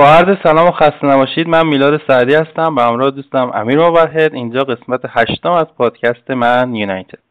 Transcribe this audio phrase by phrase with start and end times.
[0.00, 4.34] با عرض سلام و خسته نباشید من میلاد سعدی هستم به همراه دوستم امیر موحد
[4.34, 7.29] اینجا قسمت هشتم از پادکست من یونایتد.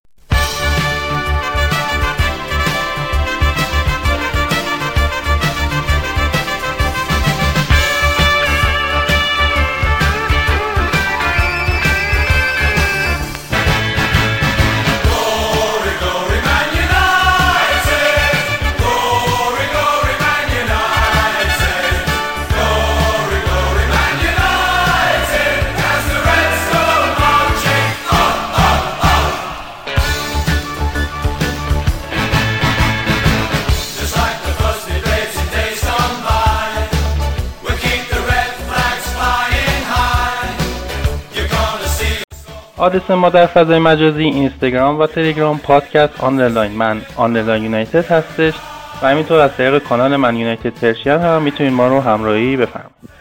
[42.90, 46.72] آدرس ما در فضای مجازی اینستاگرام و تلگرام پادکست آنلاین.
[46.72, 48.54] من آنلاین یونایتد هستش
[49.02, 53.19] و همینطور از طریق کانال من یونایتد پرشین هم می‌تونید ما رو همراهی بفرمایید.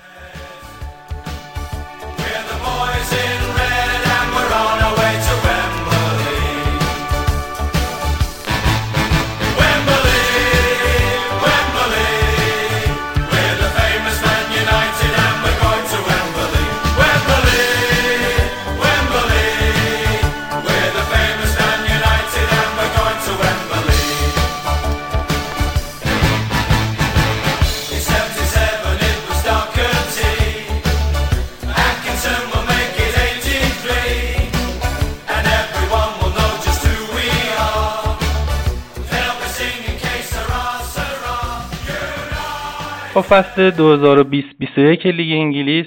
[43.21, 45.87] فصل 2020-21 لیگ انگلیس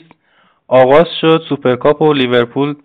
[0.68, 2.76] آغاز شد سوپرکاپ رو لیورپول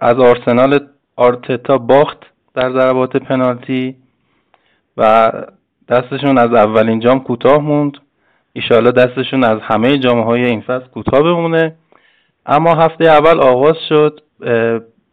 [0.00, 0.80] از آرسنال
[1.16, 2.18] آرتتا باخت
[2.54, 3.96] در ضربات پنالتی
[4.96, 5.32] و
[5.88, 7.96] دستشون از اولین جام کوتاه موند.
[8.52, 11.74] ایشالا دستشون از همه جام های این فصل کوتاه بمونه.
[12.46, 14.20] اما هفته اول آغاز شد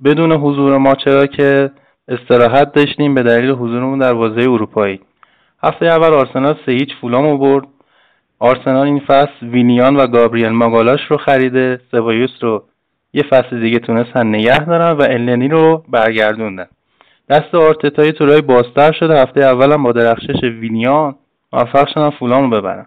[0.04, 1.72] بدون حضور ما چرا که
[2.08, 5.00] استراحت داشتیم به دلیل حضورمون در بازی اروپایی.
[5.64, 7.68] هفته اول آرسنال سه هیچ فولام برد.
[8.40, 12.64] آرسنال این فصل وینیان و گابریل ماگالاش رو خریده سبایوس رو
[13.14, 16.68] یه فصل دیگه تونستن نگه دارن و النی رو برگردوندن.
[17.30, 21.16] دست آرتتای تورای بازتر شده هفته اولم با درخشش وینیان
[21.54, 22.86] موفق شدن فولام رو ببرن.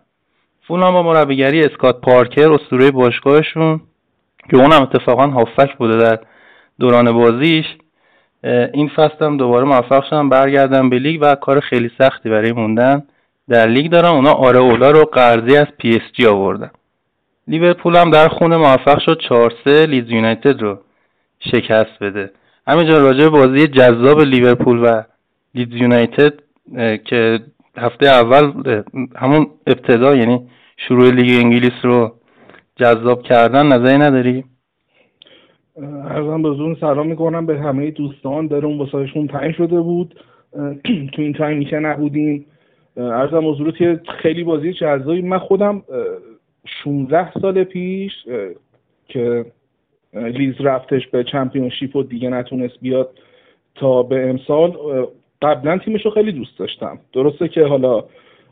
[0.69, 3.81] فولام با مربیگری اسکات پارکر اسطوره باشگاهشون
[4.51, 6.19] که اونم اتفاقا هافک بوده در
[6.81, 7.67] دوران بازیش
[8.75, 13.03] این فصل هم دوباره موفق شدن برگردن به لیگ و کار خیلی سختی برای موندن.
[13.51, 16.71] در لیگ دارن اونا آرئولا رو قرضی از پی اس جی آوردن.
[17.49, 20.79] لیورپول هم در خونه موفق شد 4 3 لیدز یونایتد رو
[21.39, 22.31] شکست بده.
[22.67, 25.03] همینجا راجع بازی جذاب لیورپول و
[25.55, 26.33] لیدز یونایتد
[27.05, 27.41] که
[27.77, 28.53] هفته اول
[29.17, 32.13] همون ابتدا یعنی شروع لیگ انگلیس رو
[32.77, 34.45] جذاب کردن نظری نداری؟
[36.11, 38.47] عرضم به سلام می‌کنم به همه دوستان.
[38.47, 40.15] در اون واسشون تنگ شده بود.
[41.13, 42.47] تو این time میشه نبودیم.
[43.01, 45.23] عرضم حضورت خیلی بازی جذابی.
[45.23, 45.83] من خودم
[46.85, 48.13] 16 سال پیش
[49.09, 49.45] که
[50.15, 53.11] لیدز رفتش به Championship و دیگه نتونست بیاد
[53.75, 54.77] تا به امسال
[55.43, 56.99] قبلا تیمش رو خیلی دوست داشتم.
[57.13, 58.05] درسته که حالا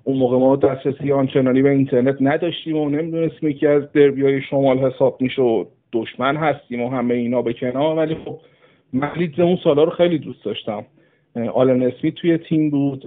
[0.05, 4.79] اون موقع ما دسترسی آنچنانی به اینترنت نداشتیم و نمی‌دونستیم یکی از دربی های شمال
[4.79, 8.39] حساب میشه دشمن هستیم و همه اینا به کنار ولی خب
[8.93, 10.85] من اون سالا رو خیلی دوست داشتم.
[11.55, 13.05] آلن اسمیت توی تیم بود.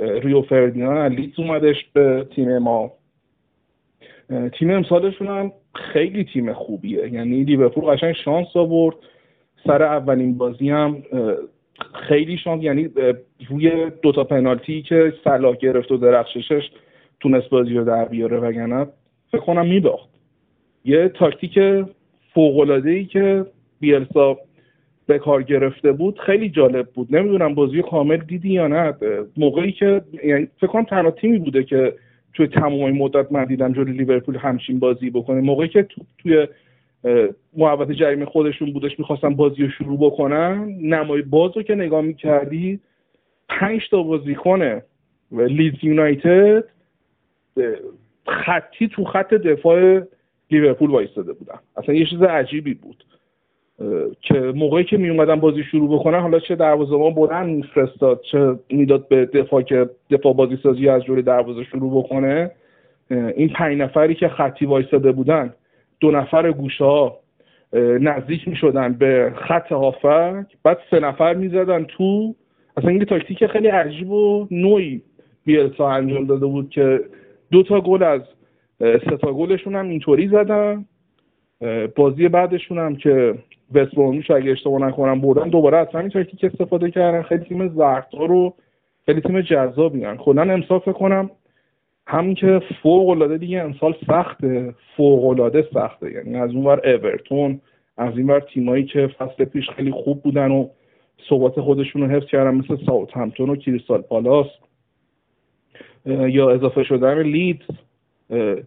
[0.00, 2.92] ریو فردینان لیدز اومدش به تیم ما.
[4.58, 7.12] تیم امسالشون هم خیلی تیم خوبیه.
[7.12, 8.96] یعنی لیورپول قشنگ شانس آورد.
[9.66, 11.02] سر اولین بازی هم
[12.08, 12.88] خیلی شانس یعنی
[13.48, 16.70] روی دوتا پنالتی که صلاح گرفت و درخششش
[17.20, 18.86] تونست بازی رو در بیاره وگرنه
[19.32, 20.08] فکر کنم میباخت.
[20.84, 21.58] یه تاکتیک
[22.34, 23.46] فوق ای که
[23.80, 24.36] بیلسا
[25.10, 27.16] به کار گرفته بود خیلی جالب بود.
[27.16, 28.94] نمی‌دونم بازی کامل دیدی یا نه.
[29.36, 31.94] موقعی که یعنی فکر کنم تنها تیمی بوده که
[32.34, 35.40] توی تمام مدت من دیدم جلوی لیورپول همچین بازی بکنه.
[35.40, 36.48] موقعی که تو توی
[37.56, 42.80] محوطه جریمه خودشون بودش می‌خواستن بازی رو شروع بکنن نمای باز رو که نگاه می‌کردی
[43.48, 44.82] پنج تا بازیکن
[45.32, 46.64] لیز یونایتد
[48.26, 50.02] خطی تو خط دفاع
[50.50, 51.58] لیورپول وایستاده بودن.
[51.76, 53.04] اصلا یه چیز عجیبی بود.
[54.20, 59.08] که موقعی که می اومدن بازی شروع بکنن حالا چه دروازه‌بان بلند میفرستاد چه می‌داد
[59.08, 62.50] به دفاع که دفاع بازی سازی از جوری دروازه شروع بکنه
[63.10, 65.54] این پنج نفری که خطی وایستاده بودن
[66.00, 67.18] دو نفر گوشه ها
[68.00, 72.34] نزدیک می شدن به خط هافک بعد سه نفر می زدن تو
[72.76, 75.02] اصلا این تاکتیک خیلی عجیب و نوعی
[75.44, 77.00] بیلسا انجام داده بود که
[77.50, 78.22] دو تا گل از
[78.80, 80.84] ستا گلشون هم اینطوری زدن
[81.96, 83.34] بازی بعدشون هم که
[83.74, 87.22] وست اگه اشتباه نکنم بردن دوباره از همین تاکتیک استفاده کردن.
[87.22, 88.54] خیلی تیم زرقدار رو
[89.06, 91.30] خیلی تیم جذابی هن کلا امسال فکر کنم
[92.06, 94.74] همین که فوق العاده دیگه امسال سخته.
[94.96, 96.12] فوق العاده سخته.
[96.12, 97.60] یعنی از اونور اورتون
[97.96, 100.68] از این ور تیمایی که فصل پیش خیلی خوب بودن و
[101.30, 104.46] ثبات خودشون رو حفظ کردن مثل ساوت همتون و کریستال پالاس
[106.06, 107.66] یا اضافه شدن لیدز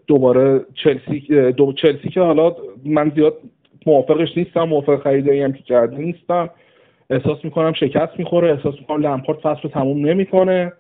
[0.08, 1.20] دوباره چلسی
[1.52, 3.38] دو چلسی که حالا من زیاد
[3.88, 6.50] موافقش نیستم موافق خریدایی هم که کرده نیستم.
[7.10, 10.74] احساس می‌کنم شکست می‌خوره احساس می‌کنم لمپارد فصل رو تموم نمی‌کنه.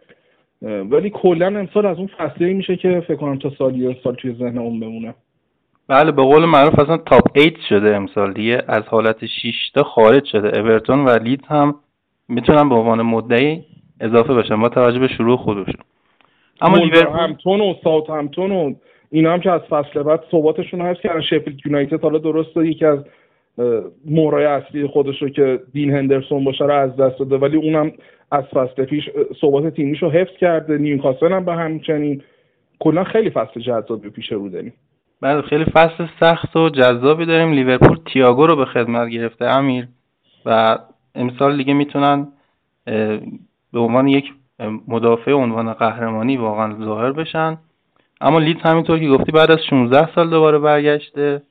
[0.62, 4.80] ولی کلا امسال از اون فصلی میشه که فکر کنم تا سالی سال توی ذهنمون
[4.80, 5.14] بمونه.
[5.88, 8.64] بله به قول معروف اصلا تاپ 8 شده امسال دیگه.
[8.68, 10.60] از حالت 6 تا خارج شده.
[10.60, 11.76] اورتون و لیدز هم
[12.28, 13.64] می‌تونن به عنوان مدعی
[14.00, 15.84] اضافه بشن با توجه به شروع خودشون.
[16.62, 18.74] اما لیورپول همتون و ساوت همتون و
[19.14, 21.22] اینا هم که از فصل بعد ثباتشون هست کردن.
[21.22, 23.00] شفیلد یونایتد حالا درسته یکی از
[24.06, 27.92] مهرای اصلی خودش رو که دین هندرسون باشه رو از دست داده ولی اونم
[28.32, 29.10] از فصل پیش
[29.42, 30.78] ثبات تیمیش رو حفظ کرده.
[30.78, 32.22] نیوکاسل هم به همچنین.
[32.80, 34.74] کلا خیلی فصل جذابی پیش رو داریم.
[35.22, 37.52] بله خیلی فصل سخت و جذابی داریم.
[37.52, 39.88] لیورپول تییاگو رو به خدمت گرفته امیر.
[40.46, 40.78] و
[41.16, 42.28] امسال دیگه می‌تونن
[43.74, 44.26] به عنوان یک
[44.88, 47.58] مدافع عنوان قهرمانی واقعا ظاهر بشن.
[48.24, 51.42] اما لیدز همینطور که گفتی بعد از 16 سال دوباره برگشته.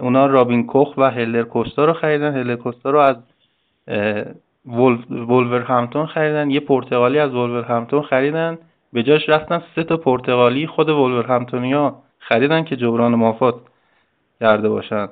[0.00, 2.36] اونا رابین کوخ و هلر کوستا رو خریدن.
[2.36, 3.16] هلر کوستا رو از
[5.28, 6.50] ولور همتون خریدن.
[6.50, 8.58] یه پرتغالی از ولور همتون خریدن.
[8.92, 13.54] به جاش رفتن سه تا پرتغالی خود ولور همتونیا خریدن که جبران مافات
[14.40, 15.08] کرده باشن.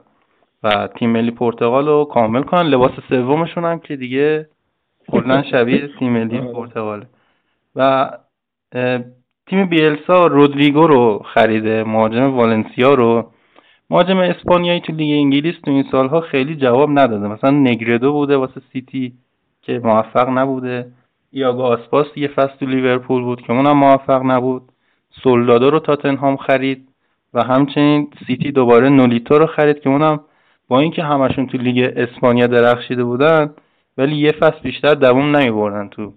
[0.62, 2.68] و تیم ملی پرتغال رو کامل کنن.
[2.68, 4.48] لباس سومشون هم که دیگه
[5.08, 7.06] کلا شبیه تیم ملی پرتغاله.
[7.76, 8.10] و
[9.46, 13.30] تیم بیلسا رودریگو رو خریده مهاجم والنسیا رو.
[13.90, 17.28] مهاجم اسپانیایی تو لیگ انگلیس تو این سالها خیلی جواب نداده.
[17.28, 19.12] مثلا نگردو بوده واسه سیتی
[19.62, 20.92] که موفق نبوده.
[21.32, 24.62] یاگو آسپاس یه فصل تو لیورپول بود که اونم موفق نبود.
[25.22, 26.88] سولدادو رو تاتنهام خرید
[27.34, 30.20] و همچنین سیتی دوباره نولیتو رو خرید که اونم
[30.68, 33.54] با اینکه همشون تو لیگ اسپانیا درخشیده بودن
[33.98, 36.12] ولی یه فصل بیشتر دووم نمی تو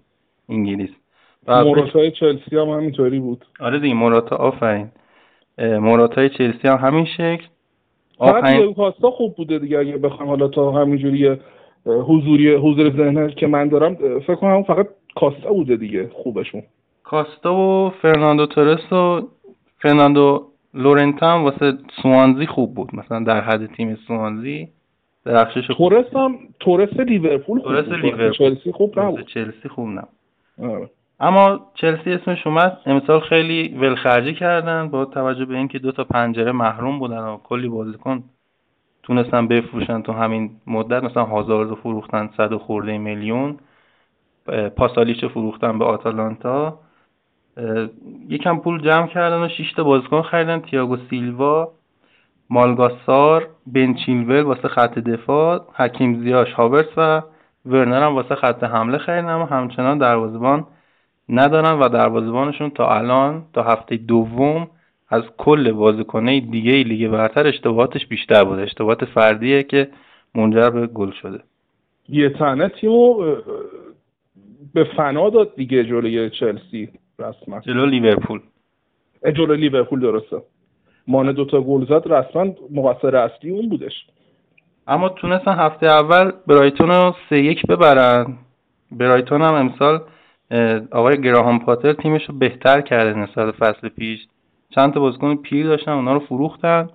[0.48, 0.90] انگلیس.
[1.48, 3.44] موراتا چلسی هم همینطوری بود.
[3.60, 4.88] آره دیگه موراتا آفرین.
[5.58, 7.44] موراتا چلسی هم همین شکل.
[8.18, 11.36] آفرین کاستا خوب بوده دیگه اگه بخوام حالا تا همینجوری
[11.86, 16.62] حضوری حضور ذهن که من دارم فکر کنم فقط کاستا بوده دیگه خوبشون.
[17.04, 19.28] کاستا و فرناندو تورس و
[19.78, 21.72] فرناندو یورنته واسه
[22.02, 22.94] سوانزی خوب بود.
[22.94, 24.68] مثلا در حد تیم سوانزی
[25.24, 28.32] درخشش تورس هم تورس لیورپول تورس لیورپول.
[28.32, 29.26] چلسی خوب نبود.
[29.26, 30.08] چلسی خوب نبود.
[30.62, 30.90] آره.
[31.20, 32.78] اما چلسی اسمش اومد.
[32.86, 37.68] امسال خیلی ولخرجی کردن با توجه به اینکه دو تا پنجره محروم بودن و کلی
[37.68, 38.22] بازیکن
[39.02, 41.02] تونستن بفروشن تو همین مدت.
[41.02, 43.56] مثلا هازارد فروختن صد و خورده میلیون.
[44.76, 46.78] پاسالیچ فروختن به آتالانتا.
[48.28, 50.60] یکم پول جمع کردن و 6 تا بازیکن خریدن.
[50.60, 51.68] تییاگو سیلوا
[52.50, 57.22] مالگاسار بنچیلول واسه خط دفاع حکیم زیاش هاورس و
[57.66, 59.28] ورنر هم واسه خط حمله خریدن.
[59.28, 60.66] اما همچنان دروازه‌بان
[61.28, 64.68] ندارن و دروازه‌بانشون تا الان تا هفته دوم
[65.08, 68.62] از کل بازیکنه دیگه لیگ برتر اشتباهاتش بیشتر بوده.
[68.62, 69.88] اشتباهات فردیه که
[70.34, 71.40] منجر به گل شده.
[72.08, 73.14] یه تنه تیمو
[74.74, 77.60] به فنا داد دیگه جلوی چلسی رسما.
[77.60, 78.40] جلو لیورپول.
[79.36, 80.42] جلو لیورپول درسته.
[81.08, 84.06] مانه دوتا گل زد رسما مقصر اصلی اون بودش.
[84.86, 88.36] اما تونستن هفته اول برایتون رو سه یک ببرن.
[88.92, 90.00] برایتون هم امسال
[90.90, 94.26] آقای گراهام پاتر تیمش رو بهتر کرده نسبت فصل پیش.
[94.70, 96.88] چند تا بازیکن پیر داشتن اونا رو فروختن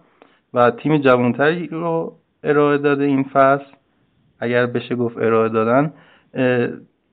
[0.54, 3.72] و تیم جوانتری رو ارائه داده این فصل.
[4.40, 5.94] اگر بشه گفت ارائه دادن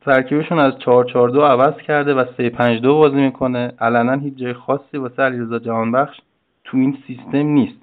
[0.01, 3.73] ترکیبشون از 442 عوض کرده و 352 بازی می‌کنه.
[3.81, 6.21] علنا هیچ جای خاصی واسه علیرضا جهانبخش
[6.65, 7.79] تو این سیستم نیست.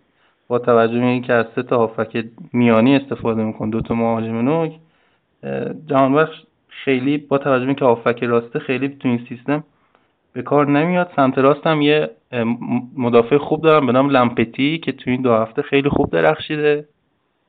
[0.47, 4.71] با توجه به اینکه از سه تا هافک میانی استفاده می‌کنه دو تا مهاجم نوک
[5.87, 6.43] جهانبخش
[6.83, 9.63] خیلی با توجه اینکه هافک راسته خیلی تو این سیستم
[10.33, 11.11] به کار نمیاد.
[11.15, 12.09] سمت راست هم یه
[12.97, 16.87] مدافع خوب دارم به نام لمپتی که تو این دو هفته خیلی خوب درخشیده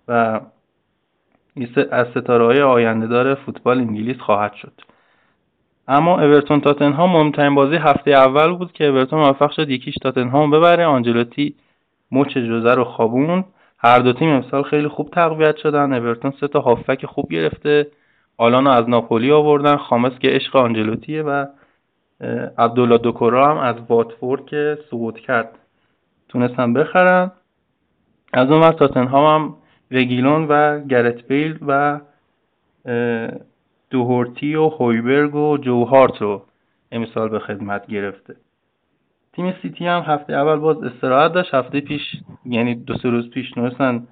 [0.08, 0.40] و
[1.90, 4.72] از ستاره های آینده داره فوتبال انگلیس خواهد شد.
[5.88, 10.86] اما اورتون تاتنهام مهمترین بازی هفته اول بود که اورتون موفق شد یکیش تاتنهام ببره.
[10.86, 11.54] آنجلوتی
[12.12, 13.44] مچ جوزه رو خوابوند.
[13.78, 15.92] هر دو تیم امسال خیلی خوب تقویت شدن.
[15.92, 17.86] اورتون سه تا هافک خوب گرفته.
[18.38, 21.46] آلانو از ناپولی آوردن خامس که عشق آنجلوتیه و
[22.58, 25.58] عبدالله دوکورا هم از واتفورد که سقوط کرد.
[26.28, 27.32] تونستن بخرن.
[28.32, 29.54] از اون وقت تاتنهام هم
[29.90, 32.00] رگیلون و گرت بیل و
[33.90, 36.42] دوهورتی و هویبرگ و جوهارت رو
[36.92, 38.36] امسال به خدمت گرفته.
[39.32, 41.54] تیم سیتی هم هفته اول باز استراحت داشت.
[41.54, 42.02] هفته پیش
[42.44, 44.06] یعنی دو سه روز پیش تونستن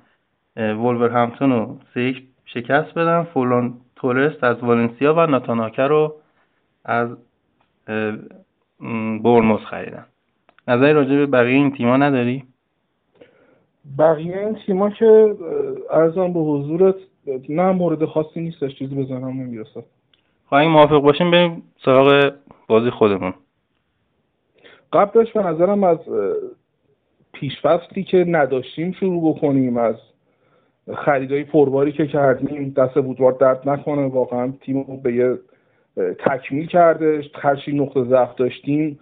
[0.56, 2.14] همتون رو سه
[2.44, 3.22] شکست بدن.
[3.22, 6.14] فولان تورست از والنسیا و ناتاناکر رو
[6.84, 7.08] از
[9.24, 10.06] برموز خریدن.
[10.68, 12.44] نظری راجع به بقیه این تیما نداری؟
[13.98, 15.36] بقیه این تیما که
[15.90, 16.94] ارزان به حضورت
[17.48, 19.84] نه مورد خاصی نیستش چیزی بزنم نمی‌رسه.
[20.46, 22.32] خواهیم موافق باشیم بریم سراغ
[22.68, 23.34] بازی خودمون.
[24.92, 25.98] قبلش به نظرم از
[27.32, 29.96] پیشفصلی که نداشتیم شروع بکنیم از
[30.92, 34.06] خریدای پرباری که کردیم دست بودوار درد نکنه.
[34.06, 35.38] واقعا تیم رو به یه
[36.18, 37.30] تکمیل کردش.
[37.34, 39.00] هرچی نقطه ضعف داشتیم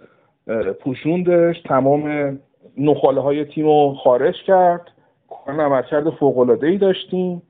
[0.81, 1.63] پوشوندش.
[1.63, 2.39] تمام
[2.79, 4.91] نخاله های تیم رو خارج کرد.
[5.31, 7.43] کارن عملکرد فوق ای داشتیم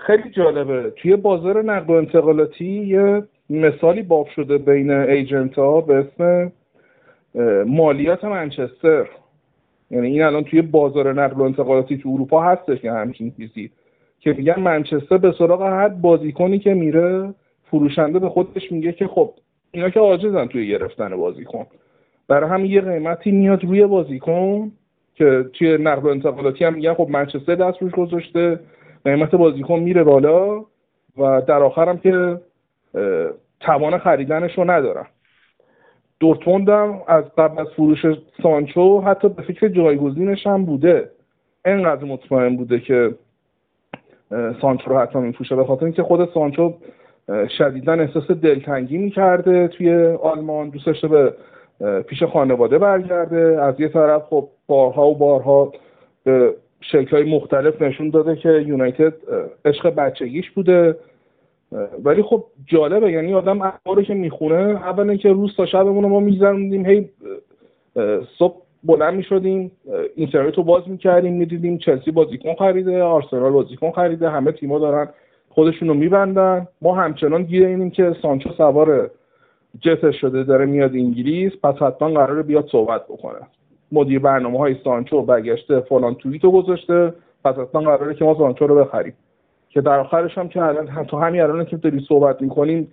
[0.00, 0.90] خیلی جالبه.
[0.90, 6.52] توی بازار نقل و انتقالاتی یه مثالی باب شده بین ایجنت ها به اسم
[7.66, 9.08] مالیات منچستر.
[9.90, 13.70] یعنی این الان توی بازار نقل و انتقالاتی تو اروپا هستش که همچین چیزی.
[14.20, 19.34] که میگن منچستر به سراغ هر بازیکنی که میره فروشنده به خودش میگه که خب
[19.72, 21.66] اینا که عاجزن توی گرفتن بازیکن.
[22.28, 24.72] برای هم یه قیمتی میاد روی بازیکن
[25.14, 28.60] که توی نقل و انتقالاتی هم میگن خب منچستر دست روش گذاشته
[29.04, 30.64] قیمت بازیکن میره بالا
[31.18, 32.40] و در آخر هم که
[33.60, 35.06] توان خریدنش رو ندارن.
[36.20, 38.06] دورتموند هم از قبل از فروش
[38.42, 41.10] سانچو حتی به فکر جایگزینش هم بوده.
[41.64, 43.14] انقدر مطمئن بوده که
[44.60, 45.56] سانچو رو حتی میفروشه.
[45.56, 46.74] به خاطر اینکه خود سانچو
[47.58, 50.68] شدیدا احساس دلتنگی می‌کرده توی آلمان.
[50.68, 51.34] دوستش به
[52.02, 53.62] پیش خانواده برگرده.
[53.62, 55.72] از یه طرف خب بارها و بارها
[56.24, 59.14] به شکل مختلف نشون داده که یونایتد
[59.64, 60.96] عشق بچگیش بوده.
[62.04, 66.20] ولی خب جالبه یعنی آدم اخباری که می‌خونه اولا که روز تا شبمون رو ما
[66.20, 67.08] می‌زنیم هی
[68.38, 69.70] صبح بلند می‌شدیم
[70.16, 75.08] اینترنت رو باز می‌کردیم می‌دیدیم چلسی بازیکن خریده آرسنال بازیکن خریده همه تیما دارن
[75.48, 76.68] خودشون رو میبندن.
[76.82, 79.10] ما همچنان گیر اینیم که سانچو سوار
[79.80, 83.40] جتش شده داره میاد انگلیس پس حتما قراره بیاد صحبت بکنه.
[83.92, 88.74] مدیر برنامه های سانچو برگشته فلان توییتو گذاشته پس حتما قراره که ما سانچو رو
[88.74, 89.14] بخریم.
[89.68, 92.92] که در آخرش هم که الان تو همین الان که داریم صحبت می‌کنیم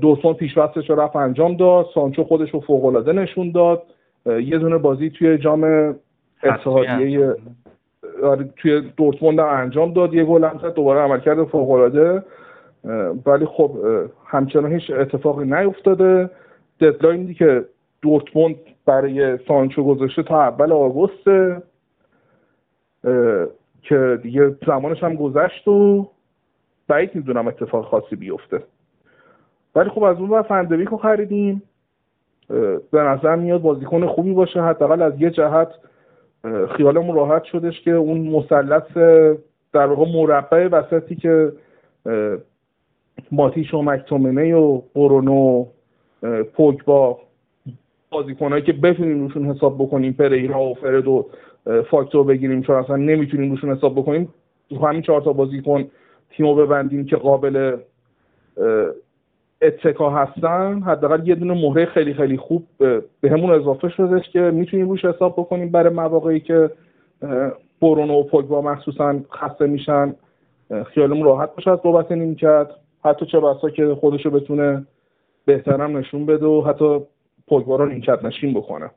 [0.00, 3.82] دورتمون پیشوستش رو رفت انجام داد سانچو خودش رو فوق العاده نشون داد
[4.26, 5.94] یه دونه بازی توی جام
[6.42, 7.34] اتحادیه
[8.22, 12.22] آره، توی دورتموند انجام داد یه گل هم زد دوباره عملکرد فوق العاده
[13.26, 13.70] ولی خب
[14.26, 16.30] همچنان هیچ اتفاقی نیفتاده.
[16.80, 17.64] ددلاینی که
[18.02, 18.56] دورتموند
[18.86, 21.28] برای سانچو گذاشته تا اول آگوست
[23.88, 26.08] که دیگه زمانش هم گذشت و
[26.88, 28.62] بعید می‌دونم اتفاق خاصی بیفته.
[29.74, 31.62] ولی خب از اون ور فندویک رو خریدیم.
[32.90, 34.62] به نظر میاد بازیکن خوبی باشه.
[34.62, 35.68] حداقل از یه جهت
[36.76, 38.96] خیالمون راحت شدش که اون مثلث
[39.72, 41.52] در واقع مربع وسطی که
[43.32, 45.66] ماتیش و مکتومنه و برونو
[46.54, 47.18] پوگبا
[48.10, 51.26] بازیکنهایی که بتونیم روشون حساب بکنیم پریرا و فرد و
[51.90, 54.28] فاکتور بگیریم چون اصلا نمی‌تونیم روشون حساب بکنیم.
[54.82, 55.84] همین چهار تا بازیکن
[56.30, 57.76] تیمو ببندیم که قابل
[59.62, 60.82] اتکا هستن.
[60.82, 62.66] حداقل یه دونه مهره خیلی خیلی خوب
[63.20, 66.70] به همون اضافه شدهش که می‌تونیم روش حساب بکنیم برای مواقعی که
[67.82, 70.14] برونو و پوگبا مخصوصا خسته میشن.
[70.86, 72.66] خیالمون راحت باشه از بابت نیمکت
[73.04, 74.86] حتی چه بسا که خودشو بتونه
[75.44, 77.00] بهترم نشون بده و حتی
[77.48, 78.90] پوگبا رو نیمکت نشین بکنه.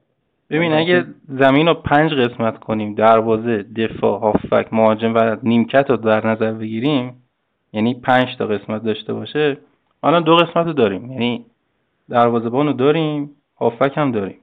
[0.50, 6.28] ببین اگه زمین رو پنج قسمت کنیم دروازه دفاع هافک مهاجم و نیمکت رو در
[6.28, 7.24] نظر بگیریم
[7.74, 9.58] یعنی پنج تا قسمت داشته باشه
[10.04, 11.12] الان دو قسمت رو داریم.
[11.12, 11.46] یعنی
[12.10, 13.30] دروازه‌بان رو داریم
[13.60, 14.38] هافک هم داریم.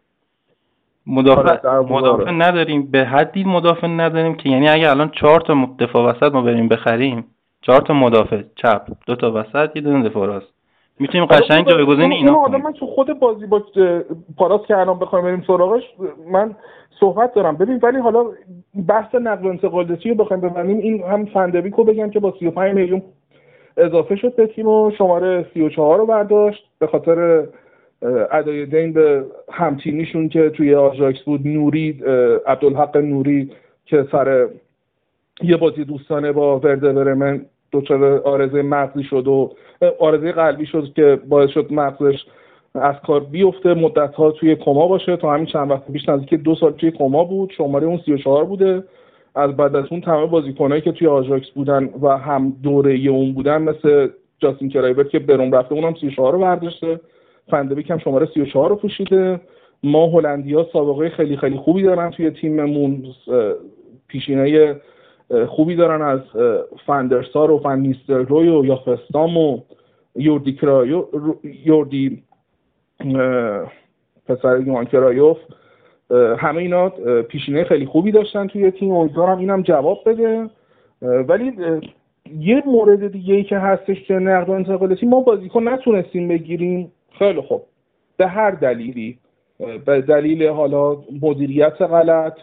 [1.07, 2.91] مدافع مدافع نداریم.
[2.91, 7.25] به حدی مدافع نداریم که یعنی اگه الان چهار تا دفاع وسط ما بریم بخریم
[7.63, 10.56] چهار تا مدافع چپ دو تا وسط یه دونه دفاع راست.
[10.99, 13.63] می‌تونیم قشنگ جایگزین اینا آدم من تو خود بازی با
[14.37, 15.83] پاراس که الان بخوایم بریم سراغش
[16.31, 16.57] من
[17.01, 17.57] صحبت دارم.
[17.57, 18.25] ببین ولی حالا
[18.89, 23.03] بحث نقل و انتقالاتی رو بخوایم ببینیم این هم فندبیکو بگم که با 35 میلیون
[23.77, 26.65] اضافه شد به تیم و شماره 34 رو برداشت.
[26.79, 27.47] به خاطر
[28.33, 32.03] ادای دین به همتیمیشون که توی آژاکس بود نوری
[32.47, 33.51] عبدالحق نوری
[33.85, 34.49] که سر
[35.43, 37.47] یه بازی دوستانه با ورده برمن
[37.81, 39.51] دچار آرزه مغزی شد و
[40.01, 42.25] آرزه قلبی شد که باعث شد مغزش
[42.75, 45.17] از کار بیفته مدت ها توی کما باشه.
[45.17, 47.53] تا همین چند وقت پیش نزدیک دو سال توی کما بود.
[47.57, 48.85] شماره اون 34 بوده.
[49.35, 53.63] از بعد از اون تمام بازیکنایی که توی آژاکس بودن و هم دوره اون بودن
[53.63, 57.01] مثل جاستین کلایورت که برون رفته اونم 34 رو برداشته.
[57.51, 59.41] فن‌دبیک هم شماره 34 رو پوشیده.
[59.83, 63.03] ما هلندیا سابقه خیلی خیلی خوبی دارن توی تیممون.
[64.09, 64.77] پیشینه
[65.49, 66.21] خوبی دارن از
[66.87, 69.61] فندرسار و فن روی و یا فستام و
[70.17, 71.05] یوردی کرایوف
[71.65, 72.23] یوردی
[74.27, 75.39] پسر یوان کرایوف
[76.39, 76.89] همه اینا
[77.29, 78.93] پیشینه خیلی خوبی داشتن توی تیم.
[78.93, 80.51] امیدوارم اینم جواب بده.
[81.03, 81.53] ولی
[82.39, 86.93] یه مورد دیگه ای که هستش که نقد و انتقالاتی ما بازیکن نتونستیم بگیریم.
[87.19, 87.63] خیلی خوب.
[88.17, 89.19] به هر دلیلی.
[89.87, 92.35] به دلیل حالا مدیریت غلط.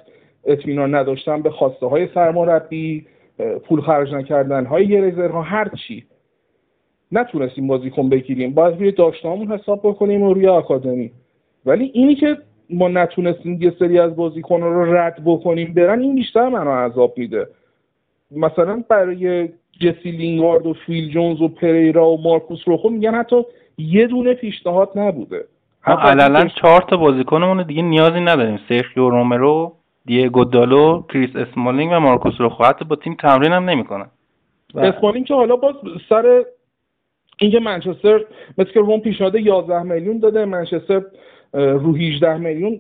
[0.46, 3.06] اطمینان نداشتن به خواسته های سرمربی
[3.68, 6.06] پول خرج نکردن های گریزرها هر چی.
[7.12, 8.54] نتونستیم بازیکن بگیریم.
[8.54, 11.12] باید روی داشتهامون حساب بکنیم و روی آکادمی.
[11.66, 12.38] ولی اینی که
[12.70, 17.48] ما نتونستیم یه سری از بازیکن رو رد بکنیم برن این بیشتر منو عذاب میده.
[18.32, 23.44] مثلا برای جسی لینگارد و فیل جونز و پریرا و مارکوس روخو میگن حتی
[23.78, 25.46] یه دونه پیشنهاد نبوده.
[25.88, 28.60] ما علنا چهار تا بازیکنمون دیگه نیازی نداریم.
[28.70, 29.74] سرخیو رومرو.
[30.06, 34.08] دیگو دالو کریس اسمالینگ و مارکوس روخو حتی با تیم تمرین هم نمی‌کنن
[34.76, 35.76] اسمالینگ که حالا باز
[36.10, 36.44] سر
[37.40, 38.26] اینکه منچستر
[38.58, 41.02] مثل که روم پیشنهاد 11 میلیون داده منچستر
[41.54, 42.80] رو 18 میلیون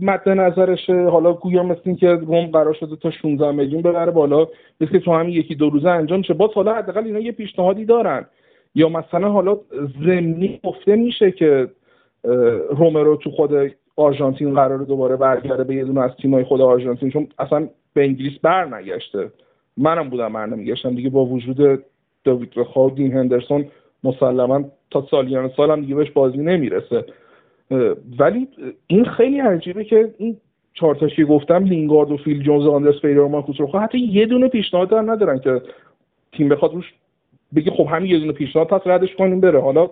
[0.00, 4.46] مد نظرشه حالا گویا مثل این که روم قرار شده تا 16 میلیون ببره بالا
[4.80, 8.26] مثل تو همین یکی دو روزه انجام شه باز حالا حداقل اینا یه پیشنهادی دارن.
[8.74, 9.58] یا مثلا حالا
[10.04, 11.68] زمینی گفته میشه که
[12.70, 13.50] رومرو تو خود
[13.96, 18.38] آرژانتین قرار دوباره برگرده به یه دونه از تیمای خود آرژانتین چون اصلا به انگلیس
[18.42, 19.30] بر نگشته
[19.76, 21.84] منم بودم بر نمیگشتم دیگه با وجود
[22.24, 23.66] داوید رخا و دین هندرسون
[24.04, 27.04] مسلما تا سالیان سالم دیگه بهش بازی نمی‌رسه.
[28.18, 28.48] ولی
[28.86, 30.36] این خیلی عجیبه که این
[30.74, 34.48] چهار تاشی گفتم لینگارد و فیل جونز و آندرس پریرا و مارکوس حتی یه دونه
[34.48, 35.62] پیشنهاد ندارن که
[36.32, 36.92] تیم بخواد روش
[37.54, 39.60] بگی خب همین یه دونه پیشنهاد پس ردش کنیم بره.
[39.60, 39.90] حالا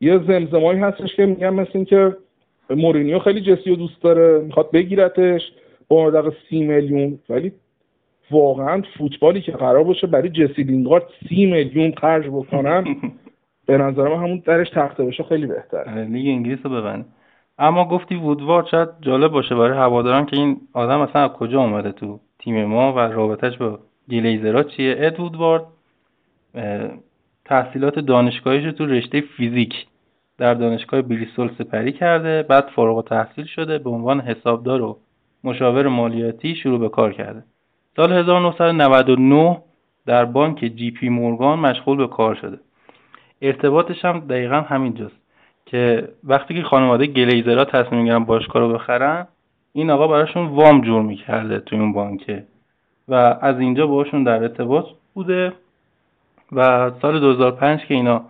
[0.00, 2.16] یه زمزمه‌هایی هستش که میگن مثل اینکه
[2.70, 5.42] مورینیو خیلی جسی رو دوست داره می‌خواد بگیرتش.
[5.88, 7.52] با مبلغ سی میلیون ولی
[8.30, 12.84] واقعا فوتبالی که قرار باشه برای جسی لینگارد سی میلیون خرج بکنن
[13.66, 17.06] به نظر من همون درش تخته باشه خیلی بهتر آره، لیگ انگلیس رو ببند
[17.58, 21.92] اما گفتی وودوارد شاید جالب باشه برای هواداران که این آدم اصلا از کجا اومده
[21.92, 23.78] تو تیم ما و رابطش با
[24.10, 25.64] گلیزرا چیه؟ اد وودوارد
[27.44, 29.86] تحصیلات دانشگاهیش تو رشته فیزیک
[30.38, 34.98] در دانشگاه بریستول سپری کرده بعد فارغ تحصیل شده به عنوان حسابدار و
[35.44, 37.44] مشاور مالیاتی شروع به کار کرده.
[37.96, 39.58] سال 1999
[40.06, 42.58] در بانک جی پی مورگان مشغول به کار شده.
[43.42, 45.16] ارتباطش هم دقیقا همینجاست
[45.66, 49.26] که وقتی که خانواده گلیزرها تصمیم می‌گیرن باشگاه رو بخرن
[49.72, 52.44] این آقا براشون وام جور می‌کرده توی اون بانکه.
[53.08, 55.52] و از اینجا باشون در ارتباط بوده.
[56.52, 58.24] و سال 2005 که اینا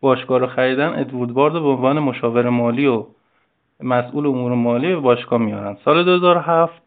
[0.00, 3.06] باشگاه رو خریدن ادوارد بارد به عنوان مشاور مالی و
[3.80, 5.76] مسئول امور مالی به باشگاه میارن.
[5.84, 6.82] سال 2007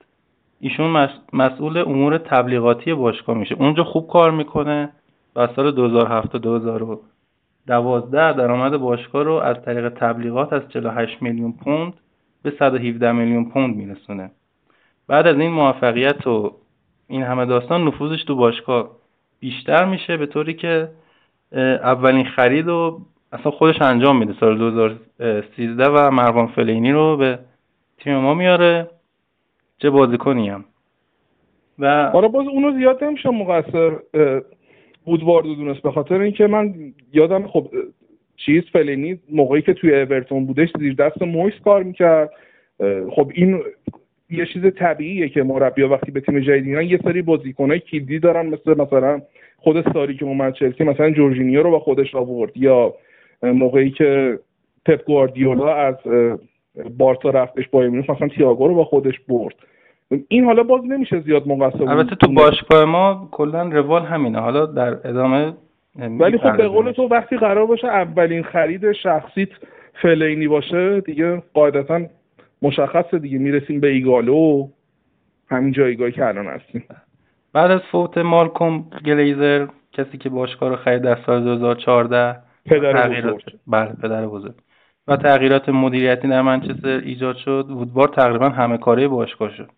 [0.60, 3.56] ایشون مسئول امور تبلیغاتی باشگاه میشه.
[3.56, 4.90] اونجا خوب کار می‌کنه
[5.36, 11.94] و سال 2007 تا 2012 درآمد باشگاه رو از طریق تبلیغات از 48 میلیون پوند
[12.44, 14.32] به 117 میلیون پوند میرسونه.
[15.08, 16.56] بعد از این موفقیت و
[17.08, 18.90] این همه داستان نفوذش تو باشگاه
[19.40, 20.90] بیشتر میشه به طوری که
[21.54, 27.40] اولین خرید رو اصلا خودش انجام میده سال 2013 و مروان فلینی رو به
[27.98, 28.88] تیم ما میاره
[29.78, 30.66] چه بازیکنی هم.
[31.80, 33.92] و آره باز اونو زیاد نمیشه مقصر
[35.08, 35.82] وودوارد دونست.
[35.82, 36.74] به خاطر اینکه من
[37.14, 37.68] یادم خب
[38.36, 42.30] چیز فلینی موقعی که توی اورتون بودش زیر دست مویس کار می‌کرد.
[43.16, 43.62] خب این
[44.30, 48.46] یه چیز طبیعیه که مربیا وقتی به تیم جدید میرن یه سری بازیکنای کلیدی دارن
[48.46, 49.22] مثل مثلا
[49.64, 52.94] خود ساری که اومد چلسی مثلا جورجینیو رو با خودش آورد یا
[53.44, 54.40] موقعی که
[54.86, 55.96] پپ گواردیولا از
[56.98, 59.56] بارسا رفتش با مونیخ مثلا تییاگو رو با خودش برد.
[60.28, 64.40] این حالا باز نمیشه زیاد مقصر البته تو باشگاه ما کلا روال همینه.
[64.40, 65.54] حالا در ادامه
[65.96, 69.50] ولی خب به قول تو وقتی قرار باشه اولین خرید شخصیت
[70.02, 72.02] فلینی باشه دیگه قاعدتا
[72.62, 73.38] مشخصه دیگه.
[73.38, 74.68] می‌رسیم به ایگالو.
[75.50, 76.84] همین جایگاهی که الان هستیم.
[77.54, 83.44] بعد از فوت مالکوم گلیزر کسی که باشگاه رو خرید در سال 2014 پدر بزرگ
[83.68, 84.54] بله پدر بزرگ.
[85.08, 87.68] و تغییرات مدیریتی در منچستر ایجاد شد.
[87.70, 89.70] وودوار تقریبا همه کاره باشگاه شد.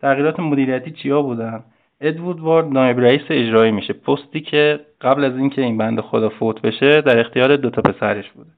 [0.00, 1.64] تغییرات مدیریتی چیا بودن؟
[2.00, 3.92] اد وودوارد نایب رئیس اجرایی میشه.
[3.92, 8.30] پستی که قبل از اینکه این بند خدا فوت بشه در اختیار دو تا پسرش
[8.30, 8.50] بوده.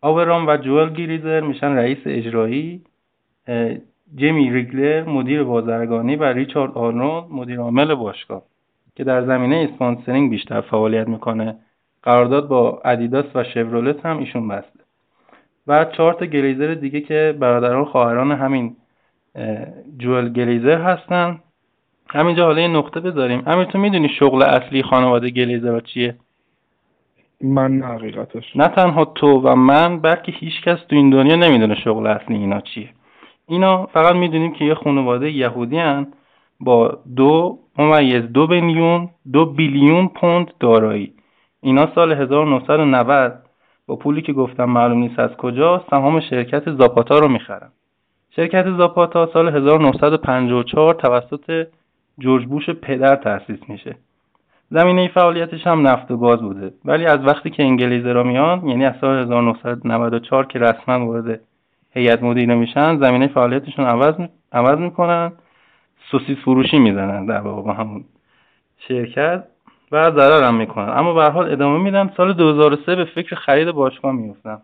[0.00, 2.82] آورام و جوال گریزر میشن رئیس اجرایی.
[4.16, 8.42] جیمی ریگلر مدیر بازرگانی و ریچارد آرنولد مدیر عامل باشگاه
[8.96, 11.56] که در زمینه sponsoring بیشتر فعالیت می‌کنه.
[12.02, 14.80] قرارداد با ادیداس و شورولت هم ایشون بسته.
[15.66, 18.76] و چهار تا گلیزر دیگه که برادران خواهران همین
[19.98, 21.40] جوئل گلیزر هستن.
[22.10, 23.42] همینجا حالا یه نقطه بذاریم.
[23.46, 26.14] امیر تو می‌دونی شغل اصلی خانواده گلیزر چیه؟
[27.40, 28.56] من نه حقیقتش.
[28.56, 32.60] نه تنها تو و من بلکه هیچ کس تو این دنیا نمی‌دونه شغل اصلی اینا
[32.60, 32.88] چیه.
[33.50, 36.06] اینا فقط می‌دونیم که یه خانواده یهودی هن
[36.60, 41.12] با دو ممیز دو بیلیون دو بیلیون پوند دارایی.
[41.60, 43.32] اینا سال 1990
[43.86, 47.68] با پولی که گفتم معلوم نیست از کجا سهام شرکت زاپاتا رو می‌خرن.
[48.36, 51.66] شرکت زاپاتا سال 1954 توسط
[52.18, 53.96] جورج بوش پدر تأسیس میشه.
[54.70, 56.72] زمینه فعالیتش هم نفت و گاز بوده.
[56.84, 61.40] ولی از وقتی که انگلیزرا میان یعنی از سال 1994 که رسما وارد
[61.92, 64.14] هیئت مدیره میشن زمینه فعالیتشون عوض
[64.52, 65.32] عوض می‌کنن
[66.10, 68.04] سوسیس فروشی می‌زنن در واقع همون
[68.78, 69.44] شرکت
[69.92, 70.88] و ضرر هم می‌کنن.
[70.88, 72.10] اما به حال ادامه میدن.
[72.16, 74.58] سال 2003 به فکر خرید باشگاه میفتن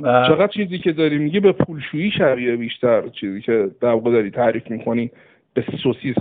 [0.00, 4.30] و چقدر چیزی که داری میگی به پولشویی شبیه بیشتر چیزی که در واقع داری
[4.30, 5.10] تعریف می‌کنی؟
[5.54, 6.16] به سوسیس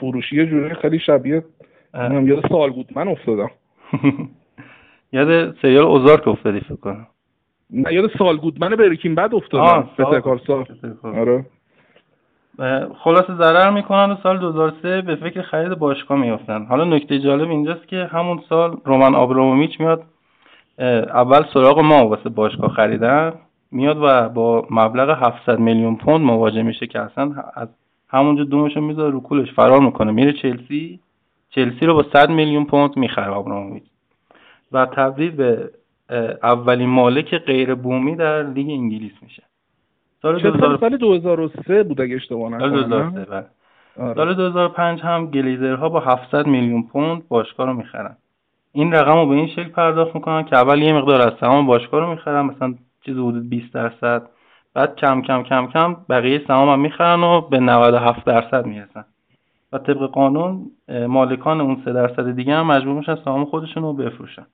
[0.00, 1.44] فروشی جوری خیلی شبیه
[1.94, 2.86] من یاد سال بود.
[2.96, 3.50] من افتادم.
[5.12, 7.06] یاد سریال اوزارک افتادی فکر کنم.
[7.72, 8.64] نه یاد سال بود.
[8.64, 9.88] من بریکین بعد افتادم.
[9.96, 10.04] به
[10.46, 10.64] سال.
[11.02, 11.46] آره.
[12.98, 16.64] خلاصه ضرر می‌کنن و سال 2003 به فکر خرید باشگاه میافتن.
[16.64, 20.02] حالا نکته جالب اینجاست که همون سال رومن آبراموویچ میاد.
[21.08, 23.32] اول سراغ ما واسه باشگاه خریدن
[23.70, 27.68] میاد و با مبلغ 700 میلیون پوند مواجه میشه که اصلا از
[28.08, 29.52] همونجا دومشو می‌ذاره رو کولش.
[29.52, 30.12] فرار می‌کنه.
[30.12, 31.00] میره چلسی.
[31.50, 33.82] چلسی رو با 100 میلیون پوند می‌خره آبراموویچ.
[34.72, 35.70] و تبدیل به
[36.42, 39.42] اولین مالک غیر بومی در لیگ انگلیس میشه.
[40.22, 40.78] سال 2000...
[40.78, 43.46] سال؟ 2003 بود اگه اشتباه نکنم سال 2003 بله.
[43.98, 44.14] آره.
[44.14, 48.16] سال 2005 هم گلیزرها با 700 میلیون پوند باشگاه رو می‌خرن.
[48.72, 52.00] این رقم رو به این شکل پرداخت می‌کنن که اول یه مقدار از سهام باشگاه
[52.00, 54.22] رو می‌خرن مثلا چیز حدود 20 درصد.
[54.74, 59.04] بعد کم کم کم کم بقیه سهام هم می‌خرن و به 97 درصد می‌رسن.
[59.72, 64.46] و طبق قانون مالکان اون 3 درصد دیگه هم مجبور میشن سهام خودشون رو بفروشن.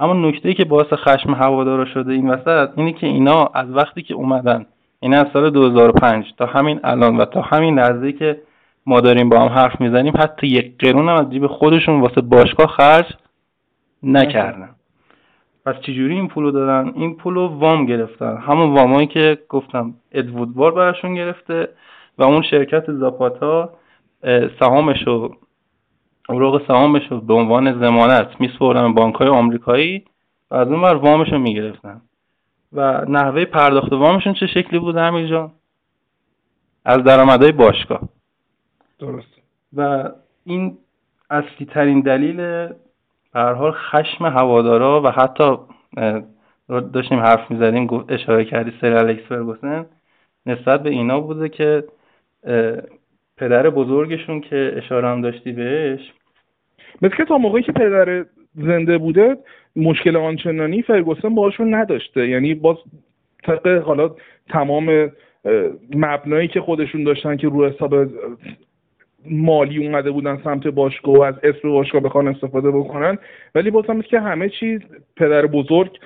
[0.00, 4.02] اما نکته ای که باعث خشم هوادارا شده این وسط اینه که اینا از وقتی
[4.02, 4.66] که اومدن
[5.00, 8.40] این از سال 2005 تا همین الان و تا همین لحظه که
[8.86, 12.66] ما داریم با هم حرف می‌زنیم حتی یک قرون هم از جیب خودشون واسه باشگاه
[12.66, 13.06] خرج
[14.02, 14.70] نکردن.
[15.66, 18.36] پس چجوری این پولو دادن؟ این پولو وام گرفتن.
[18.36, 21.68] همون وامایی که گفتم ادوود وار براشون گرفته
[22.18, 23.70] و اون شرکت زاپاتا
[24.60, 25.36] سهامش رو
[26.28, 30.04] اوراق سهامش رو به عنوان زمانت میسپردن بانک های آمریکایی
[30.50, 32.00] و از اون بر وامش رو می‌گرفتن.
[32.72, 35.50] و نحوه پرداخت وامشون چه شکلی بود امیر جان؟
[36.84, 38.00] از درآمدهای باشگاه.
[38.98, 39.38] درست.
[39.76, 40.10] و
[40.44, 40.78] این
[41.30, 42.74] اصلی ترین دلیل به
[43.34, 45.56] حال خشم هوادارا و حتی
[46.68, 49.86] داشتیم حرف می‌زدیم اشاره کردی سر الکس فرگوسن
[50.46, 51.84] نسبت به اینا بوده که
[53.36, 56.12] پدر بزرگشون که اشاره هم داشتی بهش
[57.02, 59.36] مثل که تا موقعی که پدر زنده بوده
[59.76, 62.28] مشکل آنچنانی فرگوسن باشون نداشته.
[62.28, 62.76] یعنی باز
[63.42, 64.10] طبق حالا
[64.48, 65.10] تمام
[65.94, 67.94] مبنایی که خودشون داشتن که رو حساب
[69.30, 73.18] مالی اومده بودن سمت باشگاه و از اسم باشگاه بخوان استفاده بکنن.
[73.54, 74.80] ولی باز هم که همه چیز
[75.16, 75.98] پدر بزرگ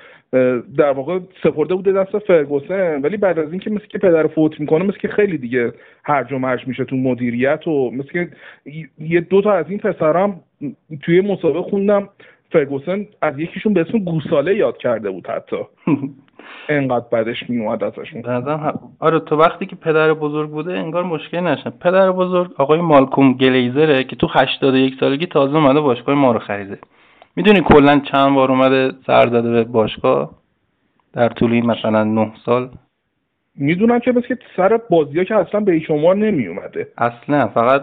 [0.77, 3.01] در واقع سپرده بوده دست فرگوسن.
[3.01, 5.73] ولی بعد از اینکه مثل که پدر فوت می‌کنه مثل که خیلی دیگه
[6.05, 8.29] هرج و مرج میشه تو مدیریت و مثل که
[8.99, 10.39] یه دو تا از این پسرم
[11.01, 12.09] توی مسابقه خوندم.
[12.51, 15.57] فرگوسن از یکیشون به اسم گوساله یاد کرده بود حتی.
[16.69, 18.23] انقدر بعدش میومد ازشون
[18.99, 24.03] آره تو وقتی که پدر بزرگ بوده انگار مشکل نشه پدر بزرگ آقای مالکوم گلیزره
[24.03, 26.77] که تو 81 سالگی تازه اومده باشگاه ما رو خریده.
[27.35, 30.31] می‌دونی کلا چند بار اومده سر داده به باشگاه؟
[31.13, 32.69] در طول این مثلا نه سال.
[33.55, 37.81] می‌دونم که بس که سر بازی ها که اصلا به شما نمی اومده اصلا فقط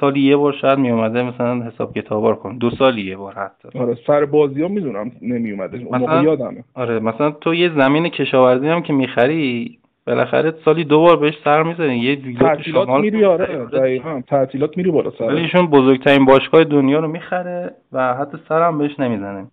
[0.00, 3.78] سالی یه بار شاید می اومده مثلا حساب کتابار کن دو سالی یه بار حتی.
[3.78, 6.64] آره سر بازی ها می‌دونم نمی اومده مثلا یادمه.
[6.74, 11.62] آره مثلا تو یه زمین کشاورزی هم که می‌خری بالاخره سالی دو بار بهش سر
[11.62, 11.98] می‌زنی.
[11.98, 12.18] یه
[12.62, 14.22] شمال میری آره دقیقاً.
[14.26, 15.24] تعطیلات میری بالا سر.
[15.24, 19.46] ولی ایشون بزرگترین باشگاه دنیا رو می‌خره و حتی سرم بهش نمی‌زنه.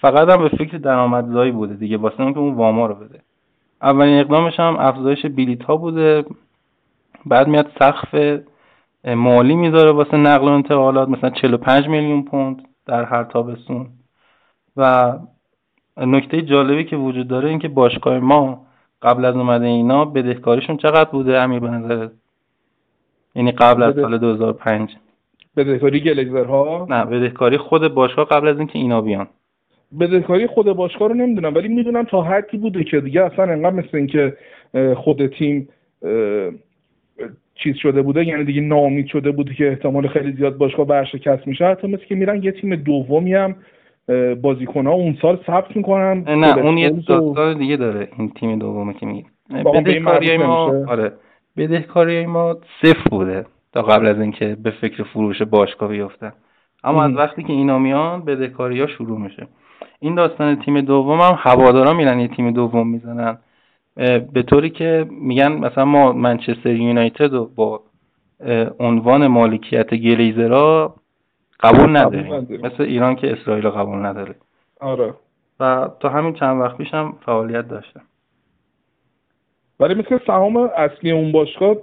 [0.00, 1.96] فقط هم به فکر درآمدزایی بوده دیگه.
[1.96, 3.20] واسه اینکه اون واما رو بده.
[3.84, 6.24] اولین اقدامش هم افزایش بلیت ها بوده.
[7.26, 8.40] بعد میاد سقف
[9.04, 13.86] مالی می‌ذاره واسه نقل و انتقالات مثلا 45 میلیون پوند در هر تابستون.
[14.76, 15.12] و
[15.96, 18.66] نکته جالبی که وجود داره این که باشگاه ما
[19.02, 22.10] قبل از اومده اینا بدهکاریشون چقدر بوده امیر به نظرت
[23.34, 24.96] یعنی قبل از سال 2005
[25.56, 29.26] بدهکاری گلگزرها نه بدهکاری خود باشگاه قبل از اینکه اینا بیان.
[30.00, 33.96] بدهکاری خود باشگاه رو نمی‌دونم ولی می‌دونم تا حدی بوده که دیگه اصلا انقدر مثل
[33.96, 34.36] اینکه
[34.96, 35.68] خود تیم
[37.54, 41.66] چیز شده بوده یعنی دیگه ناامید شده بوده که احتمال خیلی زیاد باشگاه برشکست میشه.
[41.66, 43.56] حتی مثل که میرن یه تیم دومی هم
[44.42, 46.24] بازیکن ها اون سال ثبت می‌کنن.
[46.28, 49.24] نه اون یه داستان دیگه داره این تیم دومه که میگی
[49.74, 51.12] بدهکاری ما آره
[51.56, 56.32] بدهکاری ما صفر بوده تا قبل از اینکه به فکر فروش باشگاه بیفتن.
[56.84, 59.46] اما از وقتی که اینا میان بدهکاری ها شروع میشه.
[60.00, 63.38] این داستان تیم دوم هم هوادارا میرن یه تیم دوم می‌زنن.
[64.32, 67.80] به طوری که میگن مثلا ما منچستر یونایتد رو با
[68.80, 70.94] عنوان مالکیت گلیزرا
[71.60, 72.34] قبول نداریم.
[72.62, 74.34] مثل ایران که اسرائیل قبول نداره.
[74.80, 75.14] آره.
[75.60, 78.00] و تا همین چند وقت پیش هم فعالیت داشته
[79.80, 81.76] ولی مثل سهام اصلی اون باشگاه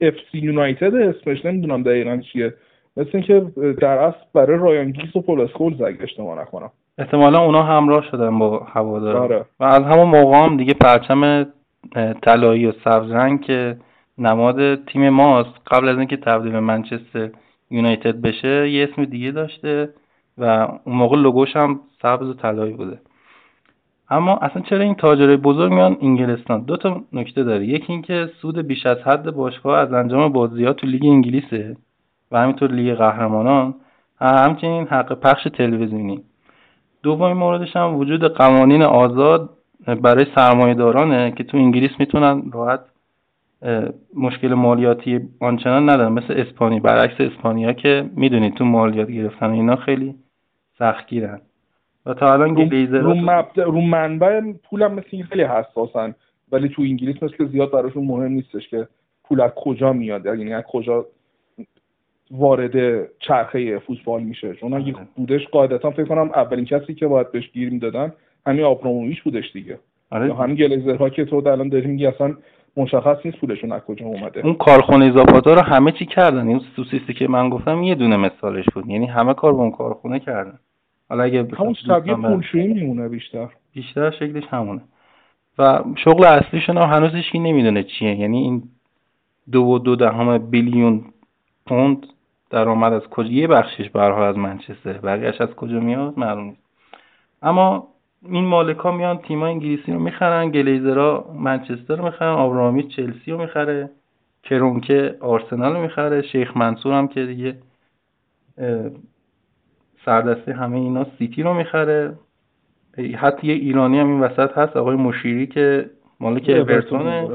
[0.00, 2.54] اف سی یونایتد اسمش نمی‌دونم دقیقا چیه.
[2.96, 3.40] مثل اینکه
[3.80, 6.70] در اصل برای رایان گیگز و پل اسکولز اگه اشتباه نکنم.
[6.98, 9.44] احتمالا اونا همراه شدن با هوادار آره.
[9.60, 11.46] و از همون موقع هم دیگه پرچم
[12.22, 13.76] طلایی و سبز رنگ که
[14.18, 15.50] نماد تیم ماست.
[15.66, 17.30] قبل از اینکه تبدیل به منچستر
[17.70, 19.88] یونایتد بشه یه اسم دیگه داشته
[20.38, 20.44] و
[20.84, 22.98] اون موقع لوگوش هم سبز و طلایی بوده.
[24.10, 27.66] اما اصلا چرا این تاجرای بزرگ میان انگلستان؟ دو تا نکته داره.
[27.66, 31.76] یکی اینکه سود بیش از حد باشگاه از انجام بازیات تو لیگ انگلیسه
[32.32, 33.74] و همینطور لیگ قهرمانان.
[34.20, 36.22] همچنین حق پخش تلویزیونی.
[37.02, 39.50] دومین موردش هم وجود قوانین آزاد
[40.02, 42.80] برای سرمایه دارانه که تو انگلیس می‌تونن راحت
[44.14, 46.12] مشکل مالیاتی آنچنان ندارن.
[46.12, 50.14] مثل اسپانی برعکس اسپانیا که می‌دونید تو مالیات گرفتن اینا خیلی
[50.78, 51.40] سختگیرن.
[52.06, 56.14] و تا الان رو, مبدع رو منبع پولم مثل این خیلی حساسن
[56.52, 58.88] ولی تو انگلیس مثل زیاد براشون مهم نیستش که
[59.24, 60.26] پول از کجا میاد.
[60.26, 61.06] یعنی از کجا
[62.30, 64.54] وارد چرخه فوتبال میشه.
[64.54, 65.06] چون اگه آره.
[65.16, 68.12] بودش قاعدتا فکر کنم اولین کسی که باید بهش گیر می‌دادن
[68.46, 69.78] همین آبراموویچ بودش دیگه.
[70.10, 70.34] آره.
[70.34, 72.34] همین گلیزرها که تو الان داری میگی اصلا
[72.76, 74.40] مشخص نیست پولشون از کجا اومده.
[74.44, 76.48] اون کارخونه اضافات رو همه چی کردن.
[76.48, 78.86] این سوسیستی که من گفتم یه دونه مثالش بود.
[78.86, 80.58] یعنی همه کار با اون کارخونه کردن.
[81.08, 83.48] حالا اگه همون شبیه پولشویی میمونه بیشتر.
[83.74, 84.80] بیشتر شکلش همونه.
[85.58, 88.14] و شغل اصلیشون هم هنوز هیچکی نمی‌دونه چیه.
[88.14, 88.62] یعنی این
[89.52, 91.04] دو و دو دهم بیلیون
[91.66, 92.06] پوند
[92.50, 94.92] درآمد از کجا یه بخشش به از منچستر.
[94.92, 96.62] بقیهش از کجا میاد؟ معلوم نیست.
[97.42, 97.88] اما
[98.22, 103.90] این مالکا میان تیم انگلیسی رو می‌خرن گلیزرا منچستر رو می‌خرن آبرامی چلسی رو می‌خره
[104.42, 107.54] کرونکه آرسنال رو می‌خره شیخ منصور هم که دیگه
[110.04, 112.14] سردسته همه اینا سیتی رو می‌خره.
[113.16, 117.28] حتی یه ایرانی هم این وسط هست آقای مشیری که مالک اورتونه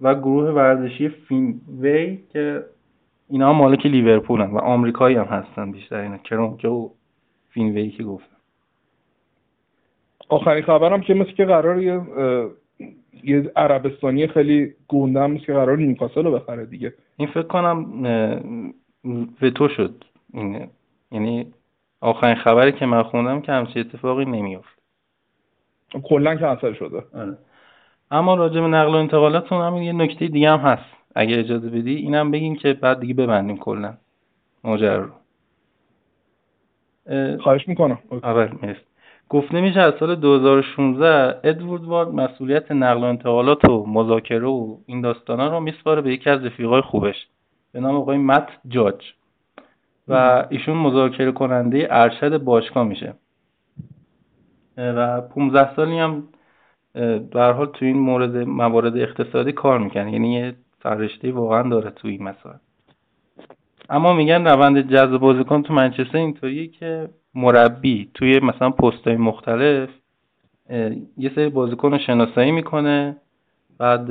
[0.00, 2.64] و گروه ورزشی فینوی که
[3.30, 6.18] اینا مالک لیورپول و آمریکایی هم هستن بیشتر اینا.
[6.18, 6.88] کرونکه و
[7.50, 8.36] فینوی که گفتم
[10.28, 12.00] آخرین خبرم که مثل که قرار یه
[13.24, 16.94] یه عربستانی خیلی گنده هم که قرار نیوکاسل رو بخره دیگه.
[17.16, 17.86] این فکر کنم
[19.42, 20.04] وتو شد.
[20.34, 20.68] این
[21.12, 21.52] یعنی
[22.00, 24.78] آخرین خبری که من خوندم که همچین اتفاقی نمیافت.
[26.02, 27.02] کلا کنسل شده.
[27.14, 27.38] آره.
[28.10, 30.97] اما راجع به نقل و انتقالاتون همین یه نکته دیگه هم هست.
[31.18, 33.94] اگه اجازه بدی اینم بگیم که بعد دیگه ببندیم کلا.
[34.64, 35.10] ماجرا رو.
[37.38, 37.98] خواهش می‌کنم.
[38.22, 38.80] اول مرسی.
[39.28, 45.00] گفته میشه از سال 2016 ادوارد وارد مسئولیت نقل و انتقالات و مذاکره و این
[45.00, 47.26] داستانا رو میسپاره به یکی از رفیقای خوبش.
[47.72, 49.12] به نام آقای مت جاج.
[50.08, 53.14] و ایشون مذاکره کننده ارشد باشگاه میشه.
[54.76, 56.28] و 15 سالی هم
[57.30, 60.12] در حال تو این مورد موارد اقتصادی کار می‌کنه.
[60.12, 62.56] یعنی یه سررشته واقعا داره تو این مسائل.
[63.90, 69.88] اما میگن روند جذب بازیکن تو منچستر اینطوریه که مربی توی مثلا پستهای مختلف
[71.16, 73.16] یه سری بازیکن رو شناسایی می‌کنه
[73.78, 74.10] بعد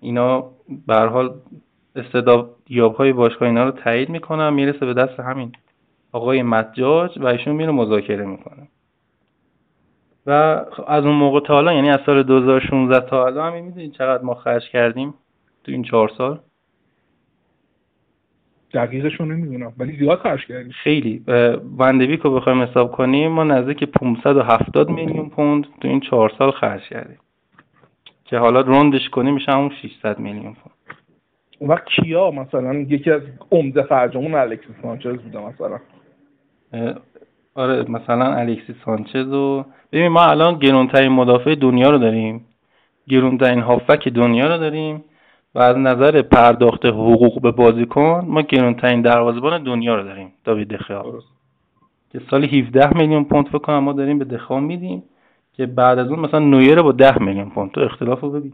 [0.00, 0.44] اینا
[0.86, 1.34] به حال
[1.96, 5.52] استعدادیاب های باشگاه اینا رو تایید می‌کنن می‌رسه به دست همین
[6.12, 8.68] آقای مجاج و ایشون میره مذاکره می‌کنه.
[10.26, 10.30] و
[10.86, 14.34] از اون موقع تا حالا یعنی از سال 2016 تا حالا همین می‌دونید چقدر ما
[14.34, 15.14] خرج کردیم.
[15.64, 16.40] تو این چهار سال؟
[18.74, 20.72] دقیقش رو نمی‌دونم ولی زیاد خرج کردیم.
[20.72, 21.24] خیلی.
[21.78, 26.82] وندویک رو بخوایم حساب کنیم ما نزدیک 570 میلیون پوند تو این چهار سال خرج
[26.82, 27.18] کردیم.
[28.24, 30.74] که حالا روندش کنیم میشه همون 600 میلیون پوند.
[31.58, 35.78] اون وقت کیا مثلا؟ یکی از عمده خرجمون الکسیس سانچز بوده مثلا.
[37.54, 42.44] آره مثلا الکسی سانچز و ببین ما الان گرونترین مدافع دنیا رو داریم.
[43.08, 45.04] گرونترین هافک دنیا رو داریم.
[45.54, 50.32] و از نظر پرداخت حقوق به بازیکن ما گرونترین دروازه‌بان دنیا رو داریم.
[50.44, 51.04] داوید دخیا
[52.12, 55.02] که سالی 17 میلیون پوند فکر کنم ما داریم به دخیا میدیم
[55.52, 57.70] که بعد از اون مثلا نویر با 10 میلیون پوند.
[57.70, 58.52] تو اختلاف رو ببین.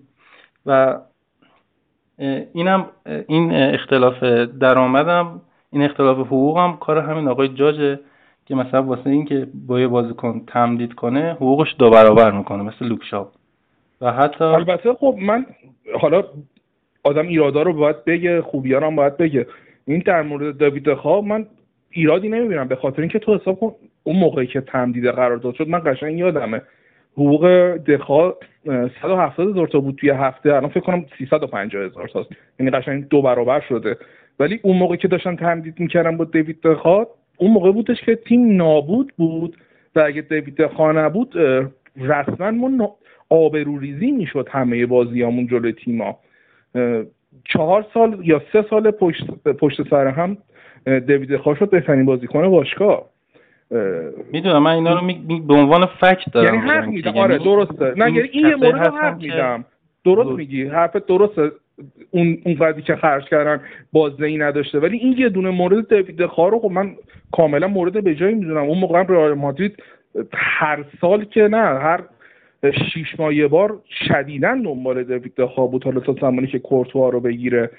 [0.67, 0.99] و
[2.55, 2.87] اینم
[3.29, 4.23] این اختلاف
[4.61, 5.41] درآمدم
[5.73, 8.01] این اختلاف حقوق هم کار همین آقای جاجه
[8.47, 13.29] که مثلا واسه اینکه با یه بازیکن تمدید کنه حقوقش دو برابر می‌کنه مثل لوکشاپ.
[14.01, 15.47] و حتی البته خب من
[16.01, 16.25] حالا
[17.07, 19.47] آدم ایرادا رو باید بگه خوبیان هم باید بگه.
[19.87, 21.47] این در مورد داوید خواب من
[21.90, 23.73] ایرادی نمی‌بینم به خاطر اینکه تو حساب کن
[24.05, 26.62] اون موقعی که تمدید قرار داد شد من قشنگ یادمه.
[27.12, 28.35] حقوق دخا
[29.03, 32.31] 170 هزار تا بود توی هفته الان فکر کنم 350 هزار تاست.
[32.61, 33.97] یعنی قشنگ دو برابر شده.
[34.38, 38.57] ولی اون موقع که داشتن تمدید می‌کردن با دیوید دخا اون موقع بودش که تیم
[38.57, 39.57] نابود بود
[39.97, 41.35] و اگه دیوید دخا نبود
[41.97, 42.97] رسما ما
[43.31, 46.19] آبروریزی می‌شد همه بازیامون جلوی تیما
[47.45, 50.37] چهار سال یا سه سال پشت, پشت سر هم
[50.85, 53.03] دیوید دخا شد بهترین بازیکن باشگاه.
[54.33, 55.43] می‌دونم من اینا رو می...
[55.49, 57.95] به عنوان فکت دارم یعنی حق میدم آره یعنی درسته.
[57.97, 59.65] نه یعنی این یه مورد حق میدم
[60.05, 60.65] درست میگی.
[60.65, 61.51] حرفت درسته.
[62.11, 63.61] اون اون قدری که خرج کردن
[63.93, 64.79] بازدهی نداشته.
[64.79, 66.95] ولی این یه دونه مورد دیوید خار رو خب من
[67.33, 68.65] کاملا مورد به جایی می‌دونم.
[68.65, 69.83] اون موقع رئال مادرید
[70.33, 72.01] هر سال که نه هر
[72.73, 75.85] شیش ماه یه بار شدیدا دنبال دیوید خار بود.
[75.85, 77.71] حالا تا زمانی که کورتوا رو بگیره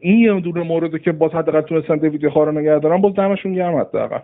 [0.00, 3.54] این یه دونه مورد که باز حداقل تونستن دیوید خار رو نگه دارن باز دمشون
[3.54, 4.18] گرم حداقل.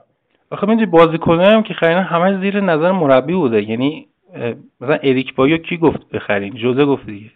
[0.50, 3.62] آخه من بازیکنه هم که خریدن همه زیر نظر مربی بوده.
[3.62, 4.06] یعنی
[4.80, 7.30] مثلا اریک بایو کی گفت بخرین؟ جوزه گفت دیگه.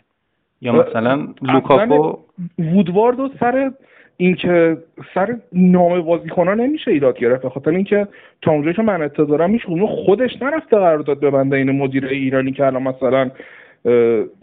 [0.61, 2.19] یا مثلا لوکاکو؟
[2.59, 3.73] وودواردو سر
[4.17, 4.77] اینکه
[5.15, 7.43] سر نام بازیکنان نمیشه ایراد گرفت.
[7.43, 8.09] به خاطر اینکه
[8.43, 12.67] تا اونجایی که من اطلاع دارم هیچ خودش نرفته قرارداد ببنده این مدیر ایرانی که
[12.67, 13.31] الان مثلا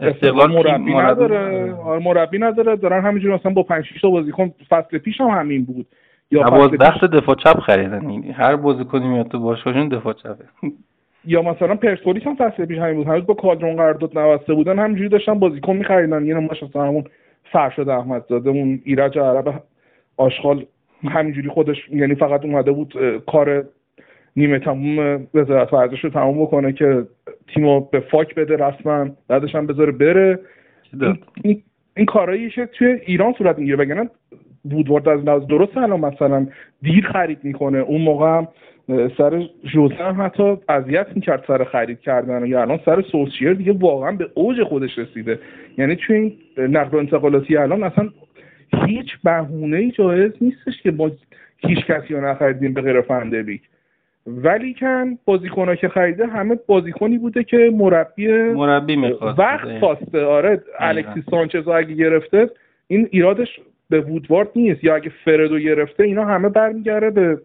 [0.00, 1.72] استقلال مربی نداره.
[1.74, 2.76] آره، مربی نداره.
[2.76, 5.86] دارن همینجوری مثلا با 5 6 تا بازیکن فصل پیش هم همین بود.
[6.30, 8.10] یا دوازده دفاع چپ خریدن.
[8.10, 10.44] یعنی هر بازیکنی میاد تو باشگاهشون دفاع چپه.
[11.26, 13.06] یا مثلا پرسپولیس هم فصل پیش همین بود.
[13.06, 16.26] هنوز با کادرون قرارداد نبسته بودن همینجوری داشتن بازیکن میخریدن.
[16.26, 17.04] یه نماش مثلا همون
[17.54, 19.62] فرشاد احمدزاده اون ایرج عرب
[20.16, 20.66] آشغال
[21.04, 22.94] همینجوری خودش یعنی فقط اومده بود
[23.26, 23.64] کار
[24.36, 27.06] نیمه تموم وزارت ورزش رو تموم بکنه که
[27.54, 30.38] تیمو به فاک بده رسما بعدش هم بذاره بره.
[31.00, 31.62] این, این,
[31.96, 32.06] این
[32.78, 34.10] توی ایران صورت می‌گیره بگن
[34.64, 36.46] وودوارد از لحاظ درست الان مثلا
[36.82, 37.78] دیر خرید می‌کنه.
[37.78, 38.48] اون موقع هم
[38.88, 44.12] سر جوزه هم حتی اذیت می‌کرد سر خرید کردن یا الان سر سوسیر دیگه واقعا
[44.12, 45.38] به اوج خودش رسیده.
[45.78, 48.08] یعنی توی این نقل و انتقالاتی الان اصلا
[48.86, 51.10] هیچ بهونه ای جایز نیستش که ما
[51.58, 53.62] هیچ کسی رو نخریدیم به غیر فندبیک
[54.26, 58.96] ولی کن بازیکن که خریده همه بازیکنی بوده که مربی مربی
[59.38, 60.24] وقت خواسته.
[60.24, 62.50] آره الکسی سانچز اگه گرفته
[62.86, 64.84] این ایرادش به وودوارد نیست.
[64.84, 67.38] یا اگه فردو گرفته اینا همه برمیگرده به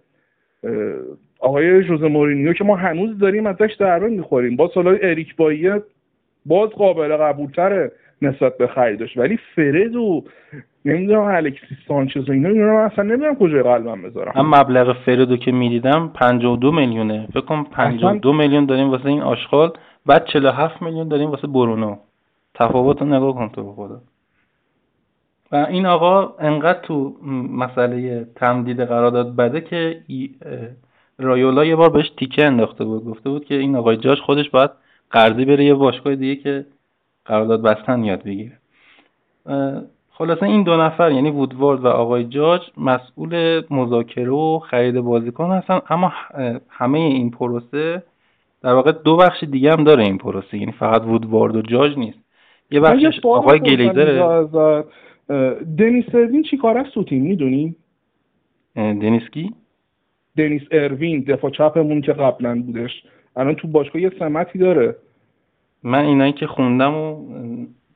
[1.40, 4.56] آقای جوز مورینیو که ما هنوز داریم ازش دعوا می‌خوریم.
[4.56, 5.82] با سالای اریک باییه
[6.46, 10.24] باز قابل قبولتره نسبت به خریدش ولی فرد و
[10.86, 14.34] نمی‌دونم الکسی سانچز و اینا اینا رو اصلا نمی‌دونم کجای قلبم بذارم.
[14.36, 17.28] من مبلغ فردو که می‌دیدم 52 میلیونه.
[17.28, 19.74] فکر کنم 52 میلیون داریم واسه این آشغال
[20.06, 21.98] بعد 47 میلیون داریم واسه برونو.
[22.54, 24.02] تفاوت رو نگاه کن تو خدا.
[25.52, 27.16] و این آقا انقدر تو
[27.58, 29.98] مسئله تمدید قرارداد بده که
[31.20, 33.06] رایولا یه بار بهش تیکه انداخته بود.
[33.06, 34.72] گفته بود که این آقای جاش خودش باید
[35.12, 36.66] قرضی بره یه باشگاه دیگه که
[37.26, 38.58] قرارداد بستن یاد بگیره.
[40.12, 45.80] خلاصه این دو نفر یعنی وودوارد و آقای جاج مسئول مذاکره و خرید بازیکن هستن.
[45.90, 46.14] اما
[46.70, 48.04] همه این پروسه
[48.62, 50.58] در واقع دو بخش دیگه هم داره این پروسه.
[50.58, 52.20] یعنی فقط وودوارد و جاج نیست.
[52.72, 54.44] یه بخشش آقای گلیزره
[55.78, 57.76] دنیس اروین چی کار است تو تیم؟ می‌دونی؟
[58.76, 59.54] دنیس کی؟
[60.38, 63.04] دنیس اروین دفاع چپمون که قبلا بودش.
[63.36, 64.96] الان تو باشگاه یه سمتی داره.
[65.84, 67.26] من اینایی که خوندم و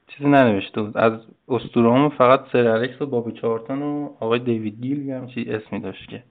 [0.07, 0.97] چیزی ننوشته بود.
[0.97, 1.13] از
[1.49, 6.09] اسطوره‌هامون فقط سر الکس و بابی چارتان و آقای دیوید گیل هم چی اسمی داشت
[6.09, 6.23] که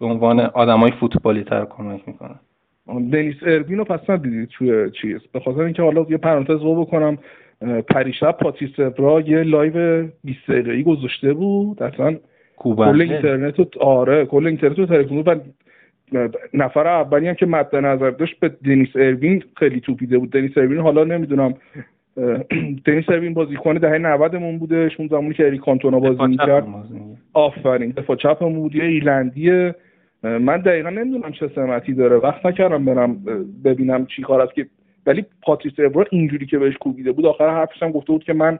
[0.00, 2.40] به عنوان آدمای فوتبالی تر کمک می‌کنن
[2.86, 7.18] دنیس اروین رو پس ندیدید توی چیز؟ به خاطر اینکه حالا یه پرانتز باز بکنم.
[7.88, 11.82] پریشب پاتریس ابرا یه live 20 دقیقه‌ای گذاشته بود.
[11.82, 12.16] اصلا
[12.60, 15.34] کل اینترنت رو آره کل اینترنت رو تلفن و
[16.54, 20.30] نفر اولی هم که مد نظر داشت به دنیس اروین خیلی توپیده بود.
[20.30, 21.54] دنیس اروین حالا نمی‌دونم
[22.86, 26.66] دنیس اروین بازیکن دهه 90 مون بودش اون زمانی که اریک کانتونا بازی می‌کرد.
[27.32, 28.74] آفرین دفاع چپمون بود.
[28.74, 29.72] یه ایرلندی
[30.22, 32.16] من دقیقا نمی‌دونم چه سمتی داره.
[32.16, 33.16] وقت نکردم برم
[33.64, 34.66] ببینم چی کار است که
[35.06, 38.58] ولی پاتریس ابرا اینجوری که بهش کوبیده بود آخر حرفش هم گفته بود که من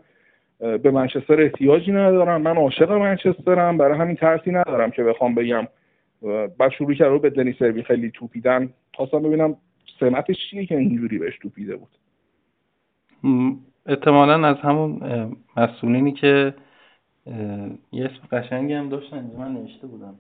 [0.61, 2.43] به منچستر احتیاجی ندارم.
[2.43, 3.79] من عاشق منچسترم.
[3.79, 5.69] برای همین ترسی ندارم که بخوام بگم.
[6.59, 8.73] بعد شروع کرد رو به دنی سروی خیلی توپیدن.
[8.95, 9.57] خواستم ببینم
[10.01, 11.89] سمتش چیه که اینجوری بهش توپیده بود.
[13.87, 15.01] احتمالا از همون
[15.57, 16.55] مسئولینی که
[17.93, 20.15] یه اسم قشنگی هم داشتن من نوشته بودم.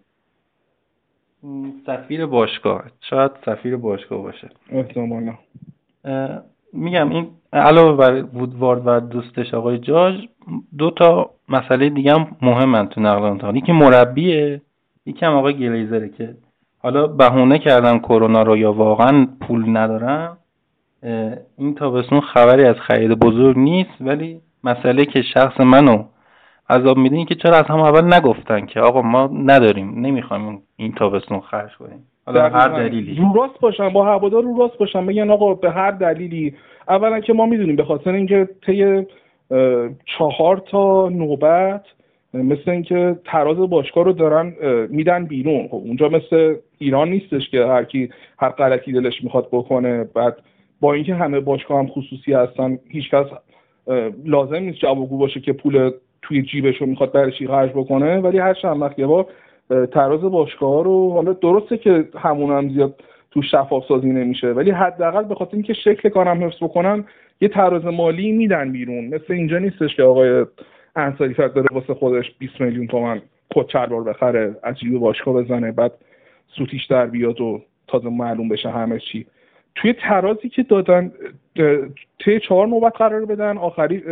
[1.87, 2.85] سفیر باشگاه.
[3.01, 4.49] شاید سفیر باشگاه باشه.
[4.71, 5.35] احتمالا.
[6.73, 10.15] میگم این علاوه بر وودوارد و دوستش آقای جاج
[10.79, 13.57] دو تا مسئله دیگه هم مهمن تو نقل انتقال.
[13.57, 14.61] یکی مربیه
[15.07, 16.35] یکی هم آقای گلیزره که
[16.79, 20.37] حالا بهونه کردن کرونا رو یا واقعا پول ندارن
[21.59, 26.05] این تابستون خبری از خرید بزرگ نیست ولی مسئله که شخص منو
[26.71, 31.41] عذاب میده که چرا از هم اول نگفتن که آقا ما نداریم نمی‌خوایم این تابستون
[31.41, 32.07] خرج کنیم.
[32.27, 33.15] حالا هر دلیلی.
[33.15, 36.55] رو راست باشن با هوادار رو راست باشن بگن آقا به هر دلیلی
[36.91, 39.07] اولا که ما می‌دونیم به خاطر اینکه طی
[40.19, 41.83] چهار تا نوبت
[42.35, 44.55] مثل اینکه تراز باشگاه رو دارن
[44.91, 45.69] میدن بیرون.
[45.69, 50.05] خب اونجا مثل ایران نیستش که هر کی هر غلطی دلش می‌خواد بکنه.
[50.15, 50.37] بعد
[50.81, 53.27] با اینکه همه باشگاه هم خصوصی هستن هیچکس
[54.25, 55.91] لازم نیست جوابگو باشه که پول
[56.23, 58.19] توی جیبش رو می‌خواد برای چی خرج بکنه.
[58.19, 59.27] ولی هر چند وقت یه بار
[59.93, 62.95] تراز باشگاه رو حالا درسته که همون هم زیاد
[63.31, 64.53] تو شفاف سازی نمیشه.
[64.53, 67.05] ولی حداقل به خاطر اینکه شکل کارم حفظ بکنن
[67.41, 69.05] یه تراز مالی میدن بیرون.
[69.05, 70.47] مثل اینجا نیستش که آقای
[70.97, 73.23] انصاری فرد داره واسه خودش 20 میلیون تومن
[73.55, 75.93] کت چلوار بخره از جیب باشگاه بزنه بعد
[76.47, 79.27] سوتیش در بیاد و تازه معلوم بشه همه چی.
[79.75, 81.13] توی ترازی که دادن
[82.19, 84.03] توی چهار نوبت قرار بدن آخری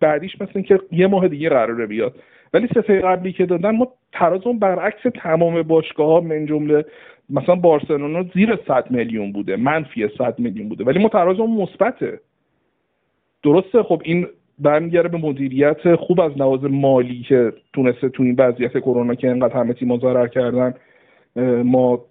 [0.00, 2.14] بعدیش مثل اینکه یه ماه دیگه قراره بیاد.
[2.54, 6.84] ولی سه قبلی که دادن ما تراز اون برعکس تمام باشگاه ها من جمله
[7.30, 12.20] مثلا بارسلونا زیر 100 میلیون بوده منفی 100 میلیون بوده ولی ما تراز اون مثبته.
[13.42, 14.26] درسته خب این
[14.58, 19.56] برمیگرده به مدیریت خوب از لحاظ مالی که تونسته تو این وضعیت کرونا که انقدر
[19.56, 20.74] همه تیم‌ها ضرر کردن
[21.64, 22.04] ما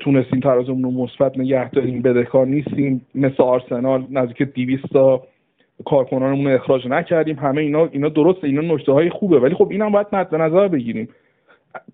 [0.00, 3.06] تونستیم ترازمون رو مثبت نگه داریم بدهکار نیستیم.
[3.14, 5.22] مثل آرسنال نزدیک 200 تا
[5.84, 7.36] کارکنانمون رو اخراج نکردیم.
[7.36, 11.08] همه اینا اینا درسته اینا نکته های خوبه ولی خب اینم باید مد نظر بگیریم.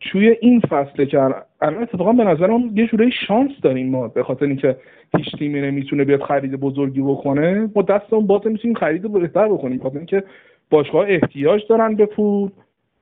[0.00, 1.20] توی این فصله که
[1.60, 4.76] الان اتفاقا به نظر من یه جوری شانس داریم ما به خاطر اینکه
[5.16, 7.70] هیچ تیمی نمی‌تونه بیاد خرید بزرگی بکنه.
[7.76, 10.22] ما دستمون باز می‌تونیم خرید بهتر بکنیم خاطر اینکه
[10.70, 12.50] باشگاه احتیاج دارن به پول.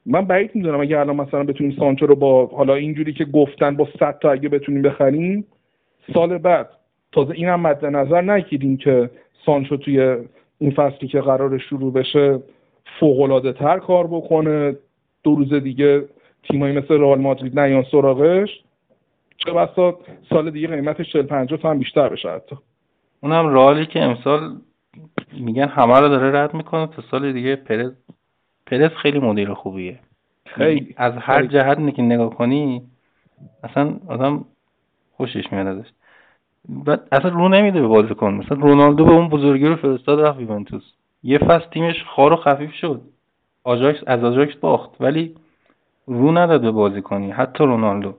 [0.06, 3.88] من بعید می‌دونم اگه الان مثلا بتونیم سانچو رو با حالا اینجوری که گفتن با
[4.00, 5.46] 100 تا اگه بتونیم بخریم
[6.14, 6.68] سال بعد
[7.12, 9.10] تازه اینم مد نظر نگیریم که
[9.46, 10.16] سانچو توی
[10.58, 12.38] این فصلی که قرار شروع بشه
[13.00, 14.76] فوق العاده تر کار بکنه.
[15.22, 16.04] دو روز دیگه
[16.50, 18.48] تیمایی مثل رئال مادرید نیان سراغش
[19.36, 19.98] چه بسا
[20.30, 22.56] سال دیگه قیمتش 40 50 تا هم بیشتر بشه حتی.
[23.20, 24.56] اونم رئالی که امسال
[25.32, 27.92] میگن همه رو داره رد می‌کنه تا سال دیگه پرز
[28.66, 29.98] پرز خیلی مدیر خوبیه.
[30.46, 32.82] خیلی از هر جهت که نگاه کنی
[33.62, 34.44] اصلا آدم
[35.16, 35.88] خوشش میاد ازش.
[36.68, 38.34] بعد اصلا رو نمیده به بازیکن.
[38.34, 40.92] مثلا رونالدو به اون بزرگی رو فرستاد رفت یوونتوس.
[41.22, 43.00] یه فصل تیمش خار و خفیف شد.
[43.64, 44.90] آجاکس از آجاکس باخت.
[45.00, 45.34] ولی
[46.06, 48.14] رو نداد به بازیکنی حتی رونالدو.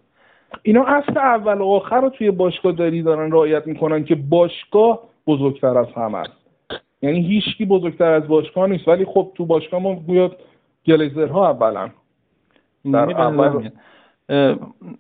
[0.63, 5.77] اینا اصل اول و آخر رو توی باشگاه داری دارن رعایت می‌کنن که باشگاه بزرگتر
[5.77, 6.31] از همه است.
[7.01, 8.87] یعنی هیچکی بزرگتر از باشگاه نیست.
[8.87, 10.31] ولی خب تو باشگاه ما گویا
[10.85, 11.89] گلیزرها اولا
[12.93, 13.69] در اول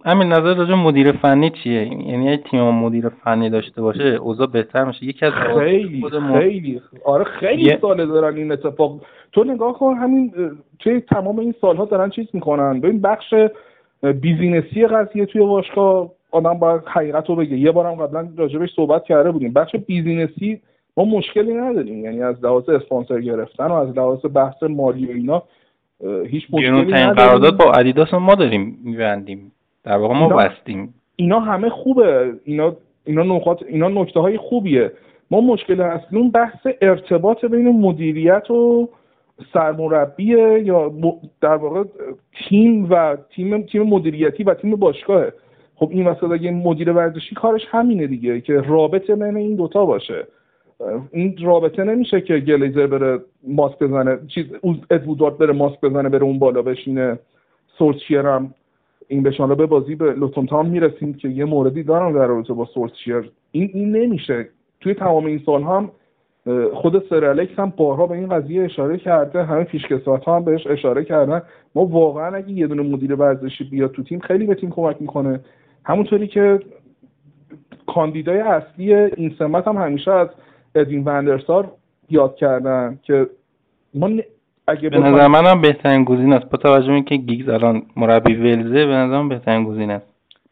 [0.05, 4.85] همین نظر راجع مدیر فنی چیه؟ یعنی یه تیم مدیر فنی داشته باشه اوضاع بهتر
[4.85, 5.05] میشه.
[5.05, 6.05] یکی از خیلی
[6.39, 6.81] خیلی.
[7.05, 9.01] آره خیلی ساله دارن این اتفاق.
[9.31, 10.33] تو نگاه کن همین
[10.79, 12.79] توی تمام این سالها دارن چیز می‌کنن.
[12.79, 13.33] ببین بخش
[14.21, 17.57] business ی قضیه توی باشگاه آدم باید حقیقت رو بگه.
[17.57, 19.53] یه بارم قبلا راجبش صحبت کرده بودیم.
[19.53, 20.61] بخش business ی
[20.97, 22.05] ما مشکلی نداریم.
[22.05, 25.43] یعنی از لحاظ اسپانسر گرفتن و از لحاظ بحث مالی و اینا
[26.27, 29.51] هیچ مشکلی قرارداد با ادیداس ما داریم میبندیم.
[29.83, 30.93] در واقع ما بستیم.
[31.15, 32.33] اینا همه خوبه.
[32.43, 32.75] اینا
[33.05, 34.91] اینا نقاط اینا نکته های خوبیه.
[35.31, 38.89] ما مشکل اصلی بحث ارتباط بین مدیریت و
[39.53, 40.91] سرمربیه یا
[41.41, 41.83] در واقع
[42.49, 45.33] تیم و تیم تیم مدیریتی و تیم باشگاهه.
[45.75, 50.27] خب این وسط اگه مدیر ورزشی کارش همینه دیگه که رابطه بین این دوتا باشه.
[51.11, 54.45] این رابطه نمیشه که گلیزر بره ماسک بزنه چیز
[54.89, 57.19] ادوودارد بره ماسک بزنه بره اون بالا بشینه.
[57.77, 58.53] سورسچیر هم
[59.07, 62.65] این به به بازی به لوتون تام می‌رسیم که یه موردی دارم در رابطه با
[62.65, 64.49] سورسچیر این این نمیشه.
[64.81, 65.91] توی تمام این سال هم
[66.73, 69.43] خود سر الکس هم بارها به این قضیه اشاره کرده.
[69.43, 71.41] همه پیشکسوت ها هم بهش اشاره کردن.
[71.75, 75.39] ما واقعا اگه یه دونه مدیر ورزشی بیاد تو تیم خیلی به تیم کمک می‌کنه.
[75.85, 76.59] همونطوری که
[77.87, 80.27] کاندیدای اصلی این سمت هم همیشه از
[80.77, 81.71] ادوین وندرسار
[82.09, 83.27] یاد کردن که
[83.93, 84.09] ما
[84.67, 86.49] اگه به نظر منم بهترین گزینه است.
[86.49, 90.05] با توجه اینکه گیگز الان مربی ولزه به نظرم بهترین گزینه است.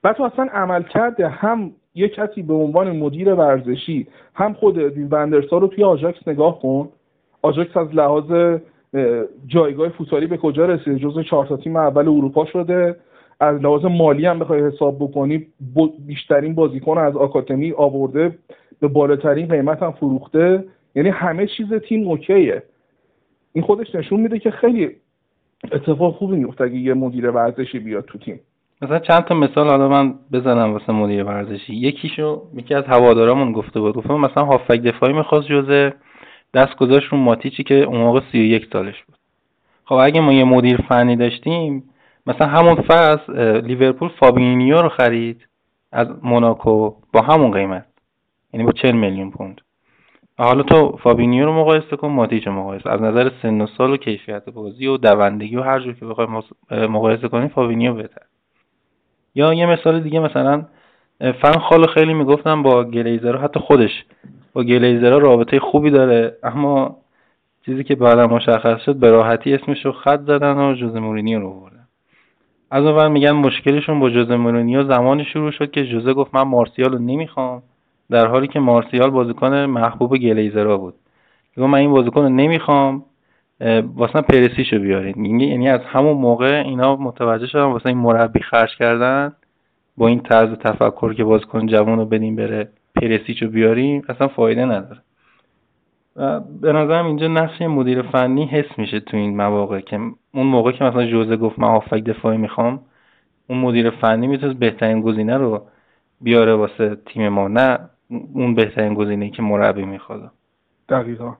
[0.03, 1.27] بعد اصلا عمل کرده.
[1.27, 6.59] هم یه کسی به عنوان مدیر ورزشی هم خود ادوین وندرسار رو توی آژاکس نگاه
[6.59, 6.89] کن.
[7.41, 8.57] آژاکس از لحاظ
[9.47, 12.95] جایگاه فوتبالی به کجا رسیده؟ جزو چهار تا تیم اول اروپا شده.
[13.39, 15.47] از لحاظ مالی هم بخوای حساب بکنی
[16.07, 18.37] بیشترین بازیکن از آکادمی آورده.
[18.87, 20.63] به بالاترین قیمت هم فروخته.
[20.95, 22.63] یعنی همه چیز تیم اوکیه.
[23.53, 24.89] این خودش نشون میده که خیلی
[25.71, 28.39] اتفاق خوبی میفته اگه یه مدیر ورزشی بیاد تو تیم.
[28.81, 31.75] مثلا چند تا مثال حالا من بزنم واسه مدیر ورزشی.
[31.75, 33.95] یکیشو یکی از هوادارامون گفته بود.
[33.95, 35.93] گفتم مثلا هافبک دفاعی می‌خواست ژوزه
[36.53, 39.15] دست گذاشت رو ماتیچی که اون موقع 31 سالش بود.
[39.85, 41.83] خب اگه ما یه مدیر فنی داشتیم
[42.27, 45.47] مثلا همون فصل لیورپول فابینیو رو خرید
[45.91, 47.85] از موناکو با همون قیمت.
[48.55, 49.61] یعنی با 40 میلیون پوند.
[50.37, 52.89] حالا تو فابینیو رو مقایسه کن ماتیچ رو مقایسه.
[52.89, 56.27] از نظر سن و سال و کیفیت بازی و دوندگی و هر جور که بخوای
[56.71, 58.21] مقایسه کنی فابینیو بهتر
[59.35, 60.65] یا یه مثال دیگه مثلا
[61.19, 64.05] فن خال رو خیلی می‌گفتن با گلیزر حتی خودش.
[64.53, 66.97] با گلیزرها رابطه خوبی داره اما
[67.65, 71.59] چیزی که بعدا مشخص شد به راحتی اسمش رو خط زدن و ژوزه مورینیو رو
[71.59, 71.87] بردن
[72.71, 76.91] از اون میگن مشکلشون با ژوزه مورینیو زمانی شروع شد که ژوزه گفت من مارسیال
[76.91, 77.63] رو نمی‌خوام.
[78.09, 80.93] در حالی که مارسیال بازیکن محبوب گلیزرا بود.
[81.57, 83.05] گفت من این بازیکن رو نمی‌خوام
[83.95, 89.33] واسه پرسیشو بیارین یعنی از همون موقع اینا متوجه شدن واسه این مربی خرج کردن
[89.97, 95.01] با این طرز تفکر که بازیکن جوان رو بدیم بره پرسیچو بیاریم اصلا فایده نداره.
[96.15, 99.99] و به نظرم اینجا نقش مدیر فنی حس میشه تو این مواقع که
[100.33, 102.79] اون موقع که مثلا جوزه گفت من هافک دفاعی می‌خوام
[103.49, 105.61] اون مدیر فنی می‌تونه بهترین گزینه رو
[106.21, 107.47] بیاره واسه تیم ما.
[107.47, 107.79] نه
[108.09, 110.31] اون بهترین گزینه که مربی می‌خواد.
[110.89, 111.35] دقیقا.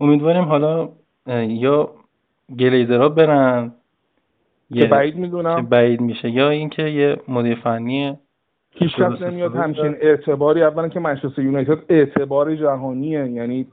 [0.00, 0.88] امیدواریم حالا
[1.48, 1.90] یا
[2.58, 3.72] گلیزرها برن
[4.74, 5.56] که بعید می‌دونم.
[5.56, 8.18] که بعید میشه یا اینکه یه مدیر فنی
[8.70, 13.66] هیچ کس نمیاد همچین اعتباری اولا که منچستر یونایتد اعتبار جهانیه یعنی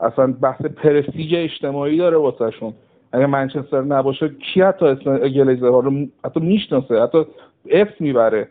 [0.00, 2.72] اصلا بحث پرستیژ اجتماعی داره واسهشون.
[3.12, 7.24] اگه منچستر نباشه کی حتی اسم گلیزرها رو حتی می‌شناسه حتی
[7.70, 8.48] اف می‌بره.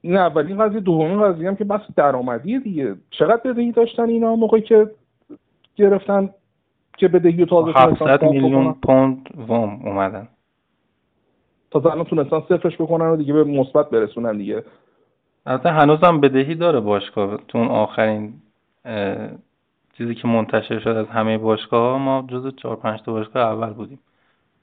[0.00, 2.94] این اولین قضیه دومین قضیه هم که بس درآمدی دیگه.
[3.10, 4.90] چقدر بدهی داشتن اینا موقعی که
[5.76, 6.30] گرفتن
[6.96, 10.28] که بدهی و تازه 700 میلیون پوند وام اومدن.
[11.70, 14.64] تا الان تونستن صفرش بکنن و دیگه به مثبت برسونن دیگه.
[15.46, 17.38] البته هنوزم بدهی داره باشگاه.
[17.48, 18.34] تو اون آخرین
[19.98, 23.72] چیزی که منتشر شد از همه باشگاه ها ما جز چهار پنج تا باشگاه اول
[23.72, 23.98] بودیم.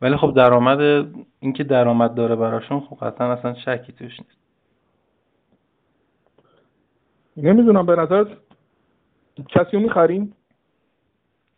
[0.01, 1.07] ولی خب درآمد
[1.39, 4.42] اینکه درآمد داره براشون خب قطعا اصلا شکی توش نیست.
[7.37, 8.25] نمی‌دونم به نظر
[9.49, 10.33] کسی رو می‌خریم؟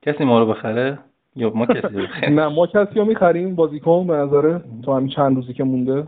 [0.01, 0.99] کسی ما رو بخره؟
[1.35, 5.35] یا ما کسی بخریم؟ نه ما کسی رو می‌خریم بازیکن به نظره تو همین چند
[5.35, 6.07] روزی که مونده.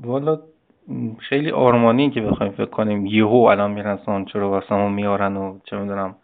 [0.00, 0.38] والا
[1.18, 3.06] خیلی آرمانی که بخوایم فکر کنیم.
[3.06, 6.14] یهو الان میرن سانچو رو واسمون میارن و چه می‌دونم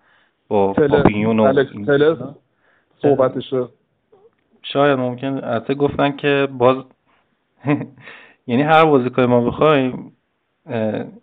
[0.48, 1.64] با پاپیون و
[3.02, 3.54] صحبتش
[4.62, 5.26] شاید ممکن.
[5.26, 6.76] البته گفتن که باز
[8.46, 10.12] یعنی هر بازیکن ما بخوایم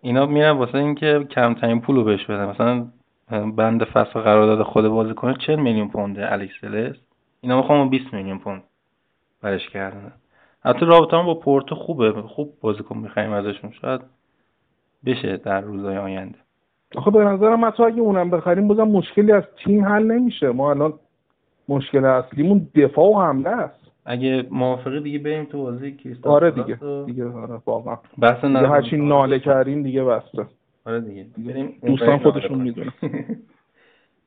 [0.02, 2.46] اینا میرن واسه اینکه کمترین پول رو بهش بدن.
[2.50, 2.88] مثلا
[3.52, 6.54] بند فصل قرارداد خود بازیکن 40 میلیون پونده الیکس
[7.42, 8.64] اینا می‌خوام 20 میلیون پوند
[9.42, 10.12] برش کردن
[10.66, 12.12] حتی رابطه با پورتو خوبه.
[12.12, 13.72] خوب بازیکن می‌خوایم ازشون.
[13.72, 14.02] شاید
[15.06, 16.38] بشه در روزهای آینده.
[16.96, 20.52] آخه به نظرم حتی اگه اونم بخریم بازم مشکلی از تیم حل نمیشه.
[20.52, 20.94] ما الان
[21.70, 23.85] مشکل اصلیمون دفاع و حمله است.
[24.06, 26.80] اگه موافقی دیگه بریم تو بازی کریستال آره دیگه.
[27.06, 27.98] دیگه آره واقعا.
[28.18, 30.46] بحث دیگه هرچی ناله کردیم دیگه بسه
[30.86, 31.26] آره دیگه.
[31.38, 32.92] بریم دوستان خودشون می‌دونن.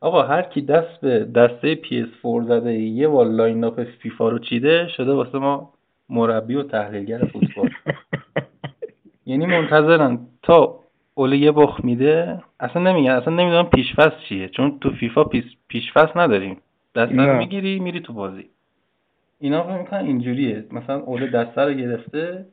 [0.01, 5.13] آقا هر کی دست به دسته PS4 زده یه بار line-up فیفا رو چیده شده
[5.13, 5.73] واسه ما
[6.09, 7.71] مربی و تحلیلگر فوتبال.
[9.27, 10.79] یعنی منتظرن تا
[11.15, 12.43] اول یه بخ میده.
[12.61, 15.25] اصلا نمیگن اصلا نمی‌دونم پیشفست چیه چون تو فیفا
[15.69, 16.57] پیش نداریم.
[16.95, 18.45] دست می‌گیری میری تو بازی.
[19.41, 20.65] اینا فکر می‌کنن اینجوریه.
[20.73, 22.47] مثلا اول دسته رو گرفته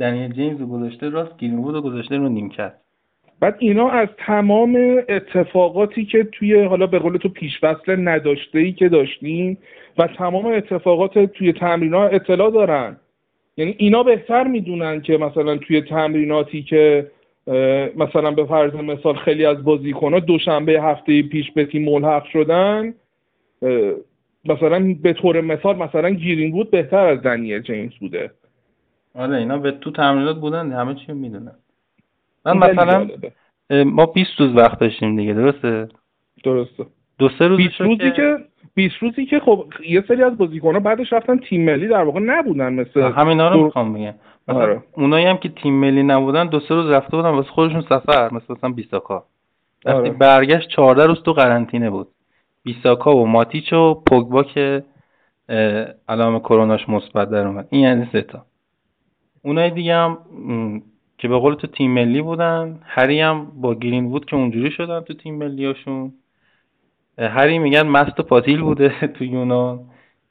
[0.00, 2.72] دنیل جیمز رو گذاشته راست گیرینوود رو گذاشته رو نیمکت.
[3.40, 8.72] بعد اینا از تمام اتفاقاتی که توی حالا به قول تو پیش فصل نداشته ای
[8.72, 9.58] که داشتیم
[9.98, 12.96] و تمام اتفاقات توی تمرین اطلاع دارن.
[13.56, 17.10] یعنی اینا بهتر می‌دونن که مثلا توی تمریناتی که
[17.96, 22.94] مثلا به فرض مثال خیلی از بازیکنها دوشنبه هفته پیش به تیم ملحق شدن
[24.44, 28.30] مثلا به طور مثال مثلا گیرین بود بهتر از دنیل جیمز بوده.
[29.14, 31.54] آره اینا به تو تمرینات بودن همه چی می‌دونن.
[32.44, 33.08] من مثلا
[33.84, 35.88] ما 20 روز وقت داشتیم دیگه درسته؟
[36.44, 36.86] درسته.
[37.18, 38.36] دو سه روز 20 روزی که
[38.74, 42.72] 20 روزی که خب یه سری از بازیکن‌ها بعدش رفتن تیم ملی در واقع نبودن
[42.72, 44.14] مثل همینا رو می‌خوام بگم.
[44.48, 44.82] مثلا آره.
[44.92, 48.56] اونایی هم که تیم ملی نبودن دو سه روز رفته بودن واسه خودشون سفر مثلا
[48.56, 49.24] مثلا بیساکا.
[49.84, 50.10] وقتی آره.
[50.10, 52.08] برگشت 14 روز تو قرنطینه بود.
[52.64, 54.82] بیساکا و ماتیچ و پوگبا که
[55.48, 57.66] اه، علائم کروناش مثبت در اومد.
[57.70, 58.46] این یعنی سه تا.
[59.42, 60.18] اونای دیگه هم
[61.18, 65.00] که به قول تو تیم ملی بودن هری هم با گرین وود که اونجوری شدن
[65.00, 66.12] تو تیم ملیاشون.
[67.18, 69.80] هری میگن مست و پاتیل بوده تو یونان.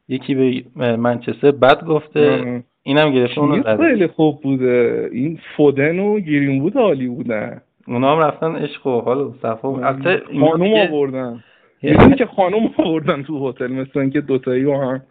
[0.07, 2.31] یکی به منچستر بد گفته.
[2.31, 2.63] آره.
[2.84, 5.09] اینم گرفته اونو خیلی خوب بوده.
[5.11, 7.61] این فودن و گرین بود عالی بودن.
[7.88, 9.71] اونا هم رفتن عشق و حال و صفا.
[9.71, 10.23] و البته
[10.91, 11.43] آوردن.
[11.84, 15.01] می‌دونی که خانوم آوردن تو هتل مثل اینکه دوتایی با هم.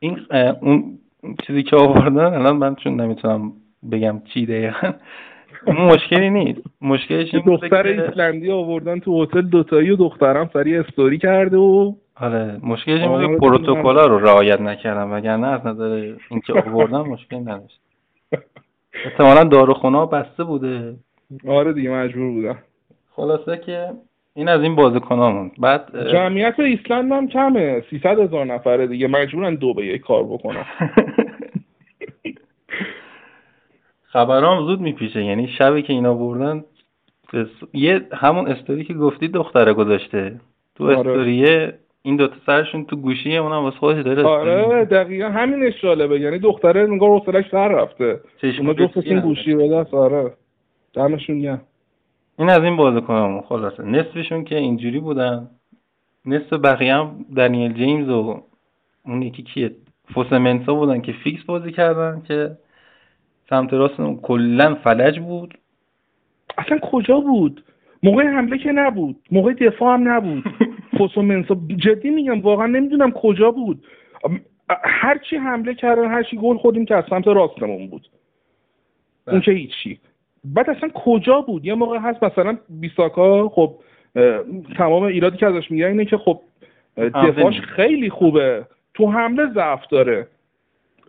[0.00, 0.18] این
[0.60, 0.98] اون
[1.46, 3.52] چیزی که آوردن الان من چون نمی‌تونم
[3.92, 4.92] بگم چی دقیقا
[5.66, 6.60] اون مشکلی نیست.
[6.80, 12.60] مشکلش این دختر ایسلندی آوردن تو هتل دوتایی و دخترم سری استوری کرده و آره
[12.62, 17.80] مشکلش این بوده که پروتکولا رو رعایت نکردم وگرنه از نظر اینکه آوردن مشکلی نداشت.
[19.04, 20.94] احتمالا داروخونه بسته بوده.
[21.48, 22.58] آره دیگه مجبور بودم.
[23.10, 23.88] خلاصه که
[24.34, 25.50] این از این بازیکنامون.
[25.58, 27.82] بعد جمعیت ایسلند هم کمه.
[27.90, 29.06] 300 هزار نفره دیگه.
[29.06, 30.64] مجبورن دو به یک کار بکنن.
[34.12, 35.24] خبرام زود میپیشه.
[35.24, 36.64] یعنی شبی که اینا بردن
[37.74, 40.40] یه همون استوری که گفتی دختره گذاشته.
[40.74, 40.98] تو آره.
[40.98, 44.84] استوریه این دوتا سرشون تو گوشیه اونم واسه خودش داره آره.
[44.84, 46.20] دقیقا همینش جالبه.
[46.20, 48.20] یعنی دختره انگار حوصلش سر رفته.
[48.42, 49.20] اونا گوشی جفتشون.
[49.20, 49.94] گوشی به دست.
[49.94, 50.32] آره.
[50.94, 51.60] دمشون گرم.
[52.38, 53.42] این از این بازیکنامون.
[53.42, 53.82] خلاصه.
[53.82, 55.50] نصفشون که اینجوری بودن.
[56.26, 58.42] نصف بقیه هم دنیل جیمز و
[59.04, 59.70] اون یکی کیه؟
[60.14, 62.56] فوسمنسا بودن که فیکس بازی کردن که
[63.50, 65.58] سمت راستمون کلا فلج بود.
[66.58, 67.64] اصلا کجا بود؟
[68.02, 69.16] موقع حمله که نبود.
[69.32, 70.44] موقع دفاع هم نبود.
[70.98, 73.84] فوسومنسا جدی میگم واقعا نمی‌دونم کجا بود.
[74.24, 74.40] ام-
[74.84, 78.08] هر چی حمله کردن هر چی گل خودیم که از سمت راستمون بود.
[79.26, 79.34] بله.
[79.34, 80.00] اون که هیچی.
[80.44, 83.74] بعد اصلا کجا بود؟ یه موقع هست مثلا بیساکا خب
[84.76, 86.40] تمام ایرادی که ازش میگن اینه که خب
[86.96, 87.60] دفاعش.
[87.60, 88.66] خیلی خوبه.
[88.94, 90.26] تو حمله ضعف داره.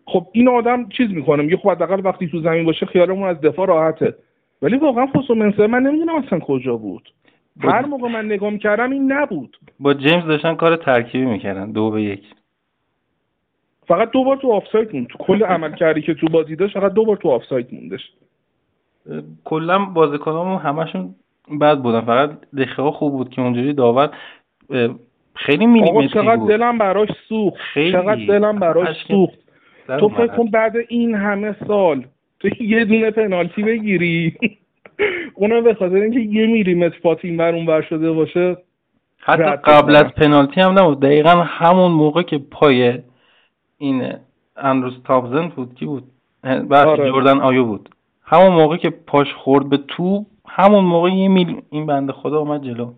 [0.05, 3.67] خب این آدم چیز می‌کنه میگه خب حداقل وقتی تو زمین باشه خیالمون از دفاع
[3.67, 4.15] راحته.
[4.61, 7.13] ولی واقعا فوسومنسه من نمی‌دونم اصلا کجا بود.
[7.63, 9.57] با- هر موقع من نگاه می‌کردم این نبود.
[9.79, 12.23] با جیمز داشتن کار ترکیبی می‌کردن دو به یک.
[13.87, 15.07] فقط دو بار تو آفساید موند.
[15.07, 18.11] تو کل عمل کردی که تو بازی داشت فقط دو بار تو آفساید موندش.
[19.43, 21.15] کلا بازیکنامون همشون
[21.61, 22.01] بد بودن.
[22.01, 24.09] فقط دخه ها خوب بود که اونجوری داور
[25.35, 26.49] خیلی میلیمتری چقدر بود.
[26.49, 27.57] دلم براش سوخت.
[27.57, 27.91] خیلی.
[27.91, 29.39] چقدر دلم براش سوخت.
[29.87, 30.09] تو.
[30.09, 32.05] فکر کن بعد این همه سال
[32.39, 34.37] تو یه دونه پنالتی بگیری.
[35.35, 38.57] اونم به خاطر اینکه یه میلیمتر پات این ور اون ور شده باشه
[39.19, 39.95] حتی قبل.
[39.95, 40.99] از پنالتی هم نبود.
[40.99, 42.99] دقیقا همون موقع که پای
[43.77, 44.13] این
[44.57, 46.03] اندروز تابزن بود کی بود؟
[46.43, 47.11] بله آره.
[47.11, 47.89] جردن آیو بود.
[48.25, 52.63] همون موقع که پاش خورد به تو همون موقع یه میل این بنده خدا اومد
[52.63, 52.93] جلو.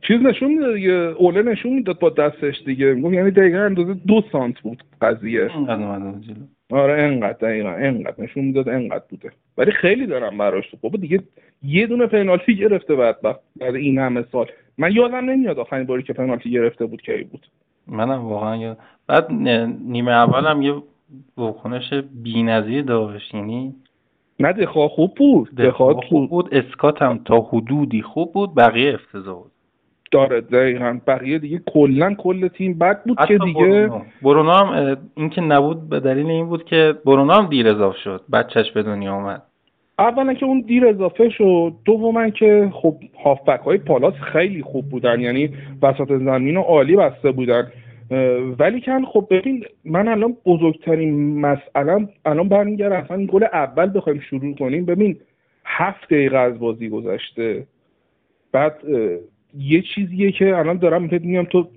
[0.00, 2.94] چیز نشون میده دیگه اوله نشون می‌داد با دستش دیگه.
[2.94, 5.50] میگم یعنی دقیقا اندازه دو سانت بود قضیه.
[5.54, 6.34] اینقدر جلو.
[6.70, 9.32] آره انقدر دقیقا انقدر نشون می‌داد انقدر بوده.
[9.58, 11.22] ولی خیلی دارم براش بابا دیگه
[11.62, 14.46] یه دونه پنالتی گرفته بدبخت بعد این همه سال.
[14.78, 17.46] من یادم نمیاد آخرین باری که پنالتی گرفته بود کی بود.
[17.86, 19.32] منم واقعا یاد بعد
[19.84, 20.74] نیمه اول هم یه
[21.36, 23.74] واکنش بی‌نظیر داشت یعنی
[24.40, 29.36] نه دخواه خوب بود دفاع خوب بود اسکات هم تا حدودی خوب بود بقیه افتضاح
[29.36, 29.52] بود.
[30.10, 30.98] داره دقیقا.
[31.06, 33.90] بقیه دیگه کلا کل تیم بد بود که دیگه
[34.22, 34.50] برونو.
[34.50, 38.22] هم اه، این که نبود به دلیل این بود که برونو هم دیر اضافه شد
[38.32, 39.42] بچهش به دنیا اومد.
[39.98, 45.20] اولا که اون دیر اضافه شد دوما که خب هافبک های پالاس خیلی خوب بودن
[45.20, 45.50] یعنی
[45.82, 47.66] وسط زمین و عالی بسته بودن.
[48.58, 54.54] ولی کن خب ببین من الان بزرگترین مسئله الان برمیگرده اصلا گل اول بخوایم شروع
[54.54, 54.84] کنیم.
[54.84, 55.16] ببین
[55.64, 57.66] هفت دقیقه از بازی گذشته.
[58.52, 58.74] بعد
[59.58, 61.68] یه چیزیه که الان دارم میگم تو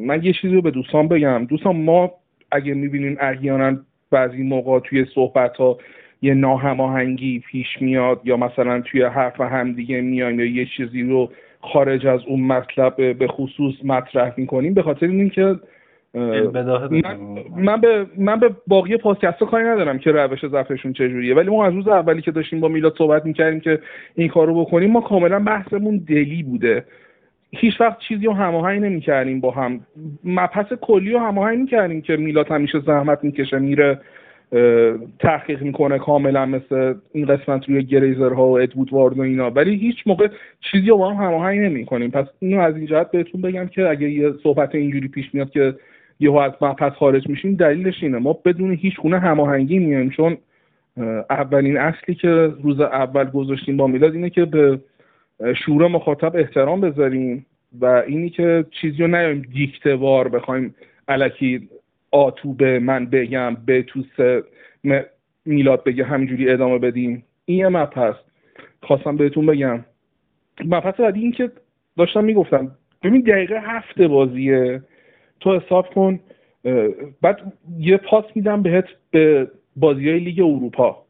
[0.00, 1.44] من یه چیزی رو به دوستان بگم.
[1.44, 2.12] دوستان ما
[2.50, 3.78] اگه می‌بینیم احیانا
[4.10, 5.78] بعضی موقع توی صحبت ها
[6.22, 11.32] یه ناهماهنگی پیش میاد یا مثلا توی حرف هم دیگه میایم یا یه چیزی رو
[11.62, 15.56] خارج از اون مطلب به خصوص مطرح می‌کنیم به خاطر اینکه
[16.14, 17.16] من.
[17.56, 21.74] من به من به باقی پادکست کاری ندارم که روش ضبطشون چجوریه ولی ما از
[21.74, 23.78] روز اولی که داشتیم با میلاد صحبت می‌کردیم که
[24.14, 26.84] این کارو بکنیم ما کاملا بحثمون دلی بوده
[27.50, 29.80] هیچ وقت چیزی رو هماهنگ نمی‌کردیم با هم
[30.24, 34.00] مبحث کلی رو هماهنگ می‌کردیم که میلاد همیشه زحمت می‌کشه میره
[35.18, 39.50] تحقیق می‌کنه کاملا مثل این قسمت روی گریزر ها و ادوود وارد و اینا.
[39.50, 40.28] ولی هیچ موقع
[40.60, 42.10] چیزی رو با هم هماهنگ نمی‌کنیم.
[42.10, 45.74] پس اینو از این جهت بهتون بگم که اگه یه صحبت اینجوری پیش میاد که
[46.20, 48.18] یهو از مبحث خارج میشیم دلیلش اینه.
[48.18, 50.36] ما بدون هیچ گونه هماهنگی میایم چون
[51.30, 52.28] اولین اصلی که
[52.62, 54.78] روز اول گذاشتیم با میلاد اینه که به
[55.54, 57.46] شورا مخاطب احترام بذاریم
[57.80, 60.74] و اینی که چیزی رو نیایم دیکتوار بخوایم
[61.08, 61.68] علکی
[62.12, 64.02] آتو به من بگم به تو
[65.44, 67.24] میلاد بگه همینجوری ادامه بدیم.
[67.44, 68.14] این یه مبحث
[68.82, 69.84] خواستم بهتون بگم.
[70.64, 71.50] مبحث بعدی این که
[71.96, 72.70] داشتم می‌گفتم.
[73.02, 74.82] ببین دقیقه هفته بازیه.
[75.40, 76.20] تو حساب کن.
[77.22, 81.02] بعد یه پاس میدم بهت به بازی های لیگ اروپا.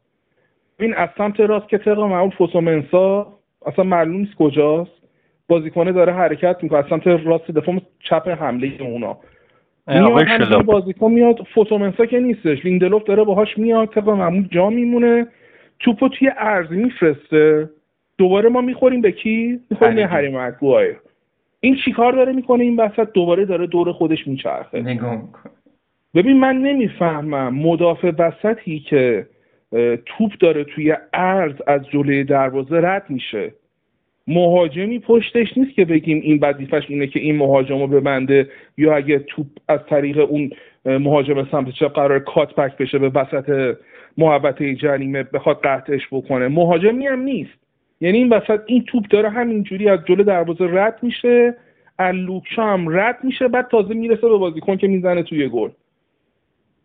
[0.78, 5.02] ببین از سمت راست که طبق معمول فوسومنسا اصلا معلوم نیست کجاست.
[5.48, 6.78] بازیکنه داره حرکت می‌کنه.
[6.78, 9.18] از سمت راست دفاع چپ حمله اونا.
[9.86, 12.64] میاد بازیکن میاد فوتومنسا که نیستش.
[12.64, 15.26] لیندلوف داره باهاش میاد طبق معمول جا میمونه.
[15.80, 17.70] توپو توی ارز میفرسته.
[18.18, 20.36] دوباره ما می‌خوریم به کی؟ می‌خوریم به هری
[21.60, 24.82] این چیکار داره می‌کنه این وسط؟ دوباره داره دور خودش میچرخه.
[24.82, 25.22] نگاه
[26.14, 29.26] ببین من نمی‌فهمم مدافع وسطی که
[30.06, 33.54] توپ داره توی ارز از جلوی دروازه رد میشه.
[34.26, 38.48] مهاجمی پشتش نیست که بگیم این وظیفش اینه که این مهاجم رو ببنده
[38.78, 40.50] یا اگه توپ از طریق اون
[40.84, 43.76] مهاجم سمت چپ قرار کات بک بشه به وسط
[44.18, 46.48] محبته جریمه بخواد قطعش بکنه.
[46.48, 47.62] مهاجمی هم نیست.
[48.00, 51.54] یعنی این وسط این توپ داره همینجوری از جلو دروازه رد میشه
[51.98, 55.70] اللوکشا هم رد میشه بعد تازه می‌رسه به بازیکن که می‌زنه توی گل.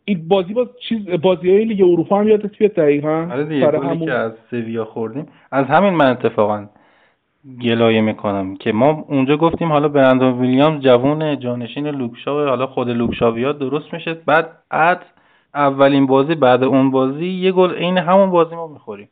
[0.06, 3.30] این بازی با چیز بازی های لیگ اروپا هم یادت بیاد دقیقا؟
[3.66, 4.06] آره همون...
[4.06, 5.26] که از سویا خوردیم.
[5.52, 6.70] از همین من اتفاقا
[7.62, 13.32] گلایه می‌کنم که ما اونجا گفتیم حالا برندون ویلیامز جوون جانشین لوکشا حالا خود لوکشا
[13.32, 14.14] بیاد درست میشه.
[14.14, 15.06] بعد اد
[15.56, 19.10] اولین بازی بعد اون بازی یه گل عین همون بازی ما می‌خوریم.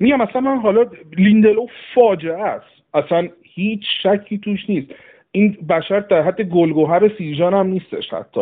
[0.00, 2.82] میگم مثلا من حالا لیندلو فاجعه است.
[2.94, 4.94] اصلا هیچ شکی توش نیست.
[5.32, 8.40] این بشر در حد گلگوهر سیجان هم نیستش حتی.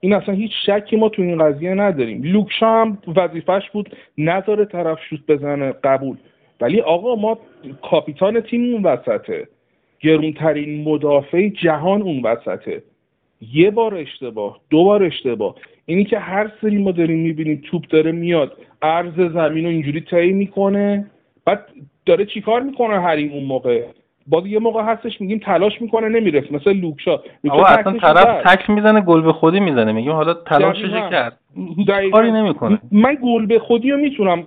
[0.00, 2.22] این اصلا هیچ شکی ما تو این قضیه نداریم.
[2.22, 6.16] لوکشا هم وظیفش بود نذاره طرف شوت بزنه قبول.
[6.60, 7.38] ولی آقا ما
[7.82, 9.48] کاپیتان تیم اون وسطه.
[10.00, 12.82] گرونترین مدافع جهان اون وسطه.
[13.52, 15.54] یه بار اشتباه دو بار اشتباه.
[15.86, 20.32] اینی که هر سری ما داریم می‌بینیم توپ داره میاد عرض زمین رو اینجوری طی
[20.32, 21.10] می‌کنه.
[21.44, 21.64] بعد
[22.06, 23.84] داره چیکار می‌کنه هری اون موقع؟
[24.26, 26.54] باز یه موقع هستش میگیم تلاش می‌کنه نمی‌رسه.
[26.54, 27.20] مثل لوکشا.
[27.50, 29.92] آقا اصلا طرف تک می‌زنه گل به خودی می‌زنه.
[29.92, 31.38] میگیم حالا تلاشش کرد.
[32.12, 32.78] کاری نمی‌کنه.
[32.92, 34.46] من گل به خودی رو می‌تونم.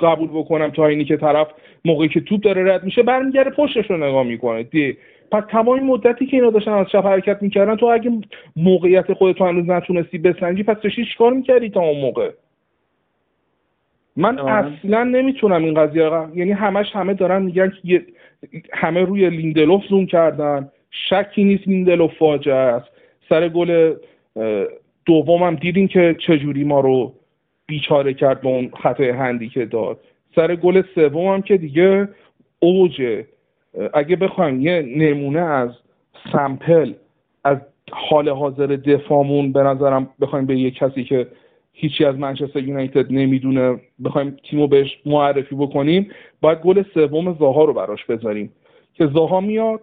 [0.00, 1.48] قبول بکنم تا اینی که طرف
[1.84, 4.62] موقعی که توپ داره رد میشه برمیگره پشتش رو نگاه می‌کنه.
[4.62, 4.96] دی
[5.32, 8.10] پس تمام مدتی که اینا داشتن از چپ حرکت می‌کردن تو اگه
[8.56, 12.30] موقعیت خودت هنوز نتونستی بسنجی پس داشتی چیکار می‌کردی تا اون موقع؟
[14.16, 18.02] من اصلا نمی‌تونم این قضیه یعنی همش همه دارن میگن که
[18.72, 20.70] همه روی لیندلوف زوم کردن.
[20.90, 22.86] شکی نیست لیندلوف فاجعه است.
[23.28, 23.94] سر گل
[25.06, 27.12] دومم دیدین که چجوری ما رو
[27.66, 30.00] بیچاره کرد به اون خطای هندی که داد.
[30.36, 32.08] سر گل سوم هم که دیگه
[32.58, 33.26] اوجه
[33.94, 35.70] اگه بخوایم یه نمونه از
[36.32, 36.92] سمپل
[37.44, 37.58] از
[37.92, 41.26] حال حاضر دفاعمون به نظرم بخوایم به یه کسی که
[41.72, 46.10] هیچی از منچستر یونایتد نمی‌دونه بخوایم تیمو بهش معرفی بکنیم
[46.40, 48.52] باید گل سوم زاها رو براش بذاریم.
[48.94, 49.80] که زاها میاد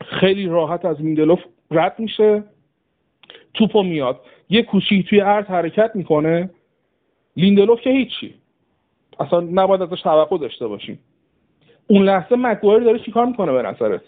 [0.00, 2.42] خیلی راحت از میندلوف رد میشه
[3.54, 4.20] توپو میاد.
[4.50, 6.50] یه کوچیک توی عرض حرکت می‌کنه.
[7.38, 8.34] لیندلوف که هیچی.
[9.20, 10.98] اصلا نباید ازش توقع داشته باشیم.
[11.86, 14.02] اون لحظه مگوایر داره چیکار می‌کنه به نظرت؟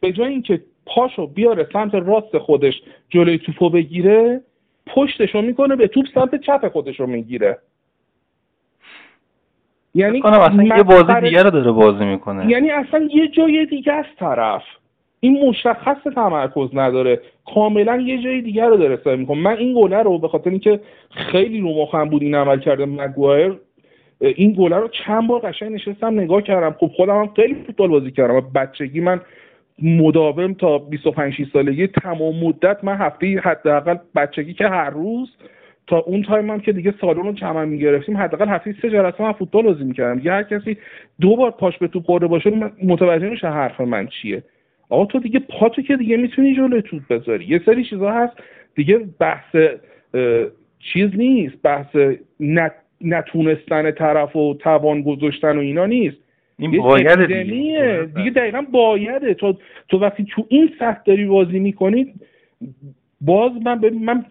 [0.00, 2.74] به جای اینکه پاشو بیاره سمت راست خودش
[3.08, 4.40] جلوی توپو بگیره
[4.86, 7.58] پشتشو می‌کنه به توپ سمت چپ خودش رو می‌گیره.
[9.94, 12.50] یعنی اصلا یه بازی دیگه رو داره بازی می‌کنه.
[12.50, 14.62] یعنی اصلا یه جای دیگه از طرف.
[15.24, 17.20] این مشخص تمرکز نداره.
[17.54, 19.38] کاملا یه جای دیگر رو داره سعی می‌کنه.
[19.38, 23.52] من این گله رو به خاطر اینکه خیلی رو مخم بود این عمل کرده مگوایر
[24.20, 26.76] این گله رو چند بار قشنگ نشستم نگاه کردم.
[26.78, 28.40] خب خودم هم خیلی فوتبال بازی کردم.
[28.54, 29.20] بچگی من
[29.82, 35.36] مداوم تا 25 6 سالگی تمام مدت من هفته حداقل بچگی که هر روز
[35.86, 39.32] تا اون تایم هم که دیگه سالن رو جمع می‌گرفتیم حداقل هفته سه جلسه من
[39.32, 40.20] فوتبال بازی می‌کردم.
[40.24, 40.76] یه هر کسی
[41.20, 44.42] دو بار پاش به تو خورده باشه متوجه میشه حرف من چیه.
[44.88, 47.44] آقا تو دیگه پاتو که دیگه می‌تونی جلوی توپ بذاری.
[47.44, 48.32] یه سری چیزا هست.
[48.74, 49.56] دیگه بحث
[50.78, 51.62] چیز نیست.
[51.62, 51.96] بحث
[53.00, 56.16] نتونستن طرف و توان گذاشتن و اینا نیست.
[56.58, 59.34] این باید دیگه دیگه دقیقا بایده.
[59.34, 59.56] تو
[59.88, 62.14] تو وقتی تو این سخت داری بازی می‌کنی
[63.20, 64.24] باز من من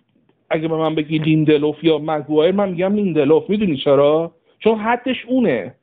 [0.50, 3.50] اگه به من بگی لیندلوف یا مگوایر من میگم لیندلوف.
[3.50, 5.76] می‌دونی چرا؟ چون حدش اونه.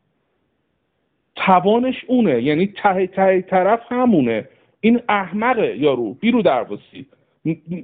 [1.37, 2.43] توانش اونه.
[2.43, 4.49] یعنی ته ته طرف همونه.
[4.81, 7.07] این احمقه یارو بیرو دروسی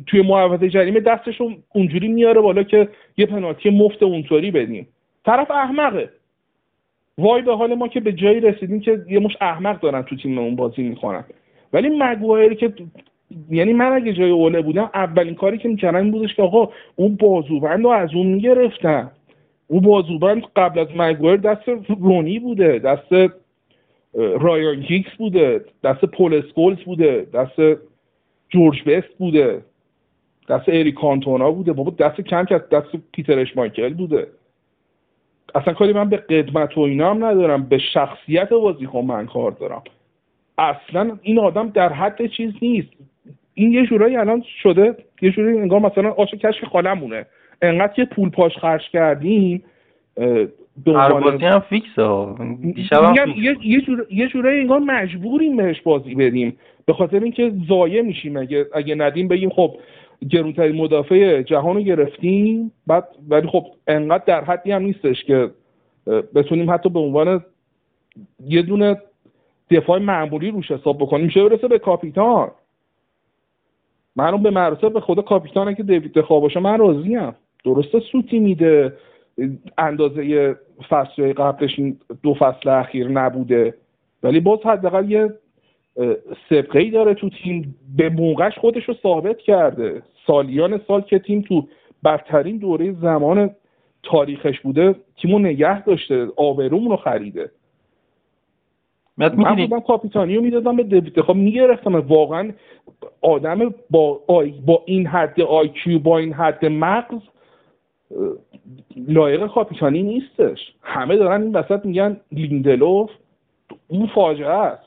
[0.06, 1.40] توی محوطه جریمه دستش
[1.74, 4.88] اونجوری میاره بالا که یه پنالتی مفت اونطوری بدیم.
[5.24, 6.10] طرف احمقه.
[7.18, 10.56] وای به حال ما که به جایی رسیدیم که یه مش احمق دارن تو تیممون
[10.56, 11.24] بازی می‌کنن
[11.72, 12.72] ولی مگوایر که
[13.50, 17.16] یعنی من اگه جای اوله بودم اولین کاری که می‌کردم این بودش که آقا اون
[17.16, 19.10] بازوبند رو از اون می‌گرفتن.
[19.68, 21.68] اون بازوبند قبل از مگوایر دست
[22.00, 23.12] رونی بوده دست
[24.16, 27.80] رایان گیکس بوده دست پل اسکولز بوده دست
[28.48, 29.62] جورج بست بوده
[30.48, 31.72] دست اریک کانتونا بوده.
[31.72, 34.26] بابا دست کین که دست پیتر اشمایکل بوده.
[35.54, 39.82] اصلا کاری من به قدمت و اینا هم ندارم به شخصیت بازیکن من کار دارم.
[40.58, 42.88] اصلا این آدم در حد چیز نیست.
[43.54, 47.26] این یه جورایی الان شده یه جورایی انگار مثلا آش کشف خالمونه
[47.62, 49.64] انقدر که پول پاش خرج کردیم
[50.86, 52.36] هر بازی هم فیکسه ها.
[53.36, 54.06] یه, یه, جور...
[54.10, 56.56] یه جورایی انگار مجبوریم بهش بازی بدیم.
[56.86, 58.36] به خاطر اینکه ضایع میشیم.
[58.36, 59.76] اگه اگه ندیم بگیم خب
[60.28, 62.72] گرونترین مدافع جهان رو گرفتیم.
[62.86, 65.50] بعد ولی خب انقدر در حدی هم نیستش که
[66.34, 67.44] بتونیم حتی به عنوان
[68.46, 68.96] یه دونه
[69.70, 71.26] دفاع معمولی روش حساب بکنیم.
[71.26, 72.50] میشه برسه به کاپیتان.
[74.16, 77.34] من به مراتب به خدا کاپیتانه که دیوید دخوا باشه من راضیم.
[77.64, 78.92] درسته سوتی میده.
[79.78, 80.56] اندازه
[80.88, 81.80] فصل قبلش
[82.22, 83.74] دو فصل اخیر نبوده.
[84.22, 85.32] ولی باز حداقل یه
[86.50, 87.74] سبقه ای داره تو تیم.
[87.96, 90.02] به موقعش خودش رو ثابت کرده.
[90.26, 91.68] سالیان سال که تیم تو
[92.04, 93.50] بدترین دوره زمان
[94.02, 96.28] تاریخش بوده تیمو نگه داشته.
[96.36, 97.50] آبرومون رو خریده.
[99.18, 101.94] من بودم کاپیتانی رو می‌دادم به دویده خب می‌گرفتم.
[101.94, 102.52] واقعا
[103.22, 104.20] آدم با,
[104.66, 107.20] با این حد آیکیو با این حد مغز
[108.96, 110.72] لایق کاپیتانی نیستش.
[110.82, 113.10] همه دارن این وسط میگن لیندلوف
[113.88, 114.86] اون فاجعه است.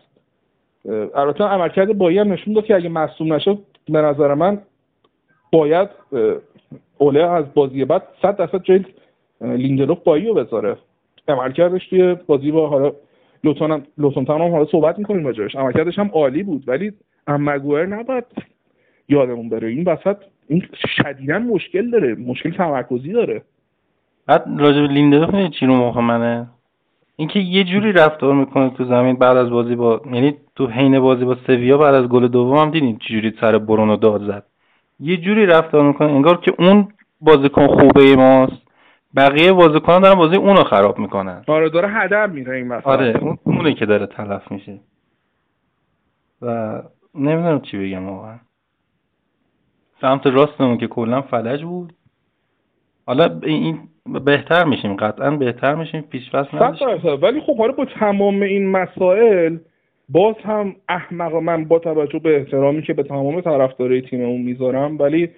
[1.16, 3.58] البته عملکرد بایی هم نشون داد که اگه مصوم نشد
[3.90, 4.62] به نظر من
[5.52, 5.90] باید
[6.98, 8.86] اوله از بازی بعد صد درصد جای
[9.42, 10.78] لیندلوف بایلی رو بذاره.
[11.28, 12.92] عملکردش توی بازی با حالا
[13.44, 13.86] لوتون هم
[14.28, 15.56] هم حالا صحبت می‌کنیم راجعش.
[15.56, 16.94] عملکردش هم عالی بود ولی
[17.28, 18.26] مگوایر نباید
[19.10, 19.68] یادمون بره.
[19.68, 20.18] این وسط
[20.50, 23.42] این شدیدا مشکل داره مشکل تمرکزی داره.
[24.28, 26.48] بعد راجع به لیندلوف چی رو مخ منه.
[27.16, 31.26] اینکه یه جوری رفتار می‌کنه تو زمین بعد از بازی با یعنی تو حین بازی
[31.26, 34.44] با سویا بعد از گل دوم هم دیدین چجوری سر برونو داد زد.
[35.00, 36.88] یه جوری رفتار می‌کنه انگار که اون
[37.22, 38.62] بازیکن خوبه ماست.
[39.16, 41.44] بقیه بازیکنان دارن بازی اونو خراب می‌کنن.
[41.48, 44.80] آره داره هدر میره این مثلا آره اون اونه که داره تلف میشه.
[46.42, 46.82] و
[47.16, 48.38] نمی‌دونم چی بگم واقعا.
[50.02, 51.94] سمت راستمون که کلا فلج بود.
[53.06, 53.80] حالا این
[54.26, 56.34] بهتر میشیم قطعا بهتر میشیم پیش
[57.22, 59.58] ولی خب حالا با تمام این مسائل
[60.10, 65.30] باز هم احمق من با توجه به احترامی که به تمام طرفدارای تیممون می‌ذارم ولی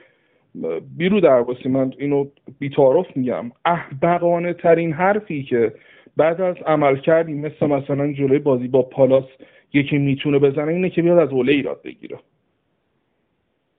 [0.98, 2.26] بیرو درواسی من اینو
[2.60, 3.52] بیتارف میگم.
[3.66, 5.74] احمقانه ترین حرفی که
[6.18, 9.26] بعد از عمل کردی مثل مثلا جلوی بازی با پالاس
[9.74, 12.20] یکی می‌تونه بزنه اینه که بیاد از اوله ایراد بگیره.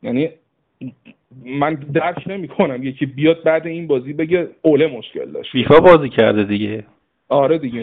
[0.03, 0.29] یعنی
[1.45, 5.53] من درک نمی کنم یکی بیاد بعد این بازی بگه اوله مشکل داشت.
[5.53, 6.85] فیفا بازی کرده دیگه.
[7.29, 7.83] آره دیگه.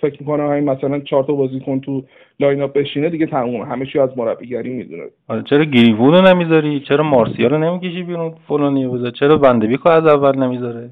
[0.00, 2.04] فکر می‌کنم همین مثلا چهار تا بازیکن تو
[2.40, 5.02] line-up بشینه دیگه تموم همه چی از مربیگری می‌دونه.
[5.28, 10.06] آره چرا گرینوود رو نمی‌ذاری؟ چرا مارسیال رو نمی‌کشی بیرون فلانی بذار؟ چرا ون‌دبیکو از
[10.06, 10.90] اول نمی‌ذاره؟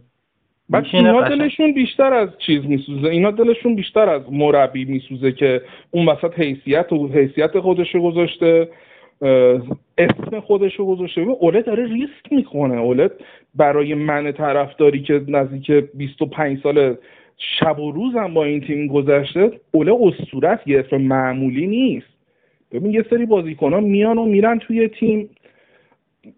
[0.71, 3.09] بعد اینا دلشون بیشتر از چیز میسوزه.
[3.09, 8.69] اینا دلشون بیشتر از مربی میسوزه که اون وسط حیثیت و حیثیت خودش رو گذاشته.
[9.99, 13.11] اسم خودش رو گذاشته اوله داره ریسک می‌کنه اوله
[13.55, 16.97] برای من طرفداری که نزدیک 25 سال
[17.39, 22.07] شب و روزم با این تیم گذشته اوله اسطورت یه اسم معمولی نیست.
[22.73, 25.31] ببین یه سری بازیکن ها میان و میرن توی تیم.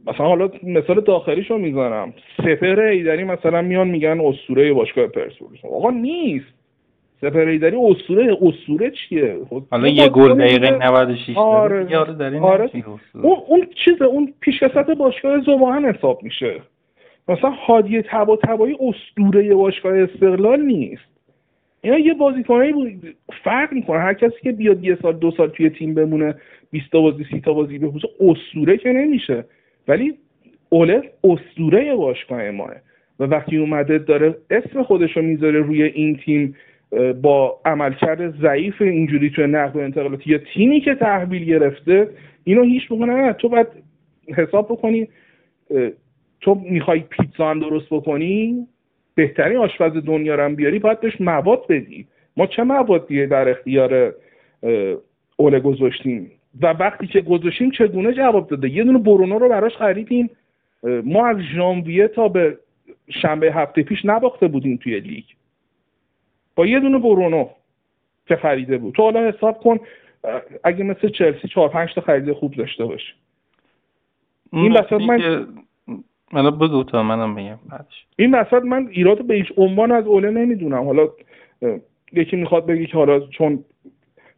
[0.06, 2.12] مثلا حالا مثال داخلیشو می‌زنم.
[2.36, 5.64] سپر ایدری مثلا میان میگن اسطوره باشگاه پرسپولیس.
[5.64, 6.57] آقا نیست.
[7.20, 12.70] سپر ایدری اسطوره اسطوره چیه؟ خب حالا یه گل دقیقه 96 آره آره, آره.
[13.14, 16.60] اون اون چیز اون پیشکسوت باشگاه زباهن حساب میشه.
[17.28, 21.02] مثلا هادی تبا تبایی اسطوره باشگاه استقلال نیست.
[21.80, 23.16] اینا یه بازیکنایی بود.
[23.44, 23.98] فرق می‌کنه.
[23.98, 26.34] هر کسی که بیاد یه سال دو سال توی تیم بمونه
[26.70, 29.44] 20 تا بازی 30 تا بازی بپوشه اسطوره که نمیشه.
[29.88, 30.14] ولی
[30.68, 32.70] اوله اسطوره باشگاه ماه
[33.20, 36.56] و وقتی اومده داره اسم خودش رو می‌ذاره روی این تیم
[37.22, 42.08] با عملکرد ضعیف اینجوری توی نقد و انتقالات یا تیمی که تحویل گرفته
[42.44, 43.66] اینو هیچ موقع نه تو باید
[44.36, 45.08] حساب بکنی
[46.40, 48.66] تو می‌خوای پیتزا هم درست بکنی
[49.14, 52.06] بهترین آشپز دنیا رو بیاری باید بهش مواد بدی.
[52.36, 54.14] ما چه موادیه در اختیار
[55.36, 56.30] اوله گذاشتیم؟
[56.62, 60.30] و وقتی که گذاشتیم چگونه جواب داده؟ یه دونه برونو رو براش خریدیم.
[61.04, 62.58] ما از ژانویه تا به
[63.22, 65.24] شنبه هفته پیش نباخته بودیم توی لیگ.
[66.58, 67.48] با یه دونه برونو
[68.26, 68.94] که خریده بود.
[68.94, 69.78] تو حالا حساب کن
[70.64, 73.12] اگه مثل چلسی چهار پنج تا خرید خوب داشته باشه.
[74.52, 75.46] این وسط من
[76.32, 77.58] من بگو تا منم بگم
[78.16, 80.84] این وسط من ایراد به هیچ عنوان از اوله نمی‌دونم.
[80.84, 81.08] حالا
[82.12, 83.64] یکی می‌خواد بگی که حالا چون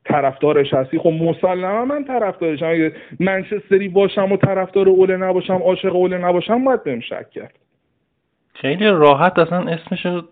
[0.05, 2.67] طرفدارش هستی خب مسلما من طرفدارشم.
[2.67, 7.59] اگه منچستری باشم و طرفدار اوله نباشم عاشق اوله نباشم باید بهم شک کرد.
[8.55, 10.23] خیلی راحت اصلا اسمشو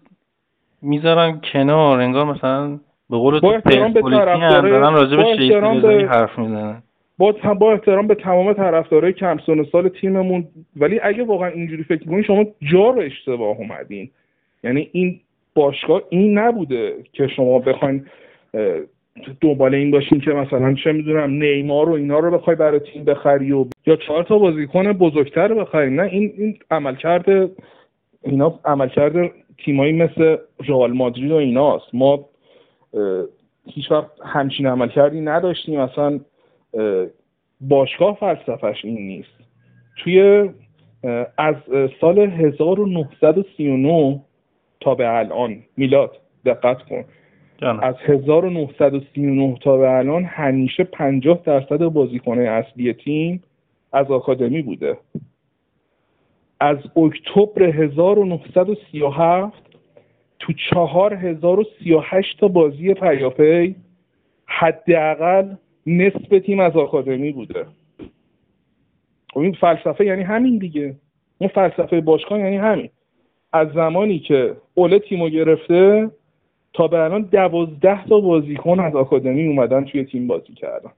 [0.83, 2.79] می‌ذارن کنار انگار مثلا
[3.11, 6.83] به قول تو احترام به طرفدارای راجع به حرف می‌زنن.
[7.19, 10.45] با, با احترام به تمام طرفدارای کم سن سال تیممون.
[10.77, 14.11] ولی اگه واقعا اینجوری فکر کنین شما جا رو اشتباه اومدین.
[14.65, 15.21] یعنی این
[15.55, 18.07] باشگاه این نبوده که شما بخواین
[19.41, 23.53] دنبال این باشین که مثلا چه می‌دونم نیمار و اینا رو بخوای برای تیم بخری
[23.53, 27.51] و یا چهار تا بازیکن بزرگتر بخری نه این این عمل کرده
[28.23, 29.31] اینا عمل کرده
[29.65, 30.37] تیمایی مثل
[30.69, 31.95] رئال مادرید و ایناست.
[31.95, 32.25] ما
[33.67, 35.81] هیچ وقت همچین عمل کردی نداشتیم.
[35.81, 36.21] اصلا
[37.61, 39.39] باشگاه فلسفهش این نیست.
[39.97, 40.49] توی
[41.39, 41.55] از
[42.01, 44.21] سال 1939
[44.81, 47.05] تا به الان میلاد دقت کن.
[47.83, 53.43] از 1939 تا به الان همیشه 50 درصد بازیکنه اصلی تیم
[53.93, 54.99] از آکادمی بوده.
[56.61, 59.53] از اکتبر 1937
[60.39, 63.77] تو 4038 تا بازی پیاپی
[64.47, 65.55] حداقل
[65.87, 67.67] نصف تیم از آکادمی بوده.
[69.33, 70.97] خب این فلسفه یعنی همین دیگه.
[71.39, 72.91] اون فلسفه باشگاه یعنی همین.
[73.53, 76.11] از زمانی که اوله تیمو گرفته
[76.73, 80.91] تا به الان دوازده تا بازیکن از آکادمی اومدن توی تیم بازی کردن.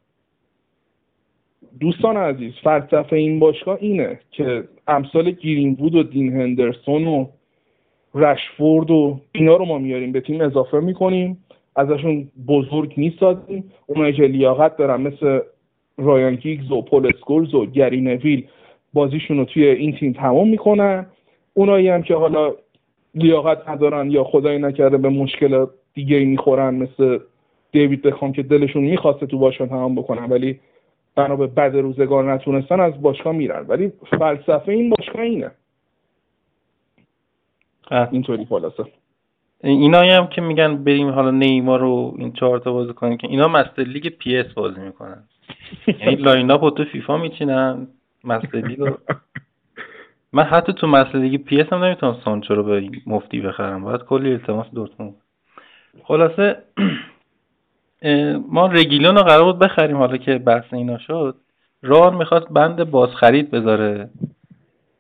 [1.81, 7.27] دوستان عزیز فلسفه این باشگاه اینه که امثال گیرینگود و دین هندرسون و
[8.15, 11.45] رشفورد و اینا رو ما میاریم به تیم اضافه می‌کنیم
[11.77, 13.65] ازشون بزرگ می‌سازیم.
[13.87, 15.41] اونایی که لیاقت دارن مثل
[15.99, 18.47] رایان گیگز و پول اسکولز و گری نویل
[18.93, 21.07] بازیشون رو توی این تیم تمام می‌کنن.
[21.55, 22.55] اونایی هم که حالا
[23.15, 27.19] لیاقت ندارن یا خدایی نکرده به مشکل دیگه می‌خورن مثل
[27.73, 30.61] دیوید بکام که دلشون می‌خواسته تو باشگاه تمام بکنن ولی
[31.17, 33.67] بنا به بد روزگار نتونستن از باشگاه میرن.
[33.69, 35.51] ولی فلسفه این باشگاه اینه.
[38.11, 38.85] اینطوری خلاصه.
[39.65, 43.49] اینایی هم که میگن بریم حالا نیمار رو این چهار تا بازی کنیم که اینا
[43.49, 45.25] Master League PES بازی می‌کنن.
[45.87, 47.87] یعنی line-up تو فیفا میچینن
[48.25, 48.95] Master League
[50.33, 53.85] من حتی تو Master League PES هم نمی‌تونم سانچو رو به مفتی بخرم.
[53.85, 55.15] باید کلی التماس دورتموند.
[56.05, 56.57] خلاصه
[58.49, 61.37] ما رگیلون رو قرار بود بخریم حالا که بحث اینا شد.
[61.83, 64.11] ران می‌خواست بند بازخرید بذاره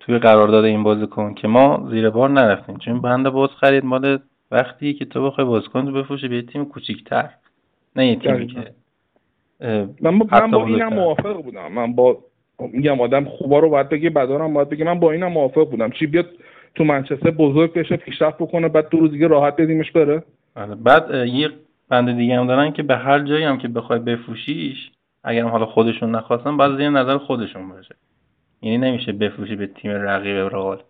[0.00, 2.76] توی قرارداد این بازیکن که ما زیر بار نرفتیم.
[2.76, 4.18] چون بند بازخرید مال
[4.50, 7.28] وقتی که تو بخوای بازیکن رو بفروشی به تیم کوچیک‌تر.
[7.96, 8.72] نه یه تیمی که
[10.00, 11.72] من با, من با اینم موافق بودم.
[11.72, 12.18] من با
[12.72, 14.84] میگم آدم خوبا رو باید بگه بدارم باید بگه.
[14.84, 15.90] من با اینم موافق بودم.
[15.90, 16.26] چی بیاد
[16.74, 20.22] تو منچستر بزرگ بشه پیشرفت بکنه بعد دو روز دیگه راحت بدیمش بره؟
[20.54, 20.74] بله.
[20.74, 21.50] بعد یه
[21.90, 24.90] بند دیگه هم دارن که به هر جایی هم که بخوای بفروشیش
[25.24, 27.94] اگر حالا خودشون نخواستن بعد زیر نظر خودشون باشه.
[28.62, 30.82] یعنی نمیشه بفروشی به تیم رقیب رئال.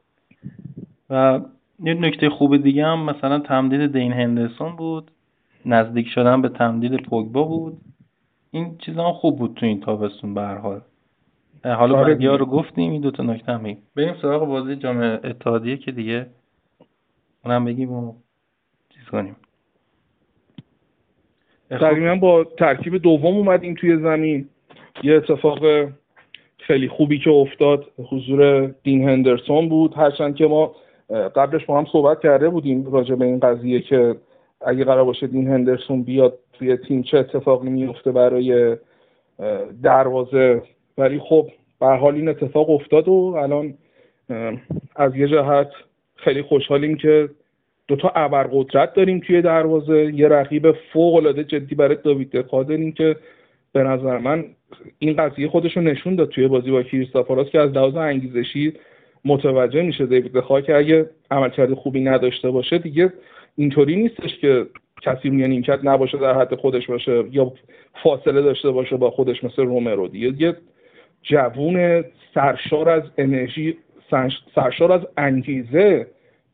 [1.11, 1.41] و
[1.83, 5.11] یه نکته خوب دیگه هم مثلا تمدید دین هندرسون بود.
[5.67, 7.79] نزدیک شدن به تمدید پوگبا بود.
[8.51, 10.81] این چیزا هم خوب بود تو این تابستون به هر حال.
[11.65, 16.27] حالا آره رو گفتیم این دوتا نکته هم بریم سراغ بازی جام اتحادیه که دیگه
[17.45, 18.15] اونم بگیم و
[18.95, 19.37] چیز کنیم.
[21.71, 24.49] تقریبا با ترکیب دوم اومدیم توی زمین.
[25.03, 25.59] یه اتفاق
[26.59, 29.95] خیلی خوبی که افتاد حضور دین هندرسون بود.
[29.95, 30.75] هرچند که ما
[31.37, 34.17] قبلش با هم صحبت کرده بودیم راجع به این قضیه که
[34.67, 38.77] اگه قرار باشه دین هندرسون بیاد توی تیم چه اتفاقی میفته برای
[39.83, 40.63] دروازه.
[40.99, 41.51] ولی خب
[41.81, 43.75] به حال این اتفاق افتاد و الان
[44.97, 45.71] از یه جهت
[46.17, 47.29] خیلی خوشحالیم که
[47.91, 50.13] دوتا ابرقدرت داریم توی دروازه.
[50.15, 53.17] یه رقیب فوق العاده جدی برای داوید دخا داریم که
[53.73, 54.45] به نظر من
[54.99, 58.73] این قضیه خودش رو نشون داد توی بازی با کریستاپالاس که از لحاظ انگیزشی
[59.25, 63.13] متوجه میشه دیوید دخا که اگه عملکرد خوبی نداشته باشه دیگه
[63.57, 64.67] اینطوری نیستش که
[65.03, 67.53] کسی روی نیمکت نباشه در حد خودش باشه یا
[68.03, 70.09] فاصله داشته باشه با خودش مثل رومرو.
[70.09, 70.57] دیگه یه
[71.23, 73.77] جوون سرشار از انرژی
[74.55, 76.07] سرشار از انگیزه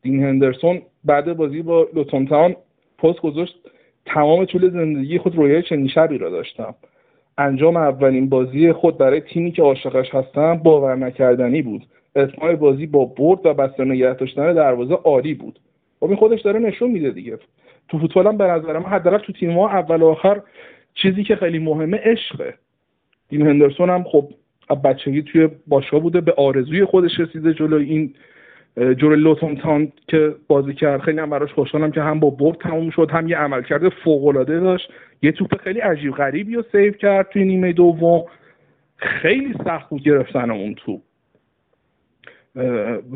[0.07, 2.55] دین هندرسون بعد بازی با لوتون
[2.97, 3.55] پست گذاشت.
[4.05, 6.75] تمام طول زندگی خود رویای چنین شبی را داشتم.
[7.37, 11.85] انجام اولین بازی خود برای تیمی که عاشقش هستم باور نکردنی بود.
[12.15, 15.59] اتمام بازی با برد و بسته نگه داشتن دروازه عالی بود.
[15.99, 17.39] خب این خودش داره نشون میده دیگه.
[17.89, 20.41] تو فوتبال به نظر من حداقل تو تیم ها اول و آخر
[20.93, 22.53] چیزی که خیلی مهمه عشقه.
[23.29, 24.29] دین هندرسون هم خب
[24.83, 28.13] بچگی توی باشگاه بوده به آرزوی خودش رسیده جلوی این
[28.77, 29.61] جور لوتون
[30.07, 31.01] که بازی کرد.
[31.01, 34.59] خیلی هم براش خوشحالم که هم با برد تموم شد هم یه عملکرد فوق العاده
[34.59, 34.91] داشت.
[35.21, 38.23] یه توپ خیلی عجیب غریبی رو سیو کرد توی نیمه دوم.
[38.97, 41.01] خیلی سخت بود گرفتن اون توپ.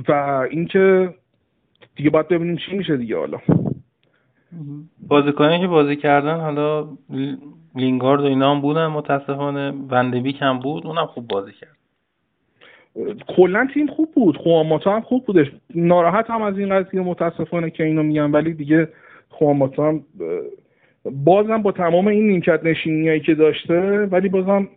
[0.07, 0.11] و
[0.51, 1.13] اینکه
[1.95, 3.39] دیگه باید ببینیم چی میشه دیگه حالا.
[5.07, 6.87] بازیکنی که بازی کردن حالا
[7.75, 11.80] لینگارد و اینا هم بودن متاسفانه وندبیک هم بود اونم خوب بازی کرد.
[13.27, 14.37] کلا تیم خوب بود.
[14.37, 15.51] خواماتا هم خوب بودش.
[15.75, 18.87] ناراحت هم از این قضیه متاسفانه که اینو میگم ولی دیگه
[19.29, 20.03] خواماتا هم
[21.05, 24.67] بازم با تمام این نیمکت نشینیایی که داشته ولی بازم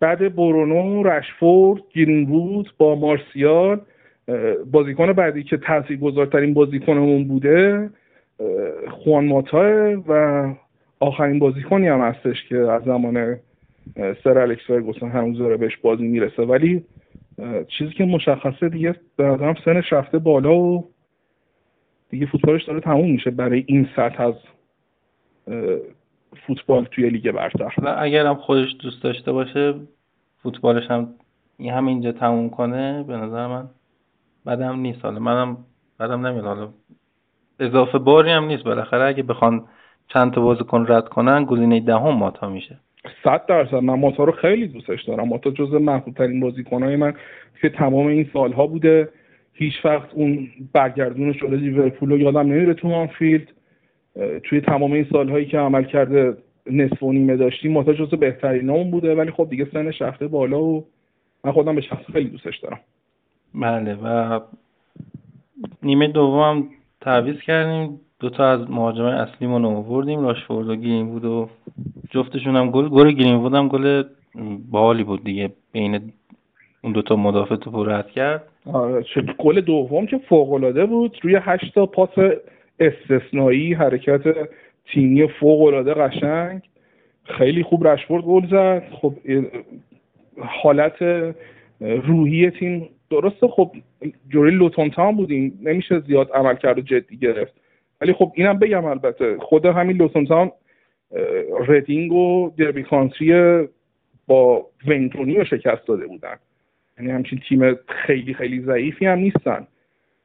[0.00, 3.80] بعد برونو رشفورد گرینوود با مارسیال
[4.72, 7.90] بازیکن بعدی که تاثیرگذارترین بازیکنمون بوده
[8.90, 10.44] خوان ماتا و
[11.00, 13.36] آخرین بازیکنی هم هستش که از زمان
[14.24, 16.42] سر الکس فرگوسن هنوز داره بهش بازی می‌رسه.
[16.42, 16.84] ولی
[17.68, 20.90] چیزی که مشخصه دیگه به نظرم سنش رفته بالا و
[22.10, 24.34] دیگه فوتبالش داره تموم میشه برای این سطح از
[26.46, 27.74] فوتبال توی لیگ برتر.
[27.78, 29.74] و اگر هم خودش دوست داشته باشه
[30.42, 31.14] فوتبالش هم
[31.56, 33.68] این هم اینجا تموم کنه به نظر من
[34.46, 35.04] بدم نیست.
[35.04, 35.56] حالا منم
[36.00, 36.44] بدم نمیاد.
[36.44, 36.68] حالا
[37.60, 38.64] اضافه باری هم نیست.
[38.64, 39.64] بالاخره اگه بخوان
[40.08, 42.80] چند تا بازیکن رد کنن گزینه دهم ماتا میشه.
[43.24, 43.74] صد درصد.
[43.74, 45.28] من ماتا رو خیلی دوستش دارم.
[45.28, 47.14] ماتا جز محبوب ترین بازیکنهای من
[47.60, 49.08] که تمام این سالها بوده.
[49.52, 53.52] هیچ وقت اون برگردون شده لیورپول رو یادم نمیره تو آنفیلد.
[54.42, 56.36] توی تمام این سالهایی که عمل کرده
[56.70, 59.14] نصف و نیمه داشتیم ماتا جز بهترین بوده.
[59.14, 60.84] ولی خب دیگه سنش رفته بالا و
[61.44, 62.80] من خودم به شخص خیلی دوستش دارم.
[63.54, 64.40] بله و
[65.82, 66.68] نیمه دوم
[67.00, 68.00] تعویض کردیم.
[68.20, 70.20] دوتا از مهاجمای اصلیمون آوردیم.
[70.20, 71.48] راشفورد و گرین بود و
[72.10, 74.02] جفتشون هم گل گل گرین بود هم گل
[74.70, 75.50] باحالی بود دیگه.
[75.72, 76.12] بین
[76.84, 78.42] اون دوتا مدافع تو رد کرد.
[78.72, 79.04] آره
[79.38, 81.18] گل دوم که فوق العاده بود.
[81.22, 82.10] روی هشت تا پاس
[82.80, 84.48] استثنایی حرکت
[84.92, 86.62] تیمی فوق العاده قشنگ.
[87.24, 88.82] خیلی خوب رشفورد گل زد.
[88.92, 89.14] خب
[90.38, 91.02] حالت
[91.80, 93.48] روحی تیم درسته.
[93.48, 93.72] خب
[94.28, 95.58] جوری لوتون تام بودیم.
[95.62, 97.54] نمیشه زیاد عمل کرد و جدی گرفت.
[98.00, 99.36] ولی خب اینم بگم البته.
[99.40, 100.52] خود همین لوتون تام
[101.68, 103.68] ردینگ و دربی کانتری
[104.26, 106.36] با ونتونی رو شکست داده بودن.
[106.98, 109.66] یعنی همچین تیم خیلی خیلی ضعیفی هم نیستن.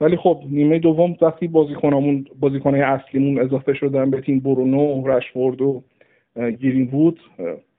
[0.02, 5.84] ولی خب نیمه دوم وقتی بازیکنامون بازیکنهای اصلیمون اضافه شدن به تیم برونو رشفورد و
[6.60, 7.20] گیرین بود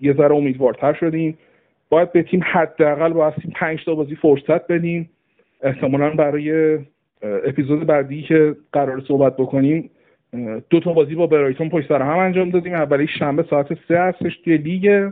[0.00, 1.38] یه ذره امیدوارتر شدیم.
[1.88, 5.11] باید به تیم حداقل بایستی پنج تا بازی فرصت بدیم.
[5.62, 6.78] احتمالا برای
[7.22, 9.90] اپیزود بعدی که قرار صحبت بکنیم
[10.70, 12.74] دو تا بازی با برایتون پشت سر هم انجام دادیم.
[12.74, 15.11] اولی شنبه ساعت سه هستش توی لیگ.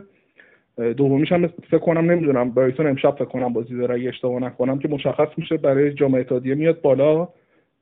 [0.97, 3.95] دومیش هم فکر کنم نمی‌دونم برایتون امشب فکر کنم بازی داره.
[3.95, 7.27] اگه اشتباه نکنم که مشخص میشه برای جام اتحادیه میاد بالا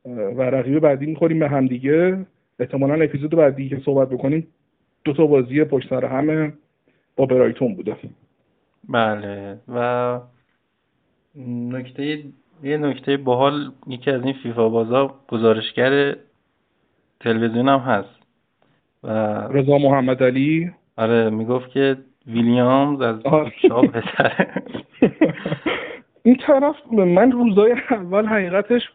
[0.05, 2.25] و رقیب بعدی می‌خوریم به هم دیگه.
[2.59, 4.47] احتمالا اپیزود بعدی که صحبت بکنیم
[5.03, 6.53] دو تا بازی پشت سر همه
[7.15, 7.95] با برایتون بوده.
[8.89, 9.57] بله.
[9.75, 10.19] و
[11.47, 12.23] نکته
[12.63, 16.15] یه نکته باحال یکی از این فیفا بازا گزارشگر
[17.23, 18.21] تلویزیون هم هست.
[19.03, 19.09] و
[19.49, 20.71] رضا محمد علی.
[20.97, 23.15] آره می‌گفت که ویلیامز از
[23.67, 24.47] شاه بهتره.
[26.23, 28.89] این طرف من روزای اول حقیقتش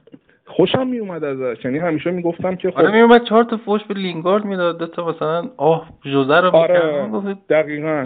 [0.45, 1.65] خوشم می اومد ازش.
[1.65, 4.79] یعنی همیشه می‌گفتم که خب آره اومد چهار تا فوش به لینگارد می‌داد.
[4.79, 8.05] دو تا مثلا آه جوزه رو آره دقیقاً.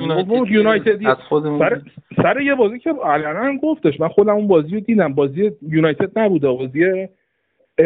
[0.48, 1.16] یونایتد از
[1.58, 1.80] سر...
[2.22, 4.00] سر یه بازی که علنا گفتش.
[4.00, 5.14] من خودم اون بازی رو دیدم.
[5.14, 6.48] بازی یونایتد نبوده.
[6.48, 7.08] بازی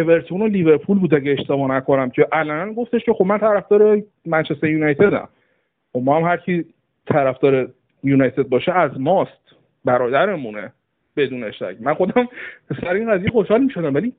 [0.01, 4.67] اورتون و لیورپول بود اگه اشتباه نکنم که علنا گفتش که خب من طرفدار منچستر
[4.67, 5.29] یونایتدم.
[5.93, 6.65] خب ما هم هر کی
[7.07, 7.69] طرفدار
[8.05, 10.73] یونایتد باشه از ماست برادرمونه
[11.17, 12.29] بدون شک من خودم
[12.81, 14.13] سر این قضیه خوشحال می‌شدم ولی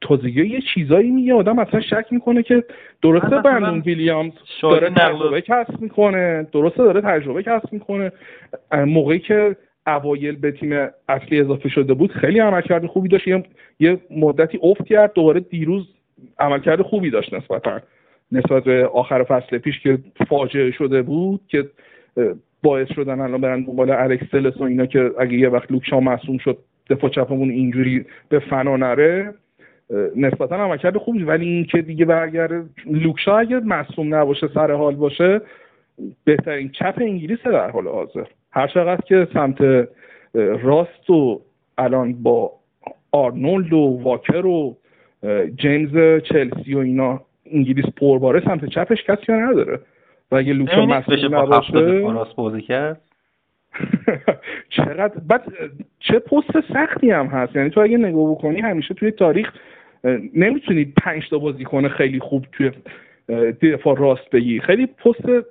[0.00, 2.64] تازگی یه چیزایی میگه آدم اصلا شک می‌کنه که
[3.02, 4.32] درسته برندون ویلیامز
[4.62, 8.12] داره تجربه کسب می‌کنه درسته داره تجربه کسب می‌کنه.
[8.72, 9.56] موقعی که
[9.88, 13.28] اوایل به تیم اصلی اضافه شده بود خیلی عملکرد خوبی داشت.
[13.80, 15.88] یه مدتی افت کرد دوباره دیروز
[16.38, 17.80] عملکرد خوبی داشت نسبتا.
[18.32, 19.98] نسبت به آخر فصل پیش که
[20.28, 21.68] فاجعه شده بود که
[22.62, 26.58] باعث شدن الان برن دنبال الکس و اینا که اگه یه وقت لوکشا مصوم شد
[26.90, 29.34] دفاع چپمون اینجوری به فنا نره.
[30.16, 35.40] نسبتا عملکرد خوبی ولی این که دیگه برگرده لوکشا اگه مصوم نباشه سر حال باشه
[36.24, 38.24] بهترین چپ انگلیس در حال حاضر.
[38.58, 39.88] هر چقدر که سمت
[40.62, 41.40] راست و
[41.78, 42.52] الان با
[43.12, 44.76] آرنولد و واکر و
[45.56, 47.20] جیمز چلسی و اینا
[47.52, 49.80] انگلیس پرباره سمت چپش کسی نداره.
[50.30, 53.00] و اگه لوکشا مصوم نباشه بازی کرد؟
[54.76, 55.42] چقدر؟ بعد
[56.00, 57.56] چه پست سختی هم هست.
[57.56, 59.52] یعنی تو اگه نگاه بکنی همیشه توی تاریخ
[60.34, 62.70] نمی‌تونی پنج تا بازیکن خیلی خوب توی
[63.62, 64.60] دفاع راست بگی.
[64.60, 65.46] خیلی پست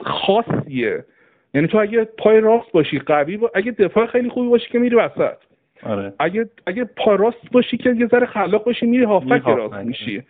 [0.00, 1.04] خاصیه.
[1.54, 3.50] یعنی تو اگه پای راست باشی قوی با...
[3.54, 5.36] اگه دفاع خیلی خوبی باشی که میری وسط.
[5.82, 6.12] آره.
[6.18, 10.22] اگه اگه پای راست باشی که یه ذره خلاق باشی میری هافک راست میشی.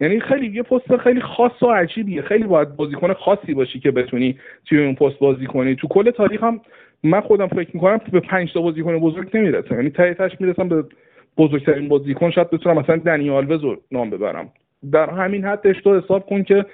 [0.00, 2.22] یعنی خیلی یه پست خیلی خاص و عجیبیه.
[2.22, 5.74] خیلی باید بازیکن خاصی باشی که بتونی توی اون پست بازی کنی.
[5.74, 6.60] تو کل تاریخ هم
[7.02, 9.74] من خودم فکر می‌کنم به پنج تا بازیکن بزرگ نمی‌رسم.
[9.74, 10.84] یعنی ته تاش می‌رسم به
[11.38, 12.30] بزرگترین بازیکن.
[12.30, 14.48] شاید بتونم مثلا دنی آلوز رو نام ببرم.
[14.92, 16.66] در همین حدش تو حساب کن که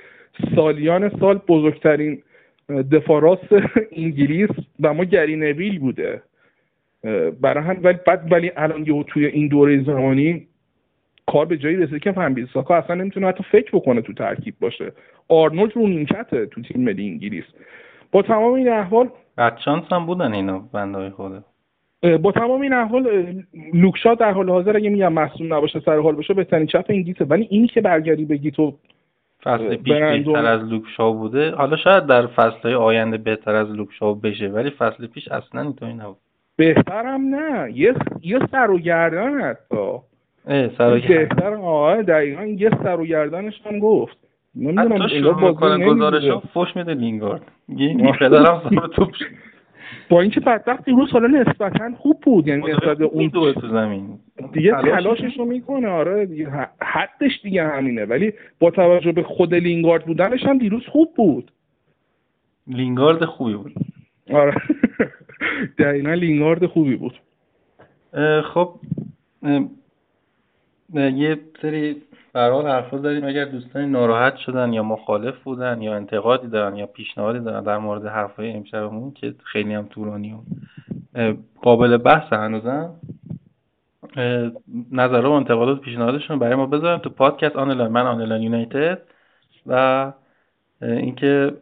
[0.54, 2.22] سالیان سال بزرگترین
[2.68, 3.48] دفاع راست
[3.92, 6.22] انگلیس و ما گری نویل بوده.
[7.40, 10.46] برای هم ولی بعد ولی الان یهو توی این دوره زمانی
[11.26, 14.92] کار به جایی رسیده که فن ساکا اصلا نمی‌تونه حتی فکر بکنه تو ترکیب باشه.
[15.28, 17.44] آرنولد رو نیمکته تو تیم ملی انگلیس.
[18.12, 21.42] با تمام این احوال بدشانس هم بودن اینا بندهای خوده
[22.22, 23.34] با تمام این احوال
[23.74, 27.24] لوکشا در حال حاضر اگه میگم مصوم نباشه سر حال باشه بهترین چپ انگلیسه.
[27.24, 28.78] ولی اینی که برگردی بگی تو
[29.46, 31.50] فصل پیش بهتر از لوکشا بوده.
[31.50, 36.16] حالا شاید در فصل آینده بهتر از لوکشا بشه ولی فصل پیش اصلا اینطوری نبود.
[36.56, 37.72] بهترم نه.
[37.72, 39.98] یه یه سر و گردن حتی.
[40.78, 44.16] سر و بهتر آه دقیقا یه سر و گردنش هم گفت.
[44.54, 47.42] نمی‌دونم انگار بازی گزارش فوش میده لینگارد.
[47.68, 49.10] یه پدرم سر توپ
[50.08, 54.18] با اینکه بدبخت دیروز حالا نسبتا خوب بود یعنی نسبت اون تو زمین.
[54.52, 58.04] دیگه تلاشش رو می‌کنه آره دیگه حدش دیگه همینه.
[58.04, 61.52] ولی با توجه به خود لینگارد بودنش هم دیروز خوب بود.
[62.66, 63.74] لینگارد خوبی بود.
[64.30, 64.54] آره.
[65.78, 67.14] دقیقا لینگارد خوبی بود.
[68.54, 68.74] خب
[70.94, 72.02] یه سری
[72.32, 73.24] برحال حرفا داریم.
[73.24, 78.06] اگر دوستانی ناراحت شدن یا مخالف بودن یا انتقادی دارن یا پیشنهادی دارن در مورد
[78.06, 80.38] حرفای امشبمون که خیلی هم طولانی و
[81.62, 82.94] قابل بحث هنوزم
[84.92, 89.02] نظر و انتقادات پیشنهادشون برای ما بذارن تو پادکست آنلاین من آنلاین یونایتد
[89.66, 90.12] و
[90.82, 91.52] اینکه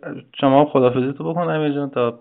[0.41, 2.19] شما خدافزی تو بکن امیر جان تا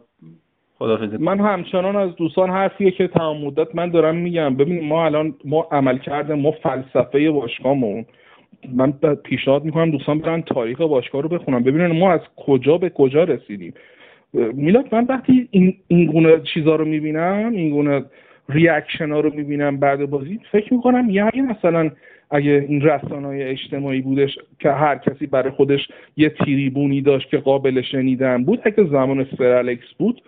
[0.79, 4.55] خدافزی من همچنان از دوستان حرفیه که تمام مدت من دارم میگم.
[4.55, 8.05] ببین ما الان ما عمل کرده ما فلسفه باشگاهمون.
[8.75, 8.91] من
[9.23, 13.73] پیشنهاد می‌کنم دوستان برن تاریخ باشگاه رو بخونم ببینن ما از کجا به کجا رسیدیم.
[14.33, 18.05] میلاد من وقتی این, این گونه چیزا رو می‌بینم این گونه
[18.49, 21.91] reaction ها رو می‌بینم بعد بازی فکر می‌کنم یعنی مثلا
[22.31, 25.87] اگه این رسانه های اجتماعی بودش که هر کسی برای خودش
[26.17, 30.21] یه تریبونی داشت که قابل شنیدن بود اگه زمان سر بود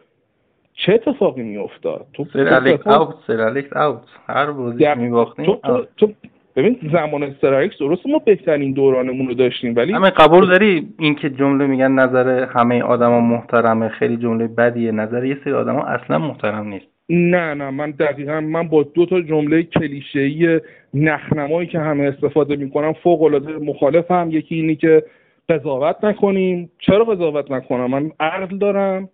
[0.75, 4.01] چه اتفاقی میافتاد؟ تو سر الکس out سر الکس out.
[4.27, 6.13] هر بازی میباختیم تو, تو, تو
[6.55, 11.29] ببین زمان سر الکس درست ما بهترین دورانمون رو داشتیم ولی همه قبول داری؟ اینکه
[11.29, 14.91] جمله میگن نظر همه آدما محترمه خیلی جمله بدیه.
[14.91, 16.85] نظر یه سری آدما اصلا محترم نیست.
[17.09, 20.61] نه نه من دقیقا من با دو تا جمله کلیشه‌ای
[20.93, 25.03] نخنمایی که همه استفاده می‌کنم فوق العاده مخالفم یکی اینی که
[25.49, 26.71] قضاوت نکنیم.
[26.79, 29.09] چرا قضاوت نکنم؟ من عقل دارم.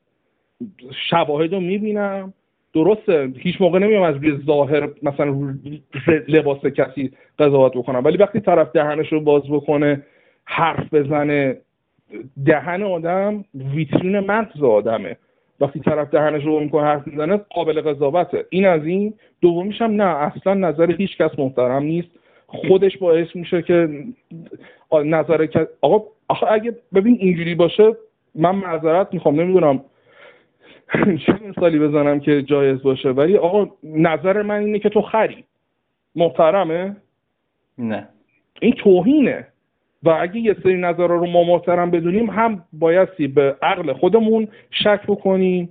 [1.10, 2.34] شواهد رو می‌بینم.
[2.74, 5.54] درسته هیچ موقع نمیام از روی ظاهر مثلا
[6.28, 10.04] لباس کسی قضاوت بکنم ولی وقتی طرف دهنش رو باز بکنه
[10.46, 11.58] حرف بزنه
[12.46, 15.18] دهن آدم ویترین مغز آدمه.
[15.60, 18.46] وقتی طرف دهنش رو می‌کنه حرف می‌زنه قابل قضاوته.
[18.50, 19.14] این از این.
[19.42, 22.10] دومیش هم نه اصلا نظر هیچ کس محترم نیست.
[22.48, 24.04] خودش باعث میشه که
[25.06, 25.48] نظر
[25.82, 26.04] آقا
[26.50, 27.96] اگه ببین اینجوری باشه
[28.36, 29.84] من معذرت می‌خوام نمی‌دونم
[31.26, 35.44] چه مثالی بزنم که جایز باشه؟ ولی آقا نظر من اینه که تو خری.
[36.16, 36.96] محترمه؟
[37.78, 38.08] نه.
[38.62, 39.48] این توهینه.
[40.04, 45.02] و اگه یه سری نظرها رو ما محترم بدونیم هم بایستی به عقل خودمون شک
[45.08, 45.70] بکنیم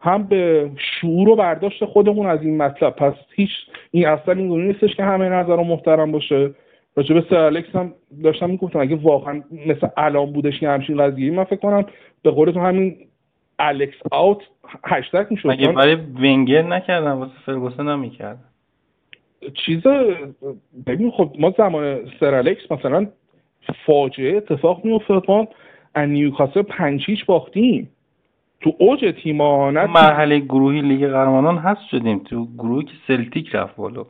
[0.00, 2.96] هم به شعور و برداشت خودمون از این مطلب.
[2.96, 3.50] پس هیچ
[3.90, 6.50] این اصلا این نیستش که همه نظر رو محترم باشه.
[6.96, 11.32] راجع به سر الکس هم داشتم می‌گفتم اگه واقعا مثل الان بودش که همچین قضیه
[11.32, 11.84] من فکر کنم
[12.22, 12.96] به قول تو همین
[13.58, 14.38] الکس آوت
[14.84, 18.44] هشتگ می‌شد مگه برای ونگر نکردن؟ واسه فرگوسن هم می‌کردن
[19.54, 19.82] چیز
[20.86, 23.06] ببین خب ما زمان سر الکس مثلا
[23.86, 25.48] فاجعه اتفاق میافتاد ما
[25.94, 27.90] از نیوکاسل پنج باختیم.
[28.60, 32.18] تو اوج تیما نه مرحله گروهی لیگ قهرمانان هست شدیم.
[32.18, 34.06] تو گروهی که سلتیک رفت بالا.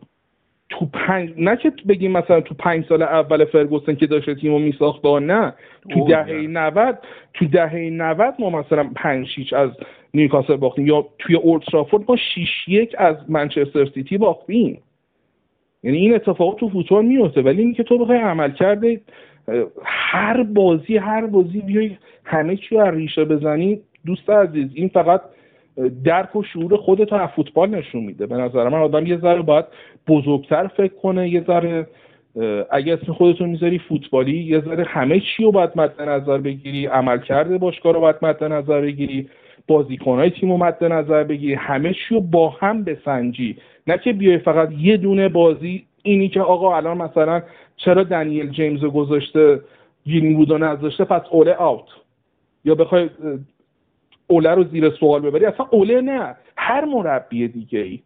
[0.69, 5.05] تو پنج نه که بگیم مثلا تو پنج سال اول فرگوسن که داشته تیمو میساخت
[5.07, 5.55] نه.
[5.91, 6.99] تو دهه 90
[7.35, 9.71] تو دهه 90 ما مثلا پنج شیش از
[10.15, 14.83] نیوکاسل باختیم یا توی اولترافورد ما 6 یک از منچستر سیتی باختیم.
[15.83, 19.01] یعنی این اتفاقات تو فوتبال میفته ولی اینکه تو بخوای عمل کرده
[19.85, 25.23] هر بازی هر بازی بیای همه چی رو ریشه بزنی دوست عزیز این فقط
[26.05, 28.27] درک و شعور خودت از فوتبال نشون میده.
[28.27, 29.65] به نظر من آدم یه ذره باید
[30.09, 31.87] بزرگتر فکر کنه یه ذره
[32.71, 37.19] اگه اسم خودتون می‌ذاری فوتبالی یه ذره همه چی رو باید مد نظر بگیری عمل
[37.19, 39.29] کرده باشگاه رو باید مد نظر بگیری
[39.69, 43.57] بازیکنهای تیم رو مد نظر بگیری همه چی رو با هم بسنجی.
[43.87, 47.43] نه که بیای فقط یه دونه بازی اینی که آقا الان مثلا
[47.77, 49.61] چرا دنیل جیمز رو گذاشته
[50.05, 51.89] گیرین بودو نذاشته پس اوله آوت
[52.65, 53.11] یا بخوای
[54.27, 56.37] اوله رو زیر سوال ببری اصلا اوله نه.
[56.57, 58.01] هر مربی دیگه ای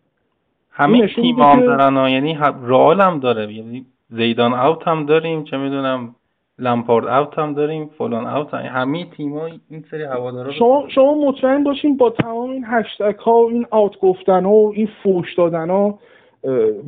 [0.71, 6.15] همه تیم هم دارن یعنی رئال هم داره یعنی زیدان اوت هم داریم چه می‌دونم
[6.59, 8.61] لمپارد اوت هم داریم فلان اوت هم.
[8.61, 13.51] همه تیما این سری هوادارا شما شما مطمئن باشین با تمام این هشتگ ها و
[13.51, 15.99] این اوت گفتن ها و این فوش دادن ها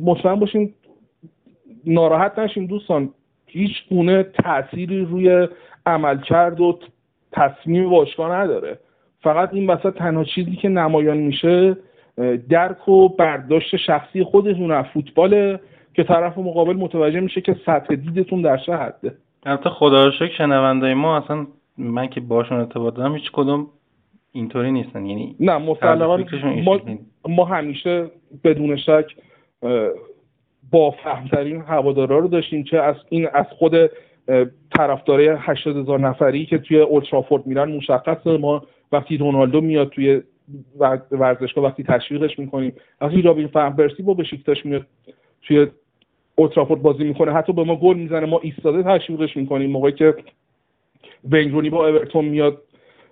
[0.03, 0.73] مطمئن باشین
[1.85, 3.09] ناراحت نشین دوستان.
[3.47, 5.47] هیچ گونه تأثیری روی
[5.85, 6.79] عملکرد و
[7.31, 8.79] تصمیم باشگاه نداره.
[9.23, 11.77] فقط این وسط تنها چیزی که نمایان میشه
[12.49, 15.59] درک و برداشت شخصی خودتون از فوتباله
[15.93, 19.15] که طرف مقابل متوجه میشه که سطح دیدتون در چه حده.
[19.45, 21.47] البته خدا رو شکر شنونده ما اصلا
[21.77, 23.67] من که باشون ارتباط دارم هیچ کدوم
[24.31, 25.05] اینطوری نیستن.
[25.05, 26.17] یعنی نه مسلما
[26.65, 26.79] ما,
[27.29, 28.05] ما همیشه
[28.43, 29.05] بدون شک
[30.71, 33.73] با فهمترین هوادارا رو داشتیم چه از این از خود
[34.77, 38.37] طرفدارای 80 هزار نفری که توی اولترافورد میرن مشخصه.
[38.37, 38.63] ما
[38.93, 40.21] وقتی رونالدو میاد توی
[41.11, 42.73] ورزشگاه وقتی تشویقش می‌کنیم.
[43.01, 44.85] وقتی رابین فهم برسی با بشیکتاش میاد
[45.41, 45.67] توی
[46.35, 49.69] اولترافورد بازی می‌کنه حتی به ما گل می‌زنه ما ایستاده تشویقش می‌کنیم.
[49.71, 50.15] موقعی که
[51.31, 52.61] ونگرونی با اورتون میاد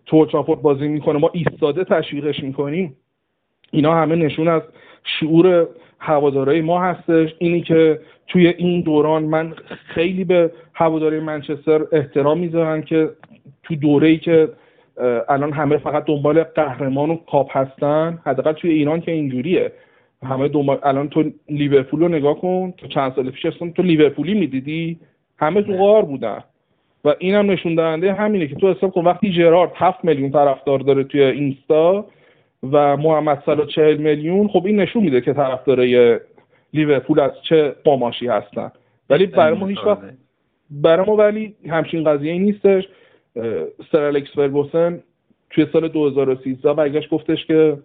[0.06, 2.98] تو اولترافورد بازی می‌کنه ما ایستاده تشویقش می‌کنیم.
[3.72, 4.62] اینا همه نشون از
[5.04, 5.68] شعور
[6.00, 7.36] هوادارای ما هستش.
[7.38, 9.54] اینی که توی این دوران من
[9.86, 13.10] خیلی به هواداری منچستر احترام می‌ذارم که
[13.64, 14.50] تو دوره ای که
[15.30, 18.20] الان همه فقط دنبال قهرمان و کاپ هستن.
[18.26, 19.72] حداقل توی ایران که اینجوریه.
[20.24, 22.74] همه دنبال الان تو لیورپول رو نگاه کن.
[22.78, 25.00] تو چند سال پیش اصلا تو لیورپولی می‌دیدی؟
[25.40, 26.44] همه تو غار بودن.
[27.06, 31.04] و اینم نشون دهنده همینه که تو حساب کن وقتی جرارد هفت میلیون طرفدار داره
[31.04, 32.06] توی اینستا
[32.72, 36.20] و محمد صلاح چهل میلیون خب این نشون میده که طرفدارای
[36.74, 38.72] لیورپول از چه قماشی هستن.
[39.10, 40.00] ولی برای ما هیچ وقت
[40.72, 42.84] برای ما ولی همچین قضیه نیستش.
[43.92, 45.04] سر الکس فرگوسن
[45.50, 47.78] توی سال 2013 برگشت گفتش که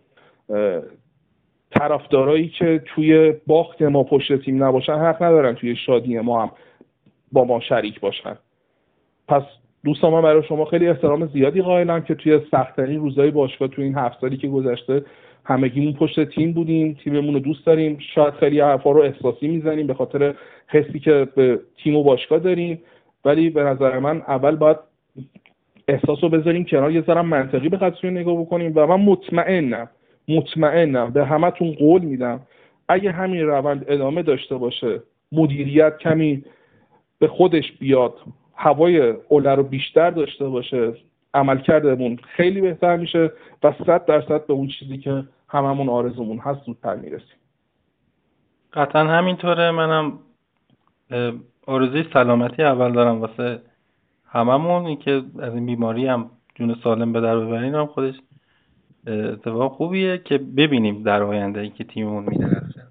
[1.71, 6.51] طرفدارایی که توی باخت ما پشت تیم نباشن حق ندارن توی شادی ما هم
[7.33, 8.37] با ما شریک باشن.
[9.29, 9.43] پس
[9.85, 13.95] دوستان من برای شما خیلی احترام زیادی قائلم که توی سختترین روزهای باشگاه توی این
[13.95, 15.05] هفت سالی که گذشته
[15.45, 17.99] همگیمون پشت تیم بودیم تیممون رو دوست داریم.
[18.15, 20.35] شاید خیلی حرفا رو احساسی می‌زنیم به خاطر
[20.67, 22.83] حسی که به تیم و باشگاه داریم.
[23.25, 24.77] ولی به نظر من اول باید
[25.89, 26.93] احساس رو بذاریم کنار.
[26.93, 29.89] یه ذره منطقی به قضیه نگاه بکنیم و من مطمئنم
[30.29, 32.41] مطمئنم به همتون قول میدم
[32.89, 35.03] اگه همین روند ادامه داشته باشه
[35.33, 36.45] مدیریت کمی
[37.19, 38.15] به خودش بیاد
[38.55, 40.93] هوای اوله رو بیشتر داشته باشه
[41.35, 43.33] عملکردمون خیلی بهتر میشه
[43.63, 47.37] و صد درصد به اون چیزی که هممون آرزومون هست زودتر می‌رسیم.
[48.73, 49.71] قطعا همینطوره.
[49.71, 50.19] منم
[51.67, 53.61] آرزوی سلامتی اول دارم واسه
[54.45, 58.15] هممون این که از این بیماری هم جون سالم به در ببرین هم خودش
[59.07, 62.83] اتفاق خوبیه که ببینیم در آینده ای که تیممون میدرخشه.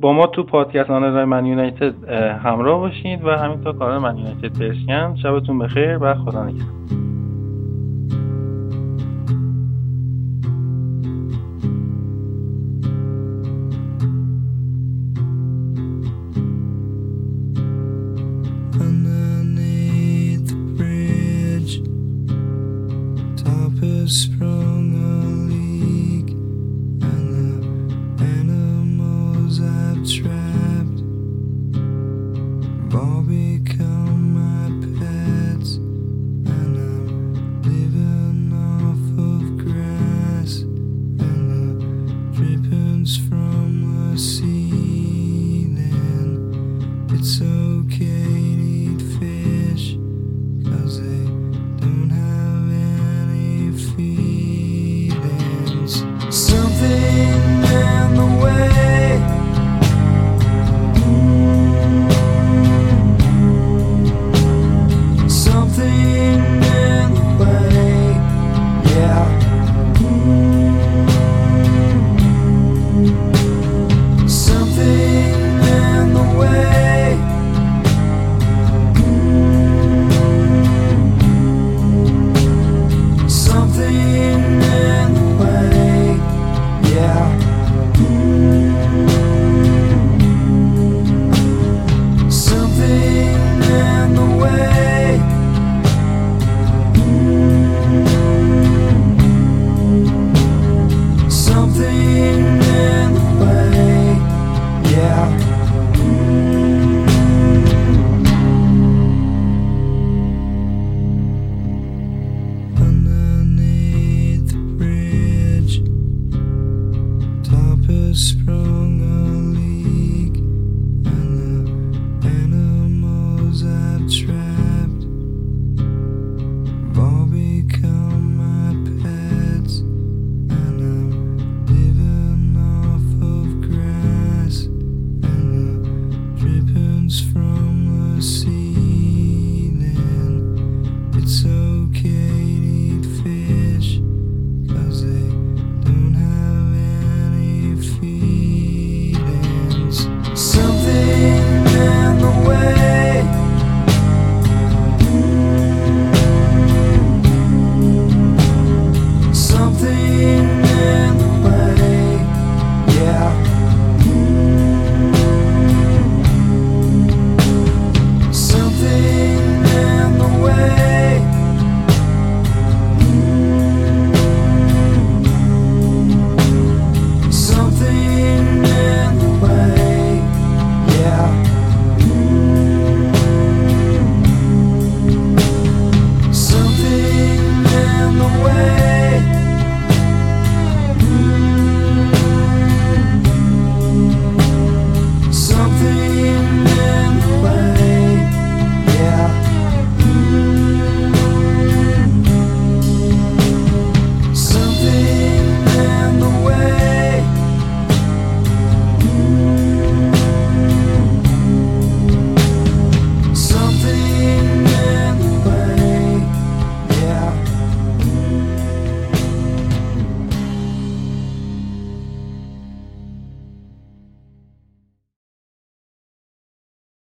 [0.00, 2.08] با ما تو پادکست آن من یونایتد
[2.44, 5.16] همراه باشید و همینطور کانال من یونایتد پرشین.
[5.16, 6.99] شبتون بخیر و خدا نگهدار.